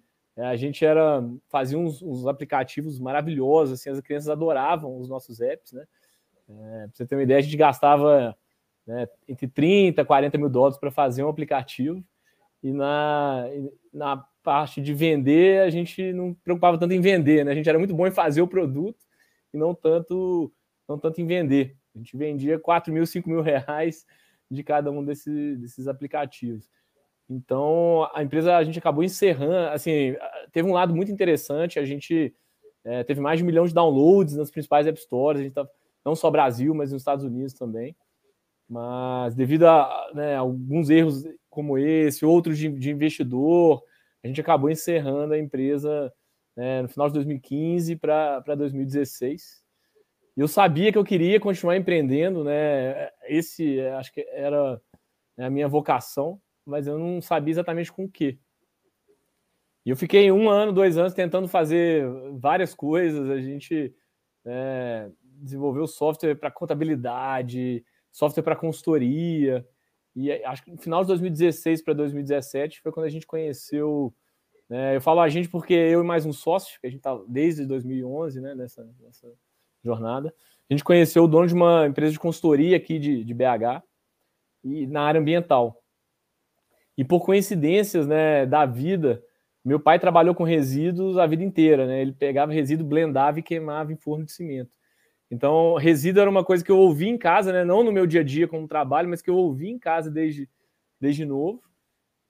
a 0.46 0.56
gente 0.56 0.86
era 0.86 1.24
fazia 1.48 1.78
uns, 1.78 2.02
uns, 2.02 2.26
aplicativos 2.28 3.00
maravilhosos, 3.00 3.80
assim, 3.80 3.90
as 3.90 4.00
crianças 4.00 4.30
adoravam 4.30 4.98
os 5.00 5.10
nossos 5.10 5.42
apps, 5.42 5.74
né? 5.74 5.86
É, 6.50 6.88
você 6.94 7.06
ter 7.06 7.16
uma 7.16 7.24
ideia, 7.24 7.40
a 7.40 7.42
gente 7.42 7.58
gastava 7.58 8.36
né, 8.86 9.08
entre 9.28 9.48
30 9.48 10.02
e 10.02 10.06
40 10.06 10.38
mil 10.38 10.50
dólares 10.50 10.80
para 10.80 10.90
fazer 10.90 11.24
um 11.24 11.30
aplicativo, 11.30 12.04
e 12.62 12.74
na, 12.74 13.46
na 13.94 14.26
parte 14.44 14.82
de 14.82 14.94
vender, 14.94 15.62
a 15.62 15.70
gente 15.70 16.12
não 16.14 16.34
preocupava 16.34 16.78
tanto 16.78 16.94
em 16.94 17.02
vender, 17.02 17.46
né? 17.46 17.52
A 17.52 17.56
gente 17.56 17.70
era 17.70 17.78
muito 17.78 17.96
bom 17.96 18.08
em 18.08 18.12
fazer 18.12 18.42
o 18.42 18.48
produto 18.48 19.06
e 19.54 19.58
não 19.58 19.74
tanto, 19.74 20.52
não 20.88 20.98
tanto 20.98 21.22
em 21.22 21.26
vender. 21.26 21.78
A 21.96 21.98
gente 21.98 22.16
vendia 22.18 22.60
4 22.60 22.92
mil, 22.94 23.06
5 23.06 23.30
mil 23.30 23.42
reais 23.42 24.06
de 24.50 24.64
cada 24.64 24.92
um 24.92 25.04
desse, 25.04 25.56
desses 25.58 25.88
aplicativos. 25.88 26.70
Então, 27.30 28.10
a 28.14 28.24
empresa, 28.24 28.58
a 28.58 28.64
gente 28.64 28.80
acabou 28.80 29.04
encerrando, 29.04 29.70
assim, 29.70 30.16
teve 30.52 30.68
um 30.68 30.74
lado 30.74 30.96
muito 30.96 31.12
interessante, 31.12 31.78
a 31.78 31.86
gente 31.86 32.34
é, 32.84 33.04
teve 33.04 33.22
mais 33.22 33.38
de 33.38 33.44
um 33.44 33.46
milhão 33.46 33.68
de 33.68 33.74
downloads 33.74 34.36
nas 34.36 34.50
principais 34.50 34.88
App 34.88 35.00
Stores, 35.00 35.40
a 35.40 35.44
gente 35.44 35.54
tá, 35.54 35.68
não 36.04 36.16
só 36.16 36.32
Brasil, 36.32 36.74
mas 36.74 36.92
nos 36.92 37.02
Estados 37.02 37.24
Unidos 37.24 37.54
também. 37.54 37.96
Mas 38.68 39.36
devido 39.36 39.66
a 39.68 40.12
né, 40.14 40.36
alguns 40.36 40.90
erros 40.90 41.24
como 41.50 41.78
esse, 41.78 42.26
outros 42.26 42.58
de, 42.58 42.70
de, 42.70 42.90
investidor, 42.90 43.84
a 44.24 44.28
gente 44.28 44.42
acabou 44.42 44.70
encerrando 44.70 45.34
a 45.34 45.40
empresa 45.40 46.12
né, 46.56 46.82
no 46.82 46.90
final 46.90 47.08
de 47.08 47.14
2015 47.14 47.96
para 47.96 48.56
2016. 48.56 49.64
E 50.36 50.42
eu 50.42 50.48
sabia 50.48 50.92
que 50.92 50.98
eu 50.98 51.04
queria 51.04 51.40
continuar 51.40 51.78
empreendendo, 51.78 52.44
né? 52.44 53.10
Esse 53.28 53.82
acho 53.82 54.14
que 54.14 54.22
era 54.32 54.82
né, 55.38 55.46
a 55.46 55.50
minha 55.50 55.68
vocação 55.68 56.40
mas 56.70 56.88
eu 56.88 56.97
não 56.97 57.22
sabia 57.22 57.51
exatamente 57.51 57.91
com 57.91 58.05
o 58.05 58.09
que. 58.09 58.39
E 59.86 59.89
eu 59.89 59.97
fiquei 59.97 60.32
um 60.32 60.49
ano, 60.49 60.72
dois 60.72 60.97
anos 60.97 61.13
tentando 61.13 61.47
fazer 61.47 62.05
várias 62.39 62.74
coisas. 62.74 63.30
A 63.30 63.41
gente 63.41 63.93
é, 64.45 65.09
desenvolveu 65.22 65.88
software 65.88 66.36
para 66.36 66.51
contabilidade, 66.51 67.84
software 68.11 68.43
para 68.43 68.55
consultoria. 68.55 69.65
E 70.15 70.32
acho 70.32 70.63
que 70.63 70.72
no 70.72 70.78
final 70.78 71.01
de 71.01 71.07
2016 71.07 71.82
para 71.82 71.93
2017 71.93 72.82
foi 72.82 72.91
quando 72.91 73.05
a 73.05 73.09
gente 73.09 73.26
conheceu. 73.26 74.13
Né, 74.70 74.95
eu 74.95 75.01
falo 75.01 75.20
a 75.20 75.30
gente 75.30 75.49
porque 75.49 75.74
eu 75.74 76.01
e 76.01 76.05
mais 76.05 76.26
um 76.26 76.34
sócio, 76.34 76.80
que 76.80 76.86
a 76.86 76.89
gente 76.89 76.99
está 76.99 77.20
desde 77.28 77.65
2011 77.65 78.39
né, 78.41 78.53
nessa, 78.53 78.88
nessa 78.99 79.32
jornada. 79.84 80.34
A 80.70 80.74
gente 80.74 80.84
conheceu 80.84 81.24
o 81.24 81.28
dono 81.28 81.47
de 81.47 81.53
uma 81.53 81.88
empresa 81.88 82.11
de 82.11 82.20
consultoria 82.20 82.78
aqui 82.78 82.99
de, 82.99 83.24
de 83.24 83.34
BH 83.34 83.82
e 84.63 84.86
na 84.86 85.01
área 85.01 85.20
ambiental. 85.20 85.79
E 87.00 87.04
por 87.06 87.22
coincidências 87.22 88.06
né, 88.06 88.45
da 88.45 88.66
vida, 88.66 89.24
meu 89.64 89.80
pai 89.80 89.97
trabalhou 89.97 90.36
com 90.36 90.43
resíduos 90.43 91.18
a 91.18 91.26
vida 91.26 91.41
inteira, 91.41 91.88
né? 91.88 92.02
Ele 92.02 92.12
pegava 92.12 92.52
resíduo, 92.52 92.86
blendava 92.86 93.39
e 93.39 93.41
queimava 93.41 93.93
em 93.93 93.95
forno 93.95 94.26
de 94.26 94.34
cimento. 94.34 94.70
Então, 95.32 95.76
resíduo 95.76 96.20
era 96.20 96.30
uma 96.30 96.43
coisa 96.43 96.62
que 96.62 96.70
eu 96.70 96.78
ouvi 96.78 97.08
em 97.08 97.18
casa, 97.18 97.54
né? 97.54 97.64
Não 97.64 97.86
no 97.86 97.91
meu 97.93 98.06
dia 98.06 98.20
a 98.20 98.24
dia 98.24 98.50
como 98.50 98.68
trabalho, 98.68 99.08
mas 99.08 99.22
que 99.22 99.30
eu 99.30 99.38
ouvi 99.38 99.70
em 99.70 99.80
casa 99.80 100.12
desde, 100.12 100.50
desde 101.00 101.24
novo. 101.24 101.64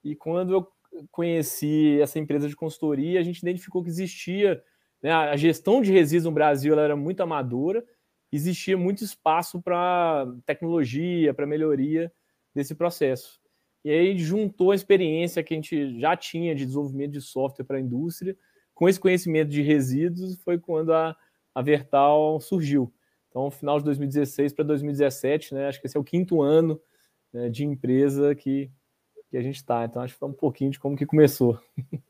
E 0.03 0.15
quando 0.15 0.53
eu 0.53 0.67
conheci 1.09 1.99
essa 1.99 2.19
empresa 2.19 2.47
de 2.47 2.55
consultoria, 2.55 3.19
a 3.19 3.23
gente 3.23 3.39
identificou 3.39 3.81
que 3.81 3.89
existia 3.89 4.61
né, 5.01 5.11
a 5.11 5.35
gestão 5.35 5.81
de 5.81 5.91
resíduos 5.91 6.25
no 6.25 6.31
Brasil 6.31 6.73
ela 6.73 6.83
era 6.83 6.95
muito 6.95 7.23
amadora, 7.23 7.83
existia 8.31 8.77
muito 8.77 9.03
espaço 9.03 9.59
para 9.63 10.27
tecnologia, 10.45 11.33
para 11.33 11.47
melhoria 11.47 12.13
desse 12.53 12.75
processo. 12.75 13.38
E 13.83 13.91
aí 13.91 14.17
juntou 14.17 14.71
a 14.71 14.75
experiência 14.75 15.43
que 15.43 15.53
a 15.53 15.57
gente 15.57 15.99
já 15.99 16.15
tinha 16.15 16.53
de 16.53 16.65
desenvolvimento 16.65 17.11
de 17.11 17.21
software 17.21 17.65
para 17.65 17.77
a 17.77 17.81
indústria 17.81 18.37
com 18.73 18.87
esse 18.87 18.99
conhecimento 18.99 19.49
de 19.49 19.61
resíduos, 19.61 20.41
foi 20.41 20.57
quando 20.57 20.93
a, 20.93 21.15
a 21.53 21.61
Vertal 21.61 22.39
surgiu. 22.39 22.93
Então, 23.29 23.51
final 23.51 23.77
de 23.77 23.85
2016 23.85 24.53
para 24.53 24.65
2017, 24.65 25.53
né? 25.53 25.67
Acho 25.67 25.79
que 25.79 25.87
esse 25.87 25.97
é 25.97 25.99
o 25.99 26.03
quinto 26.03 26.41
ano 26.41 26.81
né, 27.31 27.49
de 27.49 27.65
empresa 27.65 28.33
que, 28.33 28.71
que 29.29 29.37
a 29.37 29.41
gente 29.41 29.57
está. 29.57 29.83
Então, 29.85 30.01
acho 30.01 30.13
que 30.13 30.19
foi 30.19 30.29
um 30.29 30.33
pouquinho 30.33 30.71
de 30.71 30.79
como 30.79 30.95
que 30.95 31.05
começou. 31.05 31.59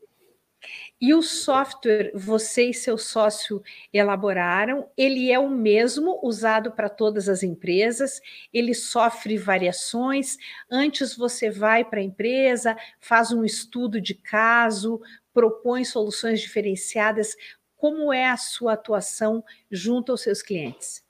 E 1.00 1.14
o 1.14 1.22
software, 1.22 2.12
você 2.14 2.70
e 2.70 2.74
seu 2.74 2.98
sócio 2.98 3.62
elaboraram, 3.92 4.88
ele 4.96 5.32
é 5.32 5.38
o 5.38 5.48
mesmo 5.48 6.20
usado 6.22 6.72
para 6.72 6.90
todas 6.90 7.28
as 7.28 7.42
empresas, 7.42 8.20
ele 8.52 8.74
sofre 8.74 9.38
variações. 9.38 10.36
Antes 10.70 11.16
você 11.16 11.50
vai 11.50 11.84
para 11.84 12.00
a 12.00 12.02
empresa, 12.02 12.76
faz 13.00 13.32
um 13.32 13.44
estudo 13.44 14.00
de 14.00 14.14
caso, 14.14 15.00
propõe 15.32 15.84
soluções 15.84 16.40
diferenciadas. 16.40 17.34
Como 17.76 18.12
é 18.12 18.26
a 18.26 18.36
sua 18.36 18.74
atuação 18.74 19.42
junto 19.70 20.12
aos 20.12 20.20
seus 20.20 20.42
clientes? 20.42 21.02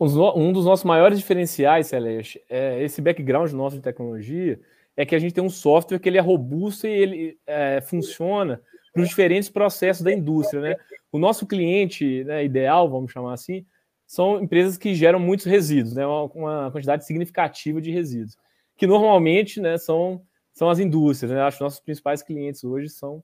Um 0.00 0.52
dos 0.52 0.64
nossos 0.64 0.84
maiores 0.84 1.18
diferenciais, 1.18 1.86
Celeste, 1.86 2.42
é 2.48 2.82
esse 2.82 3.00
background 3.00 3.52
nosso 3.52 3.76
de 3.76 3.82
tecnologia 3.82 4.60
é 4.96 5.04
que 5.04 5.14
a 5.14 5.18
gente 5.18 5.34
tem 5.34 5.42
um 5.42 5.50
software 5.50 5.98
que 5.98 6.08
ele 6.08 6.18
é 6.18 6.20
robusto 6.20 6.86
e 6.86 6.90
ele 6.90 7.38
é, 7.46 7.80
funciona 7.80 8.60
para 8.92 9.02
os 9.02 9.08
diferentes 9.08 9.48
processos 9.48 10.02
da 10.02 10.12
indústria, 10.12 10.60
né? 10.60 10.76
O 11.10 11.18
nosso 11.18 11.46
cliente 11.46 12.24
né, 12.24 12.44
ideal, 12.44 12.88
vamos 12.88 13.12
chamar 13.12 13.34
assim, 13.34 13.66
são 14.06 14.42
empresas 14.42 14.76
que 14.76 14.94
geram 14.94 15.18
muitos 15.18 15.46
resíduos, 15.46 15.94
né? 15.94 16.06
Uma, 16.06 16.24
uma 16.24 16.70
quantidade 16.70 17.04
significativa 17.04 17.80
de 17.80 17.90
resíduos, 17.90 18.36
que 18.76 18.86
normalmente, 18.86 19.60
né, 19.60 19.78
são 19.78 20.22
são 20.52 20.70
as 20.70 20.78
indústrias, 20.78 21.32
né? 21.32 21.40
Acho 21.40 21.58
que 21.58 21.64
nossos 21.64 21.80
principais 21.80 22.22
clientes 22.22 22.62
hoje 22.62 22.88
são 22.88 23.22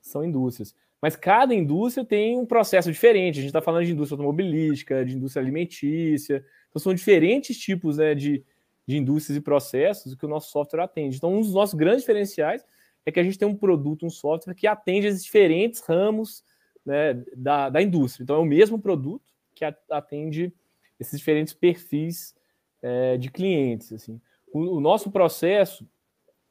são 0.00 0.24
indústrias. 0.24 0.74
Mas 1.00 1.16
cada 1.16 1.54
indústria 1.54 2.04
tem 2.04 2.38
um 2.38 2.46
processo 2.46 2.90
diferente. 2.90 3.38
A 3.38 3.42
gente 3.42 3.50
está 3.50 3.60
falando 3.60 3.84
de 3.84 3.92
indústria 3.92 4.16
automobilística, 4.16 5.04
de 5.04 5.14
indústria 5.14 5.42
alimentícia. 5.42 6.44
Então, 6.70 6.80
são 6.80 6.94
diferentes 6.94 7.58
tipos 7.58 7.98
né, 7.98 8.14
de, 8.14 8.42
de 8.86 8.98
indústrias 8.98 9.36
e 9.36 9.40
processos 9.40 10.14
que 10.14 10.26
o 10.26 10.28
nosso 10.28 10.50
software 10.50 10.82
atende. 10.82 11.16
Então, 11.16 11.32
um 11.32 11.40
dos 11.40 11.54
nossos 11.54 11.74
grandes 11.74 12.02
diferenciais 12.02 12.64
é 13.06 13.12
que 13.12 13.20
a 13.20 13.22
gente 13.22 13.38
tem 13.38 13.46
um 13.46 13.56
produto, 13.56 14.06
um 14.06 14.10
software 14.10 14.54
que 14.54 14.66
atende 14.66 15.06
esses 15.06 15.24
diferentes 15.24 15.80
ramos 15.80 16.44
né, 16.84 17.14
da, 17.36 17.68
da 17.70 17.82
indústria. 17.82 18.24
Então, 18.24 18.36
é 18.36 18.40
o 18.40 18.44
mesmo 18.44 18.78
produto 18.78 19.32
que 19.54 19.64
atende 19.90 20.52
esses 20.98 21.18
diferentes 21.18 21.54
perfis 21.54 22.34
é, 22.82 23.16
de 23.16 23.30
clientes. 23.30 23.92
Assim. 23.92 24.20
O, 24.52 24.76
o, 24.76 24.80
nosso 24.80 25.10
processo, 25.10 25.88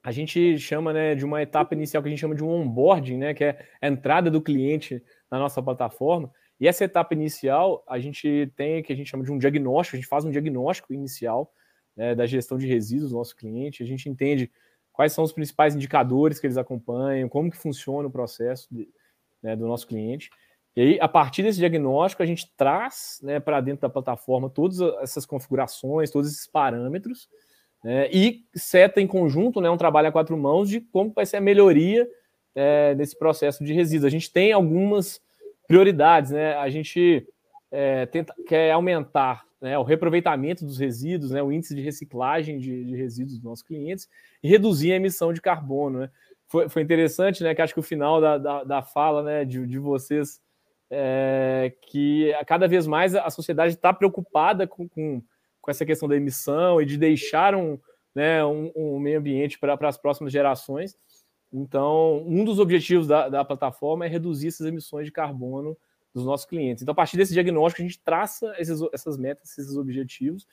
a 0.03 0.11
gente 0.11 0.57
chama 0.57 0.91
né, 0.91 1.15
de 1.15 1.25
uma 1.25 1.41
etapa 1.41 1.73
inicial 1.75 2.01
que 2.01 2.09
a 2.09 2.11
gente 2.11 2.19
chama 2.19 2.35
de 2.35 2.43
um 2.43 2.49
onboarding, 2.49 3.17
né, 3.17 3.33
que 3.33 3.43
é 3.43 3.67
a 3.81 3.87
entrada 3.87 4.31
do 4.31 4.41
cliente 4.41 5.01
na 5.29 5.37
nossa 5.37 5.61
plataforma. 5.61 6.31
E 6.59 6.67
essa 6.67 6.85
etapa 6.85 7.13
inicial, 7.13 7.83
a 7.87 7.99
gente 7.99 8.51
tem 8.55 8.81
que 8.81 8.93
a 8.93 8.95
gente 8.95 9.09
chama 9.09 9.23
de 9.23 9.31
um 9.31 9.37
diagnóstico, 9.37 9.97
a 9.97 9.99
gente 9.99 10.07
faz 10.07 10.23
um 10.23 10.31
diagnóstico 10.31 10.93
inicial 10.93 11.51
né, 11.95 12.15
da 12.15 12.25
gestão 12.25 12.57
de 12.57 12.67
resíduos 12.67 13.11
do 13.11 13.17
nosso 13.17 13.35
cliente, 13.35 13.83
a 13.83 13.85
gente 13.85 14.09
entende 14.09 14.51
quais 14.91 15.11
são 15.13 15.23
os 15.23 15.31
principais 15.31 15.75
indicadores 15.75 16.39
que 16.39 16.47
eles 16.47 16.57
acompanham, 16.57 17.29
como 17.29 17.49
que 17.49 17.57
funciona 17.57 18.07
o 18.07 18.11
processo 18.11 18.67
de, 18.71 18.87
né, 19.41 19.55
do 19.55 19.67
nosso 19.67 19.87
cliente. 19.87 20.29
E 20.75 20.81
aí, 20.81 20.99
a 20.99 21.07
partir 21.07 21.43
desse 21.43 21.59
diagnóstico, 21.59 22.23
a 22.23 22.25
gente 22.25 22.51
traz 22.57 23.19
né, 23.21 23.39
para 23.39 23.61
dentro 23.61 23.81
da 23.81 23.89
plataforma 23.89 24.49
todas 24.49 24.79
essas 25.01 25.25
configurações, 25.25 26.09
todos 26.09 26.31
esses 26.31 26.47
parâmetros, 26.47 27.29
né, 27.83 28.09
e 28.11 28.45
seta 28.55 29.01
em 29.01 29.07
conjunto 29.07 29.61
né, 29.61 29.69
um 29.69 29.77
trabalho 29.77 30.07
a 30.07 30.11
quatro 30.11 30.37
mãos 30.37 30.69
de 30.69 30.81
como 30.81 31.11
vai 31.11 31.25
ser 31.25 31.37
a 31.37 31.41
melhoria 31.41 32.07
é, 32.55 32.95
desse 32.95 33.17
processo 33.17 33.63
de 33.63 33.73
resíduos. 33.73 34.05
A 34.05 34.09
gente 34.09 34.31
tem 34.31 34.51
algumas 34.51 35.21
prioridades, 35.67 36.31
né? 36.31 36.55
A 36.55 36.69
gente 36.69 37.27
é, 37.71 38.05
tenta, 38.05 38.33
quer 38.47 38.71
aumentar 38.71 39.45
né, 39.63 39.79
o 39.79 39.83
reaproveitamento 39.83 40.65
dos 40.65 40.77
resíduos, 40.77 41.31
né, 41.31 41.41
o 41.41 41.49
índice 41.49 41.73
de 41.73 41.79
reciclagem 41.79 42.59
de, 42.59 42.83
de, 42.83 42.97
resíduos 42.97 43.35
dos 43.35 43.43
nossos 43.43 43.63
clientes 43.63 44.09
e 44.43 44.49
reduzir 44.49 44.91
a 44.91 44.97
emissão 44.97 45.31
de 45.31 45.39
carbono. 45.39 45.99
Né? 45.99 46.09
Foi, 46.49 46.67
foi 46.67 46.81
interessante, 46.81 47.41
né? 47.41 47.55
Que 47.55 47.61
acho 47.61 47.73
que 47.73 47.79
o 47.79 47.83
final 47.83 48.19
da, 48.19 48.37
da, 48.37 48.63
da 48.65 48.81
fala 48.81 49.23
né, 49.23 49.45
de, 49.45 49.65
de 49.65 49.79
vocês 49.79 50.41
é 50.91 51.73
que 51.81 52.33
cada 52.45 52.67
vez 52.67 52.85
mais 52.85 53.15
a 53.15 53.29
sociedade 53.29 53.75
está 53.75 53.93
preocupada 53.93 54.67
com, 54.67 54.85
com, 54.89 55.23
com, 55.61 55.71
essa 55.71 55.85
questão 55.85 56.09
da 56.09 56.17
emissão 56.17 56.81
e 56.81 56.85
de 56.85 56.97
deixar 56.97 57.55
um, 57.55 57.79
né, 58.13 58.43
um, 58.43 58.69
um 58.75 58.99
meio 58.99 59.17
ambiente 59.17 59.57
para 59.57 59.77
as 59.87 59.97
próximas 59.97 60.33
gerações. 60.33 60.97
Então, 61.53 62.21
um 62.27 62.43
dos 62.43 62.59
objetivos 62.59 63.07
da, 63.07 63.29
da 63.29 63.45
plataforma 63.45 64.05
é 64.05 64.09
reduzir 64.09 64.49
essas 64.49 64.67
emissões 64.67 65.05
de 65.05 65.11
carbono 65.13 65.77
dos 66.13 66.25
nossos 66.25 66.45
clientes. 66.45 66.83
Então, 66.83 66.91
a 66.91 66.95
partir 66.95 67.17
desse 67.17 67.33
diagnóstico, 67.33 67.81
a 67.81 67.85
gente 67.85 67.99
traça 67.99 68.53
esses, 68.57 68.79
essas 68.93 69.17
metas, 69.17 69.57
esses 69.57 69.75
objetivos, 69.75 70.47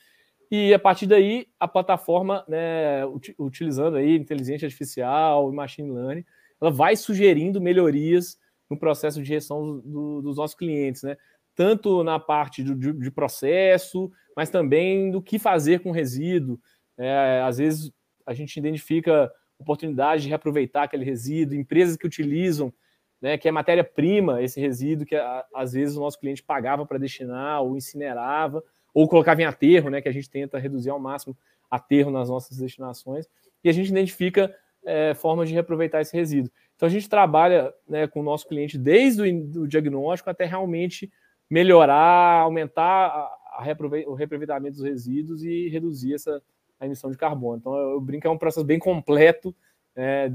e 0.51 0.73
a 0.73 0.79
partir 0.79 1.07
daí, 1.07 1.47
a 1.57 1.65
plataforma, 1.65 2.43
né, 2.45 3.05
utilizando 3.39 3.95
aí 3.95 4.17
inteligência 4.17 4.65
artificial, 4.65 5.49
machine 5.53 5.89
learning, 5.89 6.25
ela 6.59 6.69
vai 6.69 6.95
sugerindo 6.97 7.61
melhorias 7.61 8.37
no 8.69 8.77
processo 8.77 9.21
de 9.21 9.27
gestão 9.27 9.79
do, 9.79 10.21
dos 10.21 10.35
nossos 10.35 10.55
clientes, 10.55 11.03
né? 11.03 11.15
Tanto 11.55 12.03
na 12.03 12.19
parte 12.19 12.63
de, 12.63 12.75
de, 12.75 12.93
de, 12.93 13.11
processo, 13.11 14.11
mas 14.35 14.49
também 14.49 15.09
do 15.09 15.21
que 15.21 15.39
fazer 15.39 15.79
com 15.79 15.91
resíduo. 15.91 16.59
É, 16.97 17.41
às 17.45 17.57
vezes 17.57 17.91
a 18.25 18.33
gente 18.33 18.57
identifica 18.57 19.31
oportunidade 19.57 20.23
de 20.23 20.29
reaproveitar 20.29 20.83
aquele 20.83 21.05
resíduo, 21.05 21.57
empresas 21.57 21.95
que 21.95 22.07
utilizam, 22.07 22.73
né, 23.21 23.37
que 23.37 23.47
é 23.47 23.51
matéria-prima, 23.51 24.41
esse 24.41 24.59
resíduo 24.59 25.05
que 25.05 25.15
às 25.53 25.73
vezes 25.73 25.95
o 25.95 25.99
nosso 25.99 26.19
cliente 26.19 26.41
pagava 26.41 26.85
para 26.85 26.97
destinar 26.97 27.61
ou 27.61 27.77
incinerava, 27.77 28.63
ou 28.93 29.07
colocava 29.07 29.41
em 29.41 29.45
aterro, 29.45 29.89
né, 29.89 30.01
que 30.01 30.09
a 30.09 30.11
gente 30.11 30.29
tenta 30.29 30.57
reduzir 30.57 30.89
ao 30.89 30.99
máximo 30.99 31.37
aterro 31.69 32.11
nas 32.11 32.29
nossas 32.29 32.57
destinações, 32.57 33.29
e 33.63 33.69
a 33.69 33.71
gente 33.71 33.89
identifica 33.89 34.53
é, 34.83 35.13
formas 35.13 35.47
de 35.47 35.53
reaproveitar 35.53 36.01
esse 36.01 36.15
resíduo. 36.15 36.51
Então 36.75 36.87
a 36.87 36.91
gente 36.91 37.07
trabalha 37.07 37.71
né, 37.87 38.07
com 38.07 38.19
o 38.19 38.23
nosso 38.23 38.47
cliente 38.47 38.77
desde 38.77 39.21
o, 39.59 39.67
diagnóstico 39.67 40.29
até 40.29 40.45
realmente 40.45 41.11
melhorar, 41.47 42.41
aumentar 42.41 42.81
a, 42.81 43.37
a 43.59 43.75
o 44.07 44.13
reaproveitamento 44.15 44.77
dos 44.77 44.83
resíduos 44.83 45.43
e 45.43 45.69
reduzir 45.69 46.15
essa, 46.15 46.41
a 46.79 46.85
emissão 46.87 47.11
de 47.11 47.17
carbono. 47.17 47.57
Então, 47.57 47.77
eu 47.77 48.01
brinco 48.01 48.21
que 48.21 48.27
é 48.27 48.31
um 48.31 48.37
processo 48.37 48.65
bem 48.65 48.79
completo 48.79 49.55
é, 49.95 50.31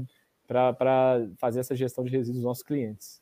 para 0.47 1.27
fazer 1.37 1.59
essa 1.59 1.75
gestão 1.75 2.03
de 2.03 2.11
resíduos 2.11 2.37
dos 2.37 2.45
nossos 2.45 2.63
clientes. 2.63 3.21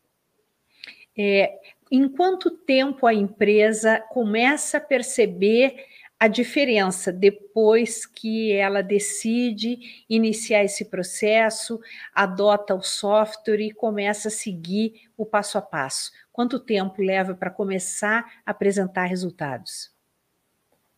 É, 1.18 1.60
em 1.92 2.08
quanto 2.08 2.52
tempo 2.52 3.08
a 3.08 3.14
empresa 3.14 4.00
começa 4.10 4.78
a 4.78 4.82
perceber 4.82 5.76
a 6.20 6.28
diferença 6.28 7.12
depois 7.12 8.06
que 8.06 8.52
ela 8.52 8.82
decide 8.82 10.06
iniciar 10.10 10.64
esse 10.64 10.86
processo, 10.86 11.80
adota 12.14 12.74
o 12.74 12.82
software 12.82 13.60
e 13.60 13.72
começa 13.72 14.30
a 14.30 14.32
seguir 14.32 15.10
o 15.18 15.26
passo 15.26 15.58
a 15.58 15.62
passo? 15.62 16.12
Quanto 16.32 16.60
tempo 16.60 17.02
leva 17.02 17.36
para 17.36 17.52
começar 17.52 18.42
a 18.46 18.52
apresentar 18.52 19.06
resultados? 19.06 19.94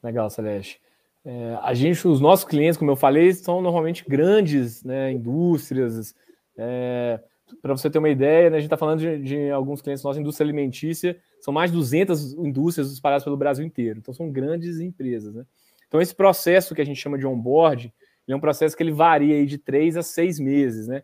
Legal, 0.03 0.30
Celeste. 0.30 0.80
É, 1.30 1.59
a 1.61 1.73
gente, 1.73 2.07
os 2.07 2.21
nossos 2.21 2.45
clientes, 2.45 2.78
como 2.78 2.89
eu 2.89 2.95
falei, 2.95 3.34
são 3.34 3.61
normalmente 3.61 4.05
grandes 4.07 4.82
né, 4.82 5.11
indústrias. 5.11 6.15
É, 6.57 7.19
Para 7.61 7.75
você 7.75 7.89
ter 7.89 7.99
uma 7.99 8.07
ideia, 8.07 8.49
né, 8.49 8.55
a 8.55 8.59
gente 8.61 8.67
está 8.67 8.78
falando 8.78 9.01
de, 9.01 9.21
de, 9.21 9.51
alguns 9.51 9.82
clientes 9.82 10.01
nossos, 10.05 10.21
indústria 10.21 10.45
alimentícia, 10.45 11.19
são 11.41 11.53
mais 11.53 11.69
de 11.69 11.75
200 11.75 12.34
indústrias 12.36 12.93
espalhadas 12.93 13.25
pelo 13.25 13.36
Brasil 13.36 13.65
inteiro. 13.65 13.99
Então, 13.99 14.13
são 14.13 14.32
grandes 14.32 14.80
empresas. 14.80 15.36
Né? 15.36 15.45
Então, 15.86 15.99
esse 15.99 16.15
processo 16.15 16.73
que 16.73 16.82
a 16.82 16.86
gente 16.86 17.01
chama 17.01 17.17
de 17.17 17.28
onboard, 17.28 17.93
é 18.25 18.34
um 18.34 18.39
processo 18.39 18.75
que 18.75 18.84
ele 18.84 18.93
varia 18.93 19.45
de 19.45 19.57
três 19.57 19.97
a 19.97 20.03
seis 20.03 20.39
meses. 20.39 20.88
Né? 20.88 21.03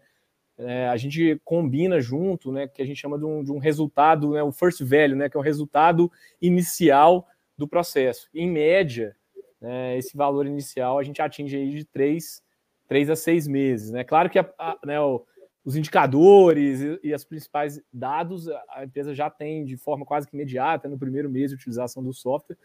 É, 0.57 0.87
a 0.87 0.95
gente 0.95 1.37
combina 1.43 1.99
junto, 1.99 2.49
né, 2.49 2.65
que 2.65 2.81
a 2.81 2.85
gente 2.85 2.99
chama 2.99 3.19
de 3.19 3.25
um, 3.25 3.43
de 3.43 3.51
um 3.51 3.57
resultado, 3.57 4.31
né, 4.31 4.41
o 4.41 4.53
first 4.53 4.81
value, 4.81 5.17
né, 5.17 5.27
que 5.27 5.35
é 5.35 5.39
o 5.39 5.43
resultado 5.43 6.09
inicial 6.41 7.27
do 7.57 7.67
processo. 7.67 8.29
Em 8.33 8.49
média, 8.49 9.15
né, 9.63 9.97
esse 9.97 10.15
valor 10.17 10.45
inicial 10.45 10.99
a 10.99 11.03
gente 11.03 11.21
atinge 11.21 11.55
aí 11.55 11.71
de 11.71 11.85
três, 11.85 12.43
três 12.85 13.09
a 13.09 13.15
seis 13.15 13.47
meses. 13.47 13.91
Né? 13.91 14.03
Claro 14.03 14.29
que 14.29 14.37
a, 14.37 14.53
a, 14.59 14.77
né, 14.85 14.99
o, 14.99 15.25
os 15.63 15.77
indicadores 15.77 16.81
e, 16.81 16.99
e 17.01 17.15
os 17.15 17.23
principais 17.23 17.81
dados 17.91 18.49
a 18.69 18.83
empresa 18.83 19.15
já 19.15 19.29
tem 19.29 19.63
de 19.63 19.77
forma 19.77 20.05
quase 20.05 20.27
que 20.27 20.35
imediata 20.35 20.89
no 20.89 20.99
primeiro 20.99 21.29
mês 21.29 21.49
de 21.49 21.55
utilização 21.55 22.03
do 22.03 22.13
software, 22.13 22.57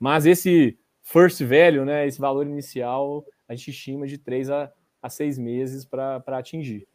mas 0.00 0.26
esse 0.26 0.76
first 1.02 1.40
value, 1.42 1.84
né, 1.84 2.06
esse 2.06 2.20
valor 2.20 2.44
inicial, 2.44 3.24
a 3.48 3.54
gente 3.54 3.70
estima 3.70 4.06
de 4.06 4.18
três 4.18 4.50
a, 4.50 4.72
a 5.00 5.08
seis 5.08 5.38
meses 5.38 5.84
para 5.84 6.20
atingir. 6.26 6.88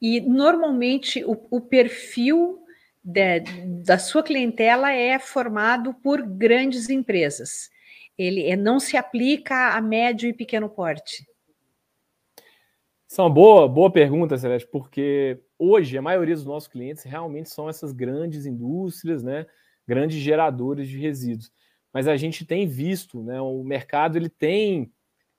E 0.00 0.20
normalmente 0.20 1.24
o, 1.24 1.46
o 1.50 1.60
perfil 1.60 2.62
de, 3.06 3.40
da 3.84 3.98
sua 3.98 4.20
clientela 4.20 4.92
é 4.92 5.16
formado 5.16 5.94
por 5.94 6.20
grandes 6.22 6.90
empresas. 6.90 7.70
Ele 8.18 8.44
é, 8.44 8.56
não 8.56 8.80
se 8.80 8.96
aplica 8.96 9.76
a 9.76 9.80
médio 9.80 10.28
e 10.28 10.32
pequeno 10.32 10.68
porte. 10.68 11.24
Uma 13.16 13.30
boa, 13.30 13.68
boa 13.68 13.90
pergunta, 13.90 14.36
Celeste, 14.36 14.68
porque 14.70 15.40
hoje 15.56 15.96
a 15.96 16.02
maioria 16.02 16.34
dos 16.34 16.44
nossos 16.44 16.68
clientes 16.68 17.04
realmente 17.04 17.48
são 17.48 17.68
essas 17.68 17.92
grandes 17.92 18.44
indústrias, 18.44 19.22
né, 19.22 19.46
grandes 19.86 20.18
geradores 20.18 20.88
de 20.88 20.98
resíduos. 20.98 21.52
Mas 21.92 22.08
a 22.08 22.16
gente 22.16 22.44
tem 22.44 22.66
visto, 22.66 23.22
né, 23.22 23.40
o 23.40 23.62
mercado 23.62 24.18
ele 24.18 24.28
tem 24.28 24.92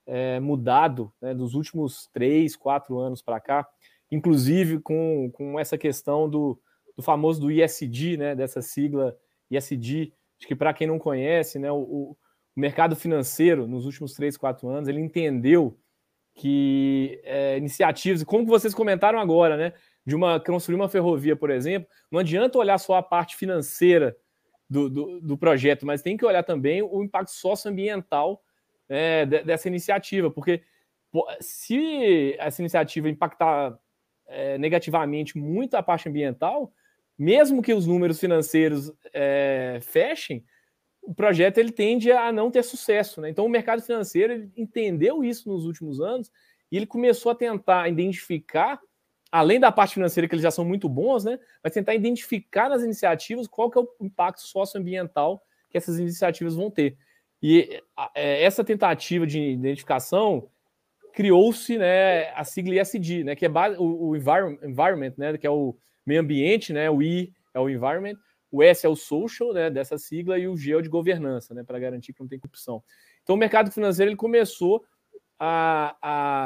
é, 0.06 0.40
mudado 0.40 1.12
né, 1.20 1.34
dos 1.34 1.54
últimos 1.54 2.08
três, 2.12 2.56
quatro 2.56 2.98
anos 2.98 3.20
para 3.20 3.38
cá, 3.38 3.68
inclusive 4.10 4.80
com, 4.80 5.30
com 5.34 5.60
essa 5.60 5.76
questão 5.76 6.28
do, 6.28 6.58
do 6.98 7.02
famoso 7.02 7.40
do 7.40 7.48
ISD, 7.48 8.16
né, 8.16 8.34
dessa 8.34 8.60
sigla 8.60 9.16
ISD, 9.48 10.12
acho 10.36 10.48
que 10.48 10.56
para 10.56 10.74
quem 10.74 10.84
não 10.84 10.98
conhece, 10.98 11.56
né, 11.56 11.70
o, 11.70 11.78
o, 11.78 12.16
mercado 12.56 12.96
financeiro 12.96 13.68
nos 13.68 13.86
últimos 13.86 14.14
três, 14.14 14.36
quatro 14.36 14.68
anos, 14.68 14.88
ele 14.88 15.00
entendeu 15.00 15.78
que 16.34 17.20
é, 17.22 17.56
iniciativas, 17.56 18.24
como 18.24 18.44
vocês 18.44 18.74
comentaram 18.74 19.20
agora, 19.20 19.56
né, 19.56 19.72
de 20.04 20.16
uma 20.16 20.40
construir 20.40 20.74
uma 20.74 20.88
ferrovia, 20.88 21.36
por 21.36 21.50
exemplo, 21.50 21.88
não 22.10 22.18
adianta 22.18 22.58
olhar 22.58 22.78
só 22.78 22.96
a 22.96 23.02
parte 23.02 23.36
financeira 23.36 24.16
do, 24.68 24.90
do, 24.90 25.20
do 25.20 25.38
projeto, 25.38 25.86
mas 25.86 26.02
tem 26.02 26.16
que 26.16 26.26
olhar 26.26 26.42
também 26.42 26.82
o 26.82 27.00
impacto 27.04 27.30
socioambiental 27.30 28.42
é, 28.88 29.24
dessa 29.24 29.68
iniciativa, 29.68 30.32
porque 30.32 30.62
se 31.40 32.34
essa 32.40 32.60
iniciativa 32.60 33.08
impactar 33.08 33.78
é, 34.26 34.58
negativamente 34.58 35.38
muito 35.38 35.76
a 35.76 35.82
parte 35.82 36.08
ambiental, 36.08 36.72
mesmo 37.18 37.60
que 37.60 37.74
os 37.74 37.86
números 37.86 38.20
financeiros 38.20 38.92
é, 39.12 39.80
fechem, 39.82 40.44
o 41.02 41.12
projeto 41.14 41.58
ele 41.58 41.72
tende 41.72 42.12
a 42.12 42.30
não 42.30 42.50
ter 42.50 42.62
sucesso. 42.62 43.20
Né? 43.20 43.30
Então, 43.30 43.44
o 43.44 43.48
mercado 43.48 43.82
financeiro 43.82 44.50
entendeu 44.56 45.24
isso 45.24 45.48
nos 45.48 45.64
últimos 45.64 46.00
anos 46.00 46.30
e 46.70 46.76
ele 46.76 46.86
começou 46.86 47.32
a 47.32 47.34
tentar 47.34 47.88
identificar, 47.88 48.78
além 49.32 49.58
da 49.58 49.72
parte 49.72 49.94
financeira, 49.94 50.28
que 50.28 50.34
eles 50.34 50.42
já 50.42 50.50
são 50.50 50.64
muito 50.64 50.88
bons, 50.88 51.24
né? 51.24 51.38
mas 51.64 51.72
tentar 51.72 51.94
identificar 51.94 52.68
nas 52.68 52.82
iniciativas 52.82 53.48
qual 53.48 53.70
que 53.70 53.78
é 53.78 53.82
o 53.82 53.88
impacto 54.00 54.42
socioambiental 54.42 55.42
que 55.70 55.76
essas 55.76 55.98
iniciativas 55.98 56.54
vão 56.54 56.70
ter. 56.70 56.96
E 57.42 57.82
é, 58.14 58.42
essa 58.42 58.62
tentativa 58.62 59.26
de 59.26 59.40
identificação 59.40 60.48
criou-se 61.12 61.76
né, 61.76 62.30
a 62.34 62.44
sigla 62.44 62.80
ESG, 62.80 63.24
né, 63.24 63.34
que 63.34 63.44
é 63.44 63.50
o, 63.78 64.10
o 64.10 64.16
environment, 64.16 65.14
né, 65.16 65.36
que 65.36 65.46
é 65.46 65.50
o 65.50 65.76
meio 66.08 66.20
ambiente, 66.20 66.72
né? 66.72 66.90
O 66.90 67.02
I 67.02 67.32
é 67.52 67.60
o 67.60 67.68
environment, 67.68 68.16
o 68.50 68.62
S 68.62 68.84
é 68.84 68.88
o 68.88 68.96
social, 68.96 69.52
né? 69.52 69.70
Dessa 69.70 69.98
sigla 69.98 70.38
e 70.38 70.48
o 70.48 70.56
G 70.56 70.72
é 70.72 70.76
o 70.76 70.82
de 70.82 70.88
governança, 70.88 71.54
né? 71.54 71.62
Para 71.62 71.78
garantir 71.78 72.14
que 72.14 72.20
não 72.20 72.28
tem 72.28 72.38
corrupção. 72.38 72.82
Então, 73.22 73.36
o 73.36 73.38
mercado 73.38 73.70
financeiro 73.70 74.10
ele 74.10 74.16
começou 74.16 74.82
a, 75.38 75.96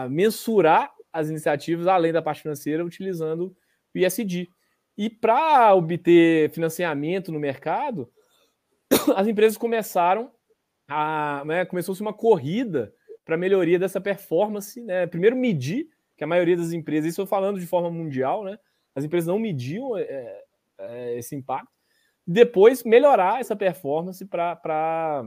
a 0.05 0.09
mensurar 0.09 0.93
as 1.13 1.31
iniciativas 1.31 1.87
além 1.87 2.13
da 2.13 2.21
parte 2.21 2.43
financeira 2.43 2.85
utilizando 2.85 3.57
o 3.95 3.99
ISD. 3.99 4.51
E 4.99 5.09
para 5.09 5.75
obter 5.75 6.51
financiamento 6.51 7.31
no 7.31 7.39
mercado, 7.39 8.11
as 9.15 9.29
empresas 9.29 9.57
começaram 9.57 10.31
a. 10.89 11.45
Né, 11.47 11.65
Começou-se 11.65 12.03
uma 12.03 12.13
corrida 12.13 12.93
para 13.25 13.37
melhoria 13.37 13.79
dessa 13.79 14.01
performance. 14.01 14.81
Né? 14.81 15.07
Primeiro, 15.07 15.37
medir, 15.37 15.89
que 16.17 16.25
a 16.25 16.27
maioria 16.27 16.57
das 16.57 16.73
empresas, 16.73 17.13
isso 17.13 17.21
eu 17.21 17.27
falando 17.27 17.61
de 17.61 17.67
forma 17.67 17.91
mundial, 17.91 18.43
né? 18.43 18.59
As 18.95 19.05
empresas 19.05 19.26
não 19.26 19.38
mediam 19.38 19.97
é, 19.97 20.43
é, 20.78 21.18
esse 21.18 21.34
impacto. 21.34 21.72
Depois, 22.26 22.84
melhorar 22.84 23.40
essa 23.40 23.57
performance 23.57 24.24
para 24.24 25.24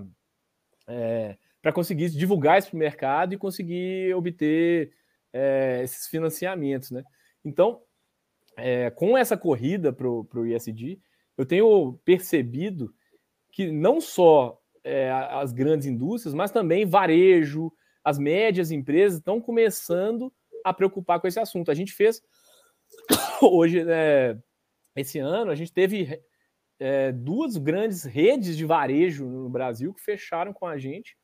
é, 0.87 1.37
conseguir 1.73 2.09
divulgar 2.09 2.59
isso 2.59 2.69
para 2.69 2.77
o 2.77 2.79
mercado 2.79 3.33
e 3.33 3.37
conseguir 3.37 4.13
obter 4.13 4.93
é, 5.33 5.81
esses 5.83 6.07
financiamentos. 6.07 6.91
Né? 6.91 7.03
Então, 7.43 7.81
é, 8.57 8.89
com 8.89 9.17
essa 9.17 9.35
corrida 9.35 9.91
para 9.91 10.07
o 10.07 10.45
ISD, 10.45 10.99
eu 11.37 11.45
tenho 11.45 11.99
percebido 12.05 12.93
que 13.51 13.71
não 13.71 13.99
só 13.99 14.61
é, 14.83 15.11
as 15.11 15.51
grandes 15.51 15.87
indústrias, 15.87 16.33
mas 16.33 16.51
também 16.51 16.85
varejo, 16.85 17.71
as 18.03 18.17
médias 18.17 18.71
empresas 18.71 19.17
estão 19.17 19.41
começando 19.41 20.31
a 20.63 20.73
preocupar 20.73 21.19
com 21.19 21.27
esse 21.27 21.39
assunto. 21.39 21.71
A 21.71 21.73
gente 21.73 21.91
fez 21.91 22.21
hoje, 23.41 23.83
né, 23.83 24.39
esse 24.95 25.19
ano, 25.19 25.51
a 25.51 25.55
gente 25.55 25.71
teve 25.71 26.21
é, 26.79 27.11
duas 27.11 27.57
grandes 27.57 28.03
redes 28.03 28.57
de 28.57 28.65
varejo 28.65 29.25
no 29.25 29.49
Brasil 29.49 29.93
que 29.93 30.01
fecharam 30.01 30.53
com 30.53 30.65
a 30.65 30.77
gente, 30.77 31.17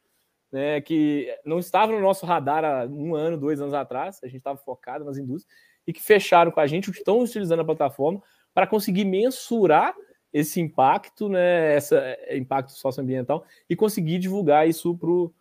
né, 0.51 0.82
que 0.82 1.34
não 1.45 1.59
estavam 1.59 1.95
no 1.95 2.01
nosso 2.01 2.26
radar 2.26 2.66
há 2.66 2.86
um 2.86 3.16
ano, 3.16 3.38
dois 3.38 3.62
anos 3.62 3.74
atrás, 3.74 4.20
a 4.24 4.28
gente 4.28 4.38
estava 4.38 4.57
focado 4.57 5.05
nas 5.05 5.18
indústrias, 5.18 5.55
e 5.88 5.93
que 5.93 6.01
fecharam 6.01 6.51
com 6.51 6.59
a 6.59 6.68
gente, 6.68 6.91
estão 6.91 7.22
utilizando 7.22 7.62
a 7.62 7.66
plataforma 7.66 8.22
para 8.53 8.68
conseguir 8.68 9.05
mensurar 9.05 9.95
esse 10.34 10.59
impacto, 10.59 11.28
né, 11.28 11.78
esse 11.78 11.95
é, 11.95 12.38
impacto 12.38 12.72
socioambiental, 12.72 13.45
e 13.70 13.76
conseguir 13.76 14.20
divulgar 14.20 14.68
isso 14.68 14.97
para 14.97 15.09
o 15.09 15.34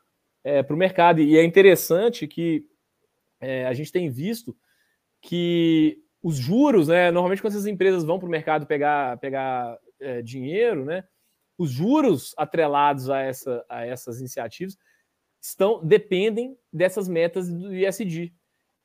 é, 0.44 0.62
mercado. 0.70 1.20
E 1.20 1.36
é 1.36 1.44
interessante 1.44 2.26
que 2.26 2.66
é, 3.40 3.66
a 3.66 3.72
gente 3.72 3.92
tem 3.92 4.10
visto 4.10 4.56
que 5.20 6.02
os 6.22 6.36
juros, 6.36 6.88
né, 6.88 7.10
normalmente 7.10 7.40
quando 7.40 7.52
essas 7.52 7.66
empresas 7.66 8.04
vão 8.04 8.18
para 8.18 8.26
o 8.26 8.30
mercado 8.30 8.66
pegar, 8.66 9.16
pegar 9.18 9.78
é, 9.98 10.20
dinheiro, 10.22 10.84
né, 10.84 11.04
os 11.56 11.70
juros 11.70 12.34
atrelados 12.36 13.10
a, 13.10 13.20
essa, 13.20 13.64
a 13.68 13.84
essas 13.84 14.18
iniciativas 14.18 14.76
estão 15.40 15.84
dependem 15.84 16.56
dessas 16.72 17.08
metas 17.08 17.48
do 17.48 17.74
ISD. 17.74 18.32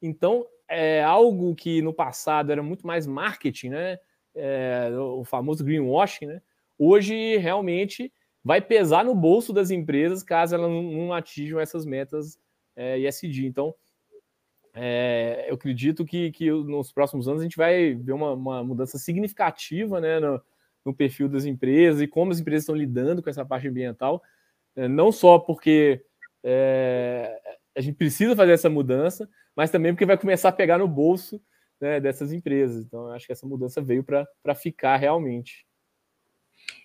Então, 0.01 0.45
é 0.67 1.03
algo 1.03 1.55
que 1.55 1.81
no 1.81 1.93
passado 1.93 2.51
era 2.51 2.63
muito 2.63 2.85
mais 2.85 3.05
marketing, 3.05 3.69
né? 3.69 3.97
É, 4.35 4.89
o 4.97 5.23
famoso 5.23 5.63
greenwashing, 5.63 6.25
né? 6.25 6.41
Hoje 6.77 7.37
realmente 7.37 8.11
vai 8.43 8.59
pesar 8.59 9.05
no 9.05 9.15
bolso 9.15 9.53
das 9.53 9.71
empresas 9.71 10.21
caso 10.21 10.55
elas 10.55 10.69
não, 10.69 11.13
atinjam 11.13 11.59
essas 11.59 11.85
metas 11.85 12.37
é, 12.75 12.99
ISD. 12.99 13.45
Então, 13.45 13.73
é, 14.75 15.45
eu 15.47 15.55
acredito 15.55 16.03
que, 16.03 16.31
que 16.31 16.51
nos 16.51 16.91
próximos 16.91 17.27
anos 17.27 17.39
a 17.39 17.43
gente 17.43 17.55
vai 17.55 17.95
ver 17.95 18.11
uma, 18.11 18.33
uma 18.33 18.63
mudança 18.63 18.97
significativa 18.97 20.01
né, 20.01 20.19
no, 20.19 20.41
no, 20.83 20.93
perfil 20.93 21.29
das 21.29 21.45
empresas 21.45 22.01
e 22.01 22.07
como 22.07 22.31
as 22.31 22.39
empresas 22.39 22.63
estão 22.63 22.75
lidando 22.75 23.23
com 23.23 23.29
essa 23.29 23.45
parte 23.45 23.67
ambiental, 23.69 24.21
é, 24.75 24.87
não 24.87 25.13
só 25.13 25.39
porque 25.39 26.03
é, 26.43 27.39
a 27.73 27.79
gente 27.79 27.95
precisa 27.95 28.35
fazer 28.35 28.51
essa 28.51 28.69
mudança, 28.69 29.29
mas 29.55 29.71
também 29.71 29.93
porque 29.93 30.05
vai 30.05 30.17
começar 30.17 30.49
a 30.49 30.53
pegar 30.53 30.77
no 30.77 30.87
bolso 30.87 31.41
né, 31.79 31.99
dessas 32.01 32.33
empresas. 32.33 32.83
Então, 32.83 33.07
eu 33.07 33.13
acho 33.13 33.25
que 33.25 33.31
essa 33.31 33.47
mudança 33.47 33.81
veio 33.81 34.03
para 34.03 34.55
ficar 34.55 34.97
realmente. 34.97 35.65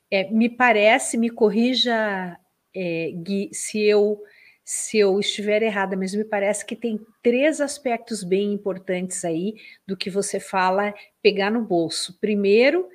É, 0.09 0.30
me 0.30 0.49
parece, 0.49 1.18
me 1.18 1.30
corrija, 1.30 2.38
é, 2.74 3.11
Gui, 3.14 3.51
se 3.53 3.80
eu, 3.80 4.20
se 4.64 4.98
eu 4.98 5.18
estiver 5.18 5.62
errada, 5.62 5.96
mas 5.96 6.14
me 6.14 6.24
parece 6.24 6.64
que 6.64 6.76
tem 6.76 7.00
três 7.22 7.61
aspectos 7.61 8.22
bem 8.22 8.52
importantes 8.52 9.24
aí 9.24 9.54
do 9.86 9.96
que 9.96 10.11
você 10.11 10.38
fala 10.38 10.94
pegar 11.22 11.50
no 11.50 11.62
bolso. 11.62 12.18
Primeiro, 12.20 12.88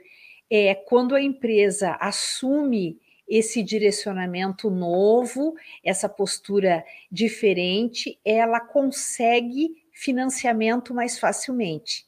é 0.50 0.74
quando 0.76 1.16
a 1.16 1.22
empresa 1.22 1.98
assume 2.00 3.00
esse 3.28 3.64
direcionamento 3.64 4.70
novo, 4.70 5.56
essa 5.84 6.08
postura 6.08 6.86
diferente, 7.12 8.20
ela 8.24 8.60
consegue 8.60 9.84
financiamento 9.92 10.94
mais 10.94 11.18
facilmente. 11.18 12.06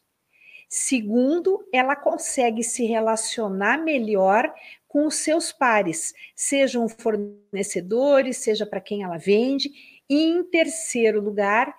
Segundo, 0.70 1.66
ela 1.74 1.96
consegue 1.96 2.62
se 2.62 2.86
relacionar 2.86 3.78
melhor 3.78 4.54
com 4.98 5.06
os 5.06 5.18
seus 5.18 5.52
pares, 5.52 6.12
sejam 6.36 6.90
fornecedores, 6.90 8.38
seja 8.38 8.66
para 8.66 8.82
quem 8.82 9.04
ela 9.04 9.20
vende. 9.20 9.70
E 10.10 10.24
em 10.24 10.44
terceiro 10.44 11.22
lugar, 11.22 11.72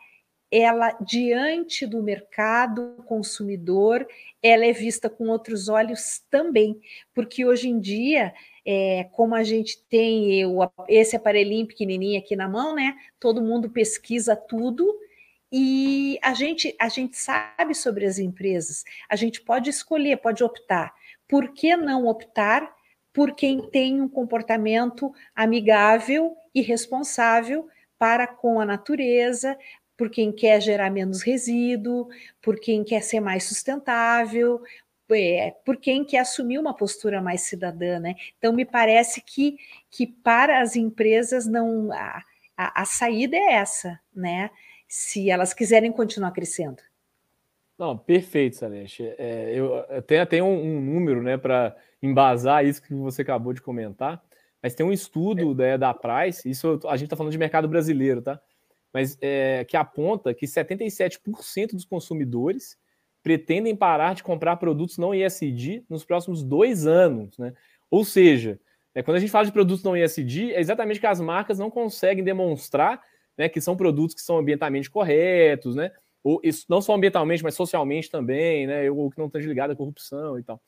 ela 0.48 0.92
diante 1.00 1.84
do 1.84 2.00
mercado 2.00 3.02
consumidor, 3.08 4.06
ela 4.40 4.64
é 4.64 4.72
vista 4.72 5.10
com 5.10 5.30
outros 5.30 5.68
olhos 5.68 6.22
também, 6.30 6.80
porque 7.12 7.44
hoje 7.44 7.68
em 7.68 7.80
dia 7.80 8.32
é, 8.64 9.08
como 9.10 9.34
a 9.34 9.42
gente 9.42 9.82
tem 9.90 10.46
o, 10.46 10.60
esse 10.86 11.16
aparelhinho 11.16 11.66
pequenininho 11.66 12.20
aqui 12.20 12.36
na 12.36 12.48
mão, 12.48 12.72
né? 12.72 12.94
Todo 13.18 13.42
mundo 13.42 13.68
pesquisa 13.68 14.36
tudo 14.36 14.96
e 15.50 16.20
a 16.22 16.34
gente, 16.34 16.72
a 16.78 16.88
gente 16.88 17.16
sabe 17.16 17.74
sobre 17.74 18.06
as 18.06 18.20
empresas, 18.20 18.84
a 19.08 19.16
gente 19.16 19.40
pode 19.40 19.68
escolher, 19.68 20.18
pode 20.18 20.44
optar. 20.44 20.94
Por 21.26 21.48
que 21.52 21.76
não 21.76 22.06
optar 22.06 22.77
por 23.12 23.34
quem 23.34 23.60
tem 23.70 24.00
um 24.00 24.08
comportamento 24.08 25.12
amigável 25.34 26.36
e 26.54 26.60
responsável 26.60 27.68
para 27.98 28.26
com 28.26 28.60
a 28.60 28.64
natureza, 28.64 29.58
por 29.96 30.08
quem 30.08 30.30
quer 30.30 30.60
gerar 30.60 30.90
menos 30.90 31.22
resíduo, 31.22 32.08
por 32.40 32.60
quem 32.60 32.84
quer 32.84 33.02
ser 33.02 33.20
mais 33.20 33.44
sustentável, 33.44 34.62
é, 35.10 35.54
por 35.64 35.76
quem 35.76 36.04
quer 36.04 36.20
assumir 36.20 36.58
uma 36.58 36.74
postura 36.74 37.20
mais 37.20 37.42
cidadã, 37.42 37.98
né? 37.98 38.14
Então 38.36 38.52
me 38.52 38.64
parece 38.64 39.20
que, 39.20 39.56
que 39.90 40.06
para 40.06 40.60
as 40.60 40.76
empresas 40.76 41.46
não 41.46 41.90
a, 41.92 42.22
a, 42.56 42.82
a 42.82 42.84
saída 42.84 43.36
é 43.36 43.54
essa, 43.54 43.98
né? 44.14 44.50
Se 44.86 45.30
elas 45.30 45.52
quiserem 45.52 45.90
continuar 45.90 46.30
crescendo. 46.32 46.82
Não, 47.78 47.96
perfeito, 47.96 48.56
Celeste. 48.56 49.04
É, 49.18 49.52
eu, 49.54 49.84
tenho 50.02 50.22
até 50.22 50.42
um, 50.42 50.60
um 50.60 50.80
número, 50.80 51.22
né, 51.22 51.36
para 51.36 51.76
embasar 52.02 52.64
isso 52.64 52.82
que 52.82 52.94
você 52.94 53.22
acabou 53.22 53.52
de 53.52 53.62
comentar. 53.62 54.22
Mas 54.62 54.74
tem 54.74 54.84
um 54.84 54.92
estudo 54.92 55.52
é. 55.62 55.78
da, 55.78 55.92
da 55.92 55.94
Price, 55.94 56.48
isso 56.48 56.80
a 56.88 56.96
gente 56.96 57.06
está 57.06 57.16
falando 57.16 57.32
de 57.32 57.38
mercado 57.38 57.68
brasileiro, 57.68 58.22
tá? 58.22 58.40
Mas 58.92 59.16
é, 59.20 59.64
que 59.64 59.76
aponta 59.76 60.34
que 60.34 60.46
77% 60.46 61.72
dos 61.72 61.84
consumidores 61.84 62.76
pretendem 63.22 63.76
parar 63.76 64.14
de 64.14 64.22
comprar 64.22 64.56
produtos 64.56 64.96
não 64.98 65.14
ESG 65.14 65.84
nos 65.88 66.04
próximos 66.04 66.42
dois 66.42 66.86
anos. 66.86 67.36
Né? 67.38 67.52
Ou 67.90 68.04
seja, 68.04 68.58
é, 68.94 69.02
quando 69.02 69.18
a 69.18 69.20
gente 69.20 69.30
fala 69.30 69.44
de 69.44 69.52
produtos 69.52 69.84
não 69.84 69.96
ESG, 69.96 70.54
é 70.54 70.60
exatamente 70.60 70.98
que 70.98 71.06
as 71.06 71.20
marcas 71.20 71.58
não 71.58 71.70
conseguem 71.70 72.24
demonstrar 72.24 73.02
né, 73.36 73.48
que 73.48 73.60
são 73.60 73.76
produtos 73.76 74.14
que 74.14 74.22
são 74.22 74.38
ambientalmente 74.38 74.90
corretos, 74.90 75.76
né? 75.76 75.92
Ou 76.24 76.40
isso, 76.42 76.66
não 76.68 76.82
só 76.82 76.94
ambientalmente, 76.94 77.42
mas 77.44 77.54
socialmente 77.54 78.10
também, 78.10 78.66
né? 78.66 78.90
Ou 78.90 79.08
que 79.08 79.18
não 79.18 79.26
estão 79.26 79.40
ligados 79.40 79.74
à 79.74 79.76
corrupção 79.76 80.36
e 80.38 80.42
tal. 80.42 80.60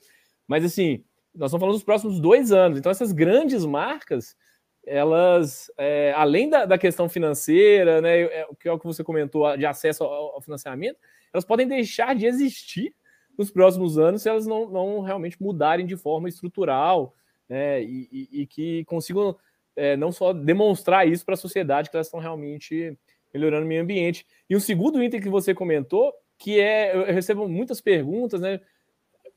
Mas 0.46 0.64
assim, 0.64 1.04
nós 1.34 1.50
estamos 1.50 1.60
falando 1.60 1.74
dos 1.74 1.84
próximos 1.84 2.20
dois 2.20 2.52
anos. 2.52 2.78
Então, 2.78 2.90
essas 2.90 3.12
grandes 3.12 3.64
marcas, 3.64 4.36
elas, 4.84 5.70
é, 5.78 6.12
além 6.16 6.48
da, 6.48 6.64
da, 6.64 6.78
questão 6.78 7.08
financeira, 7.08 8.00
né, 8.00 8.22
é, 8.22 8.48
que 8.58 8.68
é 8.68 8.72
o 8.72 8.78
que 8.78 8.86
você 8.86 9.04
comentou, 9.04 9.56
de 9.56 9.66
acesso 9.66 10.04
ao, 10.04 10.34
ao 10.34 10.42
financiamento, 10.42 10.98
elas 11.32 11.44
podem 11.44 11.66
deixar 11.66 12.14
de 12.14 12.26
existir 12.26 12.94
nos 13.38 13.50
próximos 13.50 13.98
anos 13.98 14.22
se 14.22 14.28
elas 14.28 14.46
não, 14.46 14.68
não 14.68 15.00
realmente 15.00 15.40
mudarem 15.40 15.86
de 15.86 15.96
forma 15.96 16.28
estrutural 16.28 17.14
né, 17.48 17.82
e, 17.82 18.08
e, 18.10 18.42
e 18.42 18.46
que 18.46 18.84
consigam 18.84 19.36
é, 19.76 19.96
não 19.96 20.12
só 20.12 20.32
demonstrar 20.32 21.08
isso 21.08 21.24
para 21.24 21.34
a 21.34 21.38
sociedade 21.38 21.88
que 21.88 21.96
elas 21.96 22.06
estão 22.06 22.20
realmente 22.20 22.98
melhorando 23.32 23.64
o 23.64 23.68
meio 23.68 23.82
ambiente. 23.82 24.26
E 24.48 24.56
o 24.56 24.60
segundo 24.60 25.02
item 25.02 25.20
que 25.20 25.28
você 25.28 25.54
comentou, 25.54 26.12
que 26.36 26.60
é, 26.60 26.94
eu 26.94 27.04
recebo 27.04 27.48
muitas 27.48 27.80
perguntas, 27.80 28.40
né? 28.40 28.60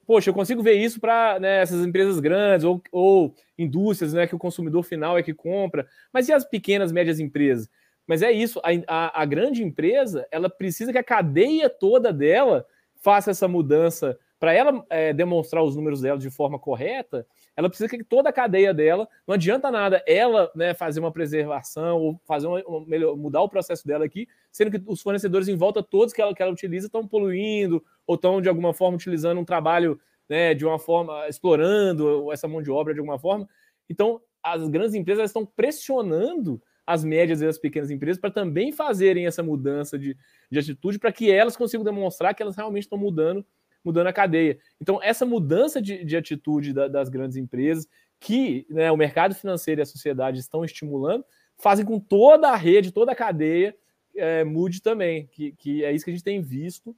Poxa, 0.06 0.30
eu 0.30 0.34
consigo 0.34 0.62
ver 0.62 0.74
isso 0.74 1.00
para 1.00 1.40
né, 1.40 1.62
essas 1.62 1.86
empresas 1.86 2.20
grandes 2.20 2.66
ou, 2.66 2.82
ou 2.92 3.34
indústrias, 3.58 4.14
né? 4.14 4.28
Que 4.28 4.36
o 4.36 4.40
consumidor 4.40 4.84
final 4.84 5.18
é 5.18 5.24
que 5.24 5.34
compra. 5.34 5.88
Mas 6.12 6.28
e 6.28 6.34
as 6.34 6.44
pequenas, 6.44 6.92
médias 6.92 7.20
empresas? 7.20 7.70
Mas 8.06 8.22
é 8.22 8.32
isso, 8.32 8.60
a, 8.60 8.70
a, 8.88 9.22
a, 9.22 9.26
grande 9.26 9.64
empresa, 9.64 10.28
ela 10.30 10.50
precisa 10.50 10.92
que 10.92 10.98
a 10.98 11.04
cadeia 11.04 11.70
toda 11.70 12.12
dela 12.12 12.66
faça 13.02 13.32
essa 13.32 13.48
mudança. 13.48 14.18
Para 14.40 14.54
ela 14.54 14.86
é, 14.90 15.14
demonstrar 15.14 15.64
os 15.64 15.76
números 15.76 16.02
dela 16.02 16.20
de 16.20 16.30
forma 16.30 16.60
correta, 16.60 17.26
ela 17.56 17.70
precisa 17.70 17.88
que 17.88 18.04
toda 18.04 18.30
a 18.30 18.34
cadeia 18.34 18.74
dela, 18.74 19.08
não 19.28 19.36
adianta 19.36 19.70
nada 19.70 20.04
ela 20.08 20.52
né, 20.56 20.74
fazer 20.74 21.00
uma 21.00 21.12
preservação 21.12 22.00
ou 22.00 22.22
fazer 22.26 22.48
uma, 22.48 22.86
melhor, 22.86 23.16
mudar 23.16 23.42
o 23.42 23.50
processo 23.50 23.86
dela 23.86 24.06
aqui, 24.06 24.28
sendo 24.52 24.72
que 24.72 24.82
os 24.88 25.02
fornecedores 25.02 25.48
em 25.48 25.56
volta, 25.56 25.84
todos 25.84 26.14
que 26.14 26.22
ela, 26.22 26.34
que 26.34 26.42
ela 26.42 26.52
utiliza, 26.52 26.88
estão 26.88 27.08
poluindo 27.08 27.84
ou 28.08 28.16
estão 28.16 28.42
de 28.42 28.50
alguma 28.50 28.74
forma 28.74 28.98
utilizando 28.98 29.40
um 29.40 29.46
trabalho 29.46 30.00
né, 30.28 30.54
de 30.54 30.66
uma 30.66 30.80
forma, 30.80 31.28
explorando 31.28 32.32
essa 32.32 32.48
mão 32.48 32.62
de 32.62 32.72
obra 32.72 32.94
de 32.94 33.00
alguma 33.00 33.20
forma. 33.20 33.48
Então, 33.90 34.22
as 34.42 34.68
grandes 34.68 34.96
empresas 34.96 35.30
estão 35.30 35.46
pressionando 35.46 36.62
as 36.86 37.04
médias 37.04 37.42
e 37.42 37.46
as 37.46 37.58
pequenas 37.58 37.90
empresas 37.90 38.20
para 38.20 38.32
também 38.32 38.72
fazerem 38.72 39.26
essa 39.26 39.42
mudança 39.42 39.98
de, 39.98 40.18
de 40.52 40.60
atitude 40.60 41.00
para 41.00 41.12
que 41.12 41.32
elas 41.32 41.56
consigam 41.56 41.84
demonstrar 41.84 42.34
que 42.34 42.44
elas 42.44 42.56
realmente 42.56 42.84
estão 42.84 42.98
mudando, 42.98 43.46
mudando 43.84 44.08
a 44.08 44.14
cadeia. 44.14 44.58
Então, 44.80 45.00
essa 45.02 45.26
mudança 45.26 45.82
de, 45.82 46.04
de 46.04 46.16
atitude 46.16 46.74
da, 46.74 46.88
das 46.88 47.10
grandes 47.10 47.38
empresas, 47.38 47.88
que 48.20 48.66
né, 48.70 48.92
o 48.92 48.98
mercado 48.98 49.36
financeiro 49.36 49.82
e 49.82 49.84
a 49.84 49.86
sociedade 49.86 50.40
estão 50.40 50.64
estimulando, 50.64 51.26
fazem 51.58 51.86
com 51.86 52.00
toda 52.00 52.50
a 52.50 52.56
rede, 52.56 52.92
toda 52.92 53.12
a 53.12 53.16
cadeia 53.16 53.76
é, 54.16 54.44
mude 54.44 54.82
também, 54.82 55.28
que, 55.28 55.52
que 55.54 55.84
é 55.84 55.92
isso 55.92 56.06
que 56.06 56.12
a 56.12 56.14
gente 56.14 56.24
tem 56.24 56.42
visto 56.42 56.96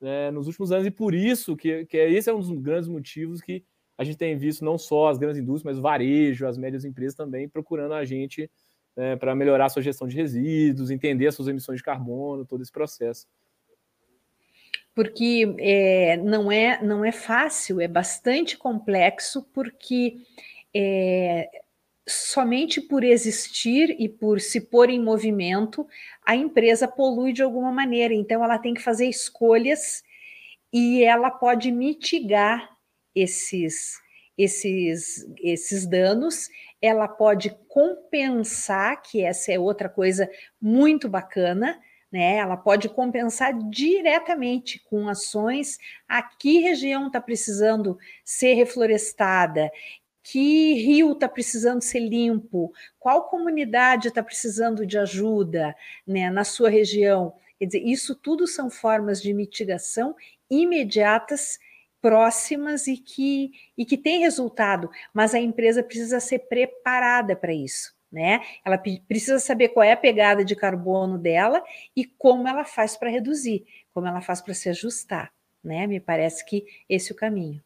né, 0.00 0.30
nos 0.30 0.46
últimos 0.46 0.72
anos, 0.72 0.86
e 0.86 0.90
por 0.90 1.14
isso 1.14 1.56
que, 1.56 1.86
que 1.86 1.96
esse 1.96 2.28
é 2.28 2.34
um 2.34 2.40
dos 2.40 2.50
grandes 2.50 2.88
motivos 2.88 3.40
que 3.40 3.64
a 3.96 4.04
gente 4.04 4.18
tem 4.18 4.36
visto 4.36 4.64
não 4.64 4.76
só 4.76 5.08
as 5.08 5.18
grandes 5.18 5.40
indústrias, 5.40 5.64
mas 5.74 5.78
o 5.78 5.82
varejo, 5.82 6.46
as 6.46 6.58
médias 6.58 6.84
empresas 6.84 7.14
também 7.14 7.48
procurando 7.48 7.94
a 7.94 8.04
gente 8.04 8.50
né, 8.94 9.16
para 9.16 9.34
melhorar 9.34 9.66
a 9.66 9.68
sua 9.68 9.82
gestão 9.82 10.06
de 10.06 10.16
resíduos, 10.16 10.90
entender 10.90 11.26
as 11.26 11.34
suas 11.34 11.48
emissões 11.48 11.78
de 11.78 11.84
carbono, 11.84 12.44
todo 12.44 12.62
esse 12.62 12.72
processo. 12.72 13.26
Porque 14.96 15.54
é, 15.58 16.16
não, 16.16 16.50
é, 16.50 16.82
não 16.82 17.04
é 17.04 17.12
fácil, 17.12 17.82
é 17.82 17.86
bastante 17.86 18.56
complexo, 18.56 19.46
porque 19.52 20.16
é, 20.74 21.50
somente 22.08 22.80
por 22.80 23.04
existir 23.04 23.94
e 23.98 24.08
por 24.08 24.40
se 24.40 24.58
pôr 24.58 24.88
em 24.88 24.98
movimento, 24.98 25.86
a 26.24 26.34
empresa 26.34 26.88
polui 26.88 27.34
de 27.34 27.42
alguma 27.42 27.70
maneira. 27.70 28.14
Então, 28.14 28.42
ela 28.42 28.58
tem 28.58 28.72
que 28.72 28.80
fazer 28.80 29.06
escolhas 29.06 30.02
e 30.72 31.04
ela 31.04 31.30
pode 31.30 31.70
mitigar 31.70 32.66
esses, 33.14 34.00
esses, 34.38 35.26
esses 35.42 35.86
danos, 35.86 36.48
ela 36.80 37.06
pode 37.06 37.54
compensar, 37.68 39.02
que 39.02 39.22
essa 39.22 39.52
é 39.52 39.58
outra 39.58 39.90
coisa 39.90 40.26
muito 40.58 41.06
bacana, 41.06 41.78
né? 42.10 42.36
Ela 42.36 42.56
pode 42.56 42.88
compensar 42.88 43.52
diretamente 43.68 44.80
com 44.88 45.08
ações. 45.08 45.78
Aqui 46.08 46.60
região 46.60 47.08
está 47.08 47.20
precisando 47.20 47.98
ser 48.24 48.54
reflorestada, 48.54 49.70
que 50.22 50.74
rio 50.74 51.12
está 51.12 51.28
precisando 51.28 51.82
ser 51.82 52.00
limpo, 52.00 52.72
qual 52.98 53.28
comunidade 53.28 54.08
está 54.08 54.22
precisando 54.22 54.84
de 54.84 54.98
ajuda 54.98 55.74
né, 56.06 56.30
na 56.30 56.44
sua 56.44 56.68
região. 56.68 57.34
Quer 57.58 57.66
dizer, 57.66 57.82
isso 57.84 58.14
tudo 58.14 58.46
são 58.46 58.68
formas 58.68 59.22
de 59.22 59.32
mitigação 59.32 60.14
imediatas 60.50 61.58
próximas 62.00 62.86
e 62.86 62.96
que, 62.96 63.50
e 63.76 63.84
que 63.84 63.96
têm 63.96 64.20
resultado, 64.20 64.90
mas 65.12 65.34
a 65.34 65.40
empresa 65.40 65.82
precisa 65.82 66.20
ser 66.20 66.40
preparada 66.40 67.34
para 67.34 67.52
isso. 67.52 67.95
Né? 68.16 68.40
Ela 68.64 68.78
precisa 68.78 69.38
saber 69.38 69.68
qual 69.68 69.84
é 69.84 69.92
a 69.92 69.96
pegada 69.96 70.42
de 70.42 70.56
carbono 70.56 71.18
dela 71.18 71.62
e 71.94 72.06
como 72.06 72.48
ela 72.48 72.64
faz 72.64 72.96
para 72.96 73.10
reduzir, 73.10 73.66
como 73.92 74.06
ela 74.06 74.22
faz 74.22 74.40
para 74.40 74.54
se 74.54 74.70
ajustar. 74.70 75.30
Né? 75.62 75.86
Me 75.86 76.00
parece 76.00 76.42
que 76.46 76.64
esse 76.88 77.12
é 77.12 77.14
o 77.14 77.18
caminho. 77.18 77.62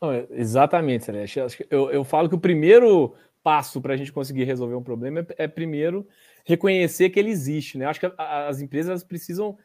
Não, 0.00 0.12
é, 0.12 0.26
exatamente, 0.30 1.04
Celeste. 1.04 1.66
Eu, 1.68 1.90
eu 1.90 2.04
falo 2.04 2.26
que 2.26 2.34
o 2.34 2.40
primeiro 2.40 3.14
passo 3.42 3.78
para 3.82 3.92
a 3.92 3.96
gente 3.98 4.10
conseguir 4.10 4.44
resolver 4.44 4.76
um 4.76 4.82
problema 4.82 5.20
é, 5.20 5.44
é, 5.44 5.46
primeiro 5.46 6.08
reconhecer 6.42 7.10
que 7.10 7.20
ele 7.20 7.30
existe. 7.30 7.76
Né? 7.76 7.84
Acho 7.84 8.00
que 8.00 8.10
as 8.16 8.62
empresas 8.62 9.04
precisam 9.04 9.58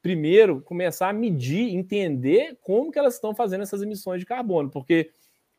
primeiro 0.00 0.62
começar 0.62 1.10
a 1.10 1.12
medir, 1.12 1.74
entender 1.74 2.56
como 2.62 2.90
que 2.90 2.98
elas 2.98 3.12
estão 3.12 3.34
fazendo 3.34 3.60
essas 3.60 3.82
emissões 3.82 4.20
de 4.20 4.26
carbono, 4.26 4.70
porque 4.70 5.10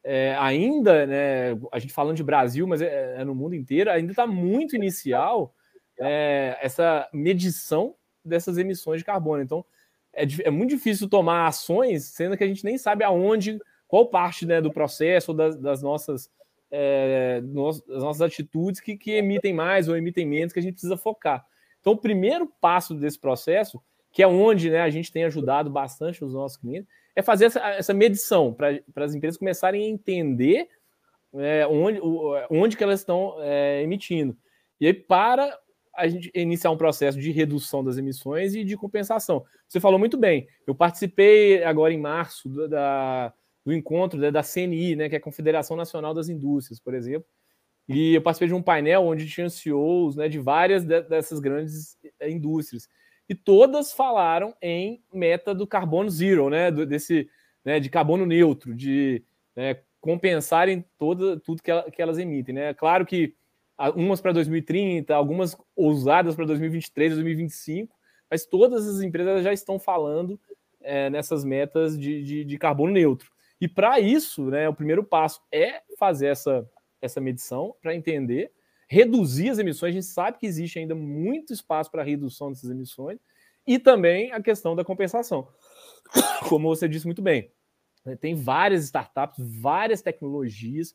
é, 0.04 0.36
ainda, 0.40 1.06
né, 1.06 1.52
a 1.72 1.80
gente 1.80 1.94
falando 1.94 2.18
de 2.18 2.24
Brasil, 2.24 2.66
mas 2.68 2.82
é, 2.82 3.22
é 3.22 3.24
no 3.24 3.36
mundo 3.36 3.56
inteiro, 3.56 3.90
ainda 3.90 4.12
está 4.12 4.26
muito 4.26 4.76
inicial 4.76 5.54
é, 6.00 6.58
essa 6.62 7.08
medição 7.14 7.96
dessas 8.24 8.58
emissões 8.58 9.00
de 9.00 9.06
carbono. 9.06 9.44
Então, 9.44 9.66
é, 10.14 10.26
é, 10.44 10.50
muito 10.50 10.72
difícil 10.72 11.08
tomar 11.08 11.48
ações, 11.48 12.06
sendo 12.06 12.36
que 12.36 12.44
a 12.44 12.48
gente 12.48 12.66
nem 12.66 12.78
sabe 12.78 13.04
aonde, 13.04 13.60
qual 13.88 14.08
parte 14.08 14.46
né, 14.46 14.60
do 14.60 14.72
processo, 14.72 15.34
das, 15.34 15.56
das 15.58 15.82
nossas 15.82 16.30
é, 16.74 17.42
das 17.42 18.02
nossas 18.02 18.22
atitudes 18.22 18.80
que, 18.80 18.96
que 18.96 19.12
emitem 19.12 19.54
mais 19.54 19.90
ou 19.90 19.98
emitem 19.98 20.26
menos, 20.26 20.54
que 20.54 20.60
a 20.60 20.62
gente 20.62 20.76
precisa 20.76 20.96
focar. 20.96 21.46
Então, 21.82 21.92
o 21.92 21.98
primeiro 21.98 22.48
passo 22.62 22.96
desse 22.96 23.20
processo 23.20 23.82
que 24.12 24.22
é 24.22 24.28
onde 24.28 24.70
né, 24.70 24.82
a 24.82 24.90
gente 24.90 25.12
tem 25.12 25.24
ajudado 25.24 25.70
bastante 25.70 26.24
os 26.24 26.34
nossos 26.34 26.58
clientes, 26.58 26.90
é 27.16 27.22
fazer 27.22 27.46
essa, 27.46 27.60
essa 27.72 27.94
medição 27.94 28.54
para 28.54 28.82
as 28.98 29.14
empresas 29.14 29.38
começarem 29.38 29.86
a 29.86 29.90
entender 29.90 30.68
é, 31.34 31.66
onde, 31.68 32.00
onde 32.50 32.78
que 32.78 32.84
elas 32.84 33.00
estão 33.00 33.36
é, 33.40 33.82
emitindo. 33.82 34.38
E 34.80 34.88
aí, 34.88 34.94
para 34.94 35.58
a 35.96 36.08
gente 36.08 36.32
iniciar 36.34 36.72
um 36.72 36.78
processo 36.78 37.20
de 37.20 37.32
redução 37.32 37.84
das 37.84 37.98
emissões 37.98 38.56
e 38.56 38.64
de 38.64 38.78
compensação. 38.78 39.44
Você 39.68 39.80
falou 39.80 40.00
muito 40.00 40.18
bem. 40.18 40.48
Eu 40.66 40.74
participei 40.74 41.64
agora 41.64 41.94
em 41.94 42.00
março 42.00 42.48
do, 42.48 42.68
da, 42.68 43.34
do 43.66 43.74
encontro 43.74 44.20
da, 44.20 44.32
da 44.32 44.42
CNI, 44.42 44.96
né, 44.96 45.10
que 45.10 45.16
é 45.16 45.18
a 45.18 45.22
Confederação 45.22 45.76
Nacional 45.76 46.14
das 46.14 46.30
Indústrias, 46.30 46.80
por 46.80 46.94
exemplo. 46.94 47.28
E 47.88 48.16
eu 48.16 48.22
participei 48.22 48.48
de 48.48 48.54
um 48.54 48.62
painel 48.62 49.04
onde 49.04 49.28
tinha 49.28 49.50
CEOs 49.50 50.16
né, 50.16 50.30
de 50.30 50.40
várias 50.40 50.86
de, 50.86 51.02
dessas 51.02 51.40
grandes 51.40 51.98
é, 52.20 52.30
indústrias 52.30 52.88
e 53.32 53.36
todas 53.36 53.94
falaram 53.94 54.54
em 54.62 55.02
meta 55.14 55.56
do 55.56 55.66
carbono 55.66 56.10
zero, 56.10 56.50
né? 56.50 56.70
desse 56.70 57.30
né, 57.64 57.80
de 57.80 57.90
carbono 57.90 58.26
neutro, 58.26 58.76
de 58.76 59.24
né, 59.56 59.78
compensarem 60.02 60.84
toda, 60.98 61.40
tudo 61.40 61.64
que, 61.64 61.72
ela, 61.72 61.90
que 61.90 62.02
elas 62.02 62.18
emitem. 62.18 62.54
Né? 62.54 62.74
Claro 62.74 63.06
que 63.06 63.34
umas 63.96 64.20
para 64.20 64.34
2030, 64.34 65.16
algumas 65.16 65.56
ousadas 65.74 66.36
para 66.36 66.46
2023, 66.46 67.14
2025, 67.14 67.96
mas 68.30 68.46
todas 68.46 68.86
as 68.86 69.02
empresas 69.02 69.46
já 69.46 69.54
estão 69.54 69.80
falando 69.80 70.38
é, 70.82 71.10
nessas 71.10 71.46
metas 71.46 71.98
de, 71.98 72.22
de, 72.26 72.44
de, 72.44 72.58
carbono 72.58 72.92
neutro. 72.92 73.32
E 73.62 73.66
para 73.66 73.98
isso, 73.98 74.44
né, 74.50 74.68
o 74.68 74.74
primeiro 74.74 75.06
passo 75.06 75.42
é 75.50 75.82
fazer 75.98 76.28
essa, 76.28 76.70
essa 77.02 77.22
medição 77.22 77.74
para 77.82 77.96
entender 77.96 78.52
reduzir 78.92 79.50
as 79.50 79.58
emissões. 79.58 79.92
A 79.92 79.94
gente 79.94 80.06
sabe 80.06 80.38
que 80.38 80.46
existe 80.46 80.78
ainda 80.78 80.94
muito 80.94 81.54
espaço 81.54 81.90
para 81.90 82.04
redução 82.04 82.52
dessas 82.52 82.70
emissões 82.70 83.20
e 83.66 83.80
também 83.80 84.34
a 84.34 84.42
questão 84.42 84.76
da 84.76 84.84
compensação. 84.84 85.48
Como 86.50 86.68
você 86.68 86.90
disse 86.90 87.06
muito 87.06 87.22
bem, 87.22 87.50
né, 88.04 88.18
tem 88.18 88.36
várias 88.36 88.84
startups, 88.84 89.38
várias 89.40 90.02
tecnologias 90.02 90.94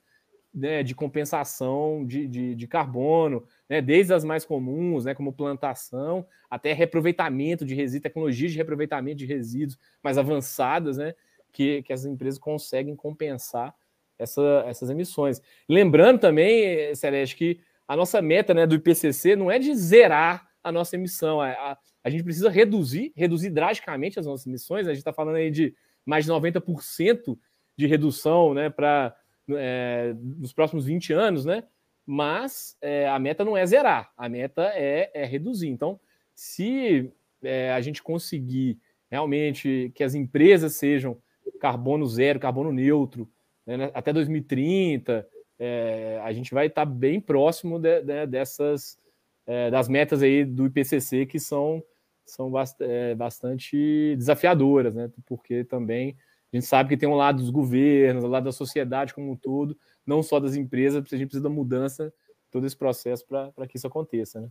né, 0.53 0.83
de 0.83 0.95
compensação 0.95 2.05
de, 2.05 2.29
de, 2.29 2.55
de 2.55 2.69
carbono, 2.69 3.47
né, 3.67 3.81
desde 3.81 4.13
as 4.13 4.25
mais 4.25 4.45
comuns, 4.45 5.07
né, 5.07 5.15
como 5.15 5.33
plantação, 5.33 6.27
até 6.51 6.75
reaproveitamento 6.75 7.65
de 7.65 7.75
resíduos, 7.75 8.03
tecnologias 8.03 8.51
de 8.53 8.59
reaproveitamento 8.59 9.17
de 9.17 9.25
resíduos 9.25 9.79
mais 10.03 10.19
avançadas, 10.19 10.99
né, 10.99 11.15
que, 11.51 11.83
que 11.83 11.95
as 11.95 12.05
empresas 12.05 12.39
conseguem 12.39 12.95
compensar 12.95 13.75
essa, 14.19 14.65
essas 14.67 14.91
emissões. 14.91 15.41
Lembrando 15.67 16.21
também, 16.21 16.95
Celeste, 16.95 17.37
que 17.37 17.61
a 17.89 17.97
nossa 17.97 18.21
meta 18.21 18.53
né, 18.53 18.67
do 18.67 18.75
IPCC 18.75 19.37
não 19.37 19.51
é 19.51 19.59
de 19.59 19.75
zerar 19.75 20.49
a 20.63 20.73
nossa 20.73 20.97
emissão. 20.97 21.41
A, 21.41 21.51
a, 21.51 21.79
a 22.03 22.11
gente 22.11 22.25
precisa 22.25 22.51
reduzir, 22.51 23.13
reduzir 23.17 23.51
drasticamente 23.51 24.19
as 24.19 24.27
nossas 24.27 24.47
emissões. 24.47 24.87
A 24.87 24.91
gente 24.91 24.99
está 24.99 25.13
falando 25.13 25.37
aí 25.37 25.51
de 25.51 25.75
mais 26.05 26.25
de 26.25 26.33
90% 26.33 27.39
de 27.77 27.87
redução 27.87 28.55
né, 28.55 28.71
para 28.71 29.15
é, 29.51 30.15
nos 30.19 30.53
próximos 30.53 30.87
20 30.87 31.13
anos, 31.13 31.45
né? 31.45 31.65
Mas 32.05 32.77
é, 32.81 33.09
a 33.09 33.19
meta 33.19 33.45
não 33.45 33.57
é 33.57 33.67
zerar, 33.67 34.13
a 34.17 34.29
meta 34.29 34.71
é, 34.75 35.11
é 35.13 35.25
reduzir. 35.25 35.69
Então, 35.69 35.99
se 36.35 37.13
é, 37.43 37.73
a 37.73 37.81
gente 37.81 38.03
conseguir 38.03 38.79
realmente 39.11 39.91
que 39.95 40.05
as 40.05 40.15
empresas 40.15 40.75
sejam 40.75 41.21
carbono 41.61 42.07
zero, 42.07 42.39
carbono 42.39 42.73
neutro, 42.73 43.29
né, 43.67 43.91
até 43.93 44.13
2030, 44.13 45.27
é, 45.59 46.21
a 46.23 46.33
gente 46.33 46.53
vai 46.53 46.67
estar 46.67 46.85
tá 46.85 46.91
bem 46.91 47.21
próximo 47.21 47.79
de, 47.79 48.03
de, 48.03 48.27
dessas 48.27 48.99
é, 49.47 49.71
das 49.71 49.89
metas 49.89 50.23
aí 50.23 50.45
do 50.45 50.67
IPCC 50.67 51.27
que 51.27 51.39
são 51.39 51.83
são 52.25 52.51
bast 52.51 52.77
é, 52.81 53.15
bastante 53.15 54.17
desafiadoras, 54.17 54.95
né? 54.95 55.11
Porque 55.25 55.63
também 55.65 56.17
a 56.53 56.57
gente 56.57 56.67
sabe 56.67 56.89
que 56.89 56.97
tem 56.97 57.09
um 57.09 57.15
lado 57.15 57.39
dos 57.39 57.51
governos, 57.51 58.25
um 58.25 58.29
lado 58.29 58.45
da 58.45 58.53
sociedade 58.53 59.15
como 59.15 59.31
um 59.31 59.37
todo, 59.37 59.79
não 60.05 60.23
só 60.23 60.41
das 60.41 60.57
empresas, 60.57 60.97
a 60.97 61.17
gente 61.17 61.27
precisa 61.27 61.43
da 61.43 61.49
mudança, 61.49 62.13
todo 62.51 62.67
esse 62.67 62.77
processo 62.77 63.25
para 63.27 63.67
que 63.69 63.77
isso 63.77 63.87
aconteça, 63.87 64.41
né? 64.41 64.49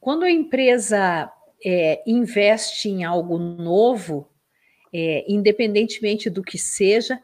Quando 0.00 0.24
a 0.24 0.30
empresa 0.30 1.32
é, 1.64 2.02
investe 2.06 2.88
em 2.88 3.04
algo 3.04 3.38
novo, 3.38 4.28
é, 4.92 5.24
independentemente 5.30 6.28
do 6.28 6.42
que 6.42 6.58
seja, 6.58 7.22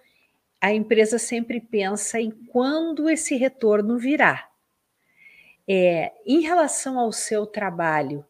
a 0.60 0.72
empresa 0.72 1.18
sempre 1.18 1.60
pensa 1.60 2.20
em 2.20 2.30
quando 2.30 3.08
esse 3.08 3.36
retorno 3.36 3.98
virá. 3.98 4.48
É, 5.68 6.12
em 6.26 6.40
relação 6.40 6.98
ao 6.98 7.12
seu 7.12 7.46
trabalho, 7.46 8.24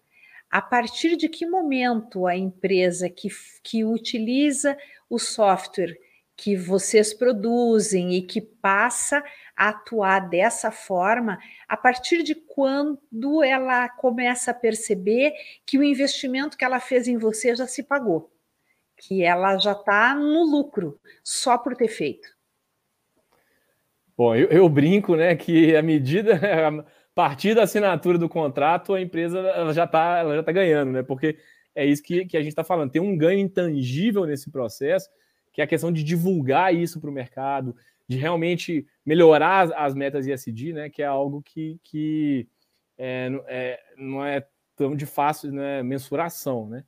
a 0.50 0.60
partir 0.60 1.16
de 1.16 1.28
que 1.28 1.46
momento 1.46 2.26
a 2.26 2.36
empresa 2.36 3.08
que, 3.08 3.28
que 3.62 3.84
utiliza 3.84 4.76
o 5.08 5.18
software 5.18 5.96
que 6.36 6.56
vocês 6.56 7.12
produzem 7.12 8.14
e 8.14 8.22
que 8.22 8.40
passa 8.40 9.22
a 9.56 9.70
atuar 9.70 10.28
dessa 10.28 10.70
forma, 10.70 11.38
a 11.68 11.76
partir 11.76 12.22
de 12.22 12.34
quando 12.34 13.42
ela 13.42 13.88
começa 13.88 14.52
a 14.52 14.54
perceber 14.54 15.32
que 15.66 15.78
o 15.78 15.82
investimento 15.82 16.56
que 16.56 16.64
ela 16.64 16.78
fez 16.78 17.08
em 17.08 17.18
você 17.18 17.56
já 17.56 17.66
se 17.66 17.82
pagou, 17.82 18.30
que 18.98 19.22
ela 19.22 19.56
já 19.58 19.72
está 19.72 20.14
no 20.14 20.44
lucro 20.44 21.00
só 21.22 21.56
por 21.56 21.76
ter 21.76 21.88
feito? 21.88 22.28
Bom, 24.16 24.34
eu, 24.34 24.48
eu, 24.48 24.68
brinco, 24.68 25.14
né, 25.14 25.36
que 25.36 25.76
a 25.76 25.82
medida, 25.82 26.34
a 26.34 26.84
partir 27.14 27.54
da 27.54 27.62
assinatura 27.62 28.18
do 28.18 28.28
contrato, 28.28 28.92
a 28.92 29.00
empresa 29.00 29.38
ela 29.38 29.72
já 29.72 29.84
está 29.84 30.42
tá 30.42 30.52
ganhando, 30.52 30.90
né? 30.90 31.02
Porque 31.04 31.38
é 31.74 31.86
isso 31.86 32.02
que, 32.02 32.26
que 32.26 32.36
a 32.36 32.40
gente 32.40 32.50
está 32.50 32.64
falando. 32.64 32.90
Tem 32.90 33.00
um 33.00 33.16
ganho 33.16 33.38
intangível 33.38 34.26
nesse 34.26 34.50
processo, 34.50 35.08
que 35.52 35.60
é 35.60 35.64
a 35.64 35.68
questão 35.68 35.92
de 35.92 36.02
divulgar 36.02 36.74
isso 36.74 37.00
para 37.00 37.08
o 37.08 37.12
mercado, 37.12 37.76
de 38.08 38.16
realmente 38.16 38.84
melhorar 39.06 39.72
as, 39.76 39.94
metas 39.94 40.26
ISD, 40.26 40.72
né? 40.72 40.90
Que 40.90 41.02
é 41.02 41.06
algo 41.06 41.40
que, 41.40 41.78
que 41.84 42.48
é, 42.98 43.30
é, 43.46 43.80
não 43.96 44.24
é 44.24 44.44
tão 44.74 44.96
de 44.96 45.06
fácil 45.06 45.52
né, 45.52 45.82
mensuração, 45.84 46.68
né? 46.68 46.84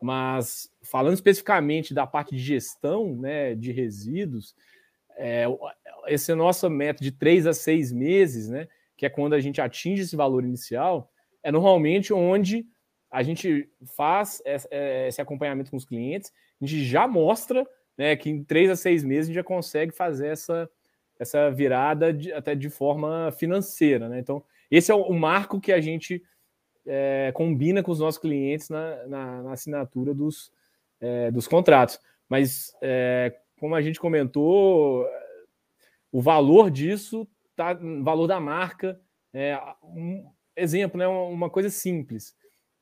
Mas 0.00 0.70
falando 0.82 1.14
especificamente 1.14 1.92
da 1.92 2.06
parte 2.06 2.34
de 2.34 2.42
gestão 2.42 3.14
né, 3.16 3.54
de 3.54 3.70
resíduos, 3.70 4.54
é, 5.16 5.44
esse 6.06 6.34
nosso 6.34 6.68
meta 6.70 7.02
de 7.02 7.12
três 7.12 7.46
a 7.46 7.52
seis 7.52 7.92
meses, 7.92 8.48
né? 8.48 8.66
Que 8.96 9.06
é 9.06 9.10
quando 9.10 9.34
a 9.34 9.40
gente 9.40 9.60
atinge 9.60 10.02
esse 10.02 10.16
valor 10.16 10.44
inicial, 10.44 11.10
é 11.42 11.52
normalmente 11.52 12.12
onde 12.12 12.66
a 13.10 13.22
gente 13.22 13.68
faz 13.96 14.42
esse 14.44 15.20
acompanhamento 15.20 15.70
com 15.70 15.76
os 15.76 15.84
clientes, 15.84 16.32
a 16.60 16.64
gente 16.64 16.84
já 16.84 17.08
mostra 17.08 17.66
né, 17.98 18.14
que 18.16 18.30
em 18.30 18.44
três 18.44 18.70
a 18.70 18.76
seis 18.76 19.02
meses 19.02 19.24
a 19.24 19.26
gente 19.26 19.34
já 19.34 19.44
consegue 19.44 19.92
fazer 19.92 20.28
essa, 20.28 20.70
essa 21.18 21.50
virada 21.50 22.12
de, 22.12 22.32
até 22.32 22.54
de 22.54 22.70
forma 22.70 23.32
financeira. 23.32 24.08
Né? 24.08 24.20
Então, 24.20 24.42
esse 24.70 24.92
é 24.92 24.94
o 24.94 25.12
marco 25.12 25.60
que 25.60 25.72
a 25.72 25.80
gente 25.80 26.22
é, 26.86 27.30
combina 27.34 27.82
com 27.82 27.90
os 27.90 28.00
nossos 28.00 28.20
clientes 28.20 28.68
na, 28.68 29.06
na, 29.06 29.42
na 29.42 29.52
assinatura 29.52 30.14
dos, 30.14 30.52
é, 31.00 31.30
dos 31.30 31.46
contratos. 31.46 31.98
Mas, 32.28 32.74
é, 32.80 33.36
como 33.58 33.74
a 33.74 33.82
gente 33.82 34.00
comentou, 34.00 35.06
o 36.12 36.20
valor 36.20 36.70
disso 36.70 37.28
tá 37.54 37.78
valor 38.02 38.26
da 38.26 38.40
marca. 38.40 39.00
É, 39.32 39.58
um 39.82 40.30
exemplo, 40.56 40.98
né, 40.98 41.06
uma 41.06 41.50
coisa 41.50 41.70
simples. 41.70 42.34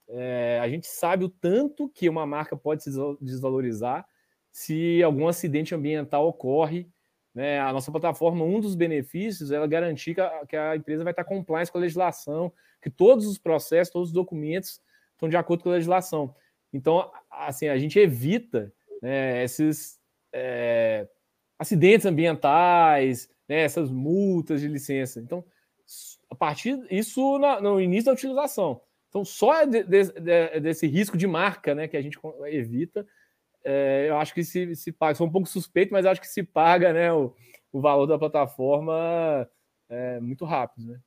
É, 0.09 0.59
a 0.62 0.68
gente 0.68 0.86
sabe 0.86 1.24
o 1.24 1.28
tanto 1.28 1.88
que 1.88 2.09
uma 2.09 2.24
marca 2.26 2.57
pode 2.57 2.82
se 2.82 2.90
desvalorizar 3.20 4.07
se 4.51 5.03
algum 5.03 5.28
acidente 5.28 5.74
ambiental 5.74 6.26
ocorre. 6.26 6.88
Né? 7.34 7.61
A 7.61 7.72
nossa 7.72 7.92
plataforma, 7.92 8.44
um 8.44 8.61
dos 8.61 8.74
benefícios 8.74 9.51
é 9.51 9.57
ela 9.57 9.66
garantir 9.66 10.14
que 10.14 10.20
a, 10.20 10.46
que 10.46 10.57
a 10.57 10.76
empresa 10.76 11.05
vai 11.05 11.12
estar 11.12 11.24
compliance 11.24 11.70
com 11.70 11.78
a 11.78 11.80
legislação, 11.80 12.53
que 12.80 12.90
todos 12.90 13.26
os 13.26 13.38
processos, 13.38 13.92
todos 13.92 14.08
os 14.08 14.14
documentos 14.14 14.80
estão 15.12 15.28
de 15.28 15.36
acordo 15.36 15.62
com 15.62 15.70
a 15.70 15.72
legislação. 15.72 16.34
Então, 16.72 17.10
assim, 17.30 17.68
a 17.68 17.78
gente 17.78 17.98
evita 17.98 18.72
né, 19.02 19.42
esses 19.42 19.98
é, 20.32 21.08
acidentes 21.58 22.06
ambientais, 22.06 23.28
né, 23.48 23.62
essas 23.62 23.90
multas 23.90 24.60
de 24.60 24.68
licença. 24.68 25.20
Então, 25.20 25.44
a 26.30 26.34
partir 26.34 26.78
isso 26.90 27.38
no, 27.38 27.60
no 27.60 27.80
início 27.80 28.06
da 28.06 28.12
utilização. 28.12 28.80
Então, 29.08 29.24
só 29.24 29.64
de, 29.64 29.82
de, 29.84 30.04
de, 30.04 30.60
desse 30.60 30.86
risco 30.86 31.16
de 31.16 31.26
marca 31.26 31.74
né, 31.74 31.88
que 31.88 31.96
a 31.96 32.02
gente 32.02 32.18
evita, 32.46 33.06
é, 33.64 34.06
eu 34.08 34.18
acho 34.18 34.34
que 34.34 34.44
se, 34.44 34.76
se 34.76 34.92
paga, 34.92 35.14
sou 35.14 35.26
um 35.26 35.32
pouco 35.32 35.48
suspeito, 35.48 35.92
mas 35.92 36.06
acho 36.06 36.20
que 36.20 36.28
se 36.28 36.42
paga 36.42 36.92
né, 36.92 37.12
o, 37.12 37.34
o 37.72 37.80
valor 37.80 38.06
da 38.06 38.18
plataforma 38.18 39.48
é, 39.88 40.20
muito 40.20 40.44
rápido. 40.44 40.92
Né? 40.92 41.00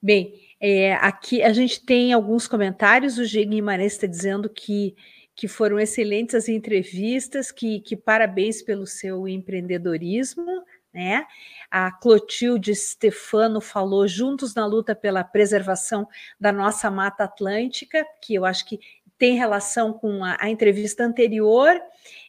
Bem, 0.00 0.34
é, 0.60 0.94
aqui 0.94 1.42
a 1.42 1.52
gente 1.52 1.84
tem 1.84 2.12
alguns 2.12 2.46
comentários. 2.46 3.18
O 3.18 3.24
G. 3.24 3.44
Guimarães 3.44 3.92
está 3.94 4.06
dizendo 4.06 4.48
que, 4.48 4.94
que 5.34 5.48
foram 5.48 5.78
excelentes 5.78 6.34
as 6.34 6.48
entrevistas, 6.48 7.50
que, 7.50 7.80
que 7.80 7.96
parabéns 7.96 8.62
pelo 8.62 8.86
seu 8.86 9.26
empreendedorismo. 9.26 10.64
Né? 10.92 11.26
A 11.70 11.92
Clotilde 11.92 12.74
Stefano 12.74 13.60
falou 13.60 14.08
juntos 14.08 14.54
na 14.54 14.64
luta 14.66 14.94
pela 14.94 15.22
preservação 15.22 16.08
da 16.40 16.50
nossa 16.50 16.90
Mata 16.90 17.24
Atlântica, 17.24 18.06
que 18.22 18.34
eu 18.34 18.44
acho 18.44 18.66
que 18.66 18.80
tem 19.18 19.36
relação 19.36 19.92
com 19.92 20.24
a, 20.24 20.36
a, 20.40 20.48
entrevista 20.48 21.04
anterior. 21.04 21.78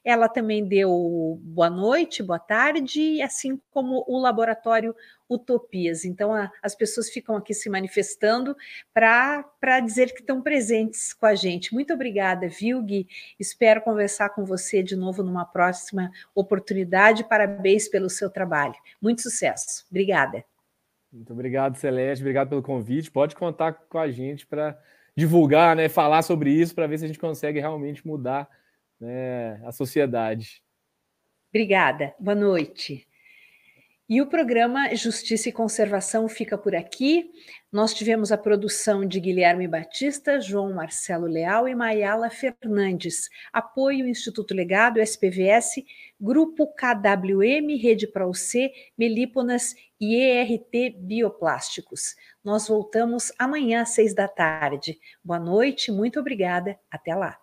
Ela 0.03 0.27
também 0.27 0.67
deu 0.67 1.39
boa 1.41 1.69
noite, 1.69 2.23
boa 2.23 2.39
tarde, 2.39 3.21
assim 3.21 3.61
como 3.69 4.03
o 4.07 4.19
laboratório 4.19 4.95
Utopias. 5.29 6.03
Então, 6.03 6.33
a, 6.33 6.51
as 6.63 6.73
pessoas 6.73 7.09
ficam 7.09 7.35
aqui 7.35 7.53
se 7.53 7.69
manifestando 7.69 8.55
para 8.91 9.79
dizer 9.85 10.11
que 10.13 10.21
estão 10.21 10.41
presentes 10.41 11.13
com 11.13 11.27
a 11.27 11.35
gente. 11.35 11.73
Muito 11.73 11.93
obrigada, 11.93 12.47
viu, 12.47 12.81
Gui? 12.81 13.07
Espero 13.39 13.81
conversar 13.81 14.29
com 14.29 14.43
você 14.43 14.81
de 14.81 14.95
novo 14.95 15.21
numa 15.21 15.45
próxima 15.45 16.11
oportunidade. 16.33 17.23
Parabéns 17.23 17.87
pelo 17.87 18.09
seu 18.09 18.31
trabalho. 18.31 18.75
Muito 18.99 19.21
sucesso. 19.21 19.85
Obrigada. 19.91 20.43
Muito 21.11 21.33
obrigado, 21.33 21.75
Celeste. 21.77 22.23
Obrigado 22.23 22.49
pelo 22.49 22.63
convite. 22.63 23.11
Pode 23.11 23.35
contar 23.35 23.73
com 23.73 23.99
a 23.99 24.09
gente 24.09 24.45
para 24.47 24.77
divulgar, 25.19 25.75
né, 25.75 25.89
falar 25.89 26.21
sobre 26.21 26.49
isso 26.51 26.73
para 26.73 26.87
ver 26.87 26.97
se 26.97 27.03
a 27.05 27.07
gente 27.07 27.19
consegue 27.19 27.59
realmente 27.59 28.07
mudar 28.07 28.49
né, 28.99 29.61
a 29.65 29.71
sociedade. 29.71 30.63
Obrigada. 31.49 32.15
Boa 32.19 32.35
noite. 32.35 33.05
E 34.07 34.21
o 34.21 34.27
programa 34.27 34.95
Justiça 34.95 35.49
e 35.49 35.51
Conservação 35.51 36.27
fica 36.27 36.57
por 36.57 36.73
aqui. 36.73 37.29
Nós 37.71 37.93
tivemos 37.93 38.31
a 38.31 38.37
produção 38.37 39.05
de 39.05 39.19
Guilherme 39.19 39.67
Batista, 39.67 40.41
João 40.41 40.73
Marcelo 40.73 41.27
Leal 41.27 41.67
e 41.67 41.75
Maiala 41.75 42.29
Fernandes. 42.29 43.29
Apoio 43.53 44.07
Instituto 44.07 44.55
Legado, 44.55 44.99
SPVS, 44.99 45.83
Grupo 46.19 46.67
KWM, 46.67 47.77
Rede 47.81 48.05
ProC, 48.07 48.71
Melíponas 48.97 49.73
e 49.99 50.15
ERT 50.15 50.97
Bioplásticos. 50.97 52.15
Nós 52.43 52.67
voltamos 52.67 53.31
amanhã 53.39 53.81
às 53.81 53.89
seis 53.89 54.13
da 54.13 54.27
tarde. 54.27 54.99
Boa 55.23 55.39
noite, 55.39 55.91
muito 55.91 56.19
obrigada. 56.19 56.77
Até 56.91 57.15
lá. 57.15 57.39